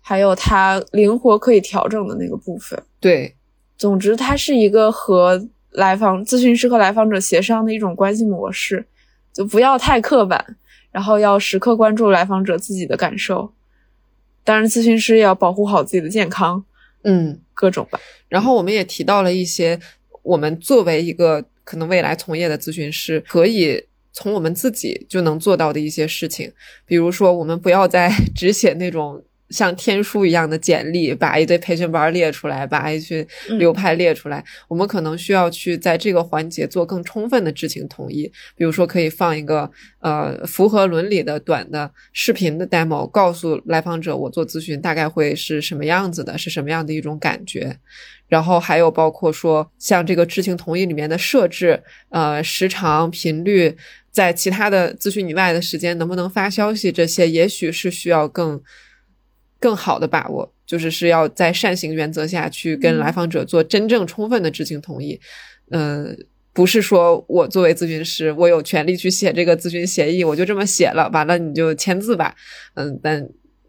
[0.00, 2.82] 还有它灵活可以调整的那个部分。
[2.98, 3.36] 对，
[3.82, 8.86] 总之，它是一个和来访咨询师和来访者协商的一种关系模式，
[9.32, 10.56] 就不要太刻板，
[10.92, 13.52] 然后要时刻关注来访者自己的感受。
[14.44, 16.64] 当然，咨询师也要保护好自己的健康，
[17.02, 17.98] 嗯，各种吧。
[18.28, 19.76] 然后我们也提到了一些
[20.22, 26.52] 我们作为一个可能未来从业的咨询师，可以从我们自己就能做到的一些事情，
[26.86, 29.24] 比如说我们不要再 只写那种。
[29.52, 33.24] 像天书一样的简历，把一堆培训班列出来，把一群
[33.58, 34.42] 流派列出来。
[34.66, 38.32] 我们可能需要去在这个环节做更充分的知情同意。
[38.56, 39.70] 比如说，可以放一个
[40.00, 47.76] 呃符合伦理的短的视频的 demo，告诉来访者我做咨询大概会是什么样子的，是什么样的一种感觉。
[48.28, 53.76] 然后还有包括说，像这个知情同意里面的设置，呃，时长、频率，
[54.10, 58.58] 在其他的咨询以外的时间能不能发消息，这些也许是需要更
[59.62, 65.20] 更好的把握，就是是要在善行原则下去跟来访者做真正充分的知情同意。
[65.70, 66.18] 嗯、
[66.52, 72.34] 不是说我作为咨询师，我有权利去写这个咨询协议，我就这么写了，完了你就签字吧。
[72.74, 73.24] 嗯，但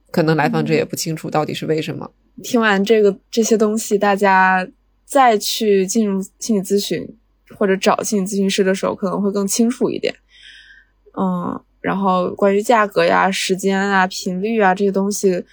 [0.09, 2.09] 可能来访者也不清楚到底是为什么。
[2.41, 4.67] 听完这个这些东西，大家
[5.05, 7.07] 再去进入心理咨询
[7.55, 10.11] 或者找心理咨询师的时候，可能会更清楚一点。
[11.15, 15.45] 嗯，然后关于价格呀、时间啊、频率啊这些东西，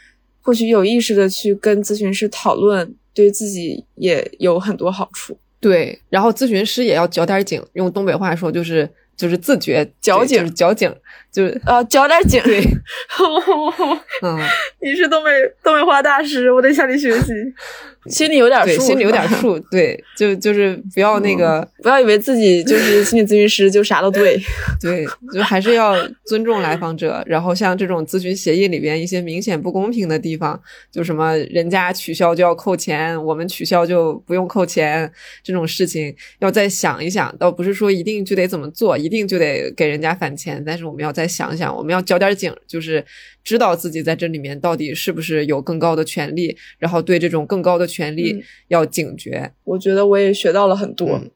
[0.51, 5.39] 或许有意识的去跟咨询师讨论，对自己也有很多好处。
[5.61, 10.93] 对，然后咨询师也要嚼点井，用东北话说就是就是自觉嚼紧就是嚼紧，
[11.33, 12.43] 就是呃交点警。
[12.43, 12.61] 对，
[14.23, 14.39] 嗯，
[14.81, 15.31] 你是东北
[15.63, 17.33] 东北话大师，我得向你学习。
[18.07, 24.41] 心里有点对，数，心里有点数， 对，就就是不要那个，不要以为自己就是心理咨询师就啥都对。
[24.81, 25.95] 对，就还是要
[26.25, 27.23] 尊重来访者。
[27.27, 30.59] 然后像这种咨询协议里边一些明显不公平的地方，
[30.91, 35.13] 就什么人家取消就要扣钱，我们取消就不用扣钱
[35.43, 37.31] 这种事情，要再想一想。
[37.39, 43.05] 倒不是说一定就得怎么做，一定就得给人家返钱，但是我们要再想想，我们要交点警，就是
[43.43, 49.53] 知道自己在这里面到底是不是有更高的权利，然后对这种更高的权利嗯要警觉。
[49.65, 51.11] 我觉得我也学到了很多。
[51.11, 51.31] 嗯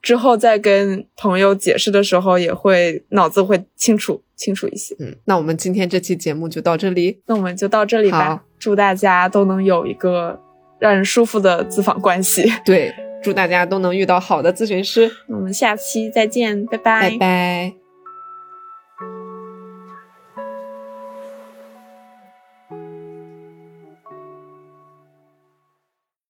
[0.00, 4.94] 之后再跟朋友解释的时候，也会脑子会清楚清楚一些。
[5.00, 7.20] 嗯，那我们今天这期节目就到这里。
[7.26, 10.40] 那我们就到这里吧，祝大家都能有一个
[10.78, 12.48] 让人舒服的咨访关系。
[12.64, 15.10] 对，祝大家都能遇到好的咨询师。
[15.26, 17.87] 那我们下期再见，拜拜拜。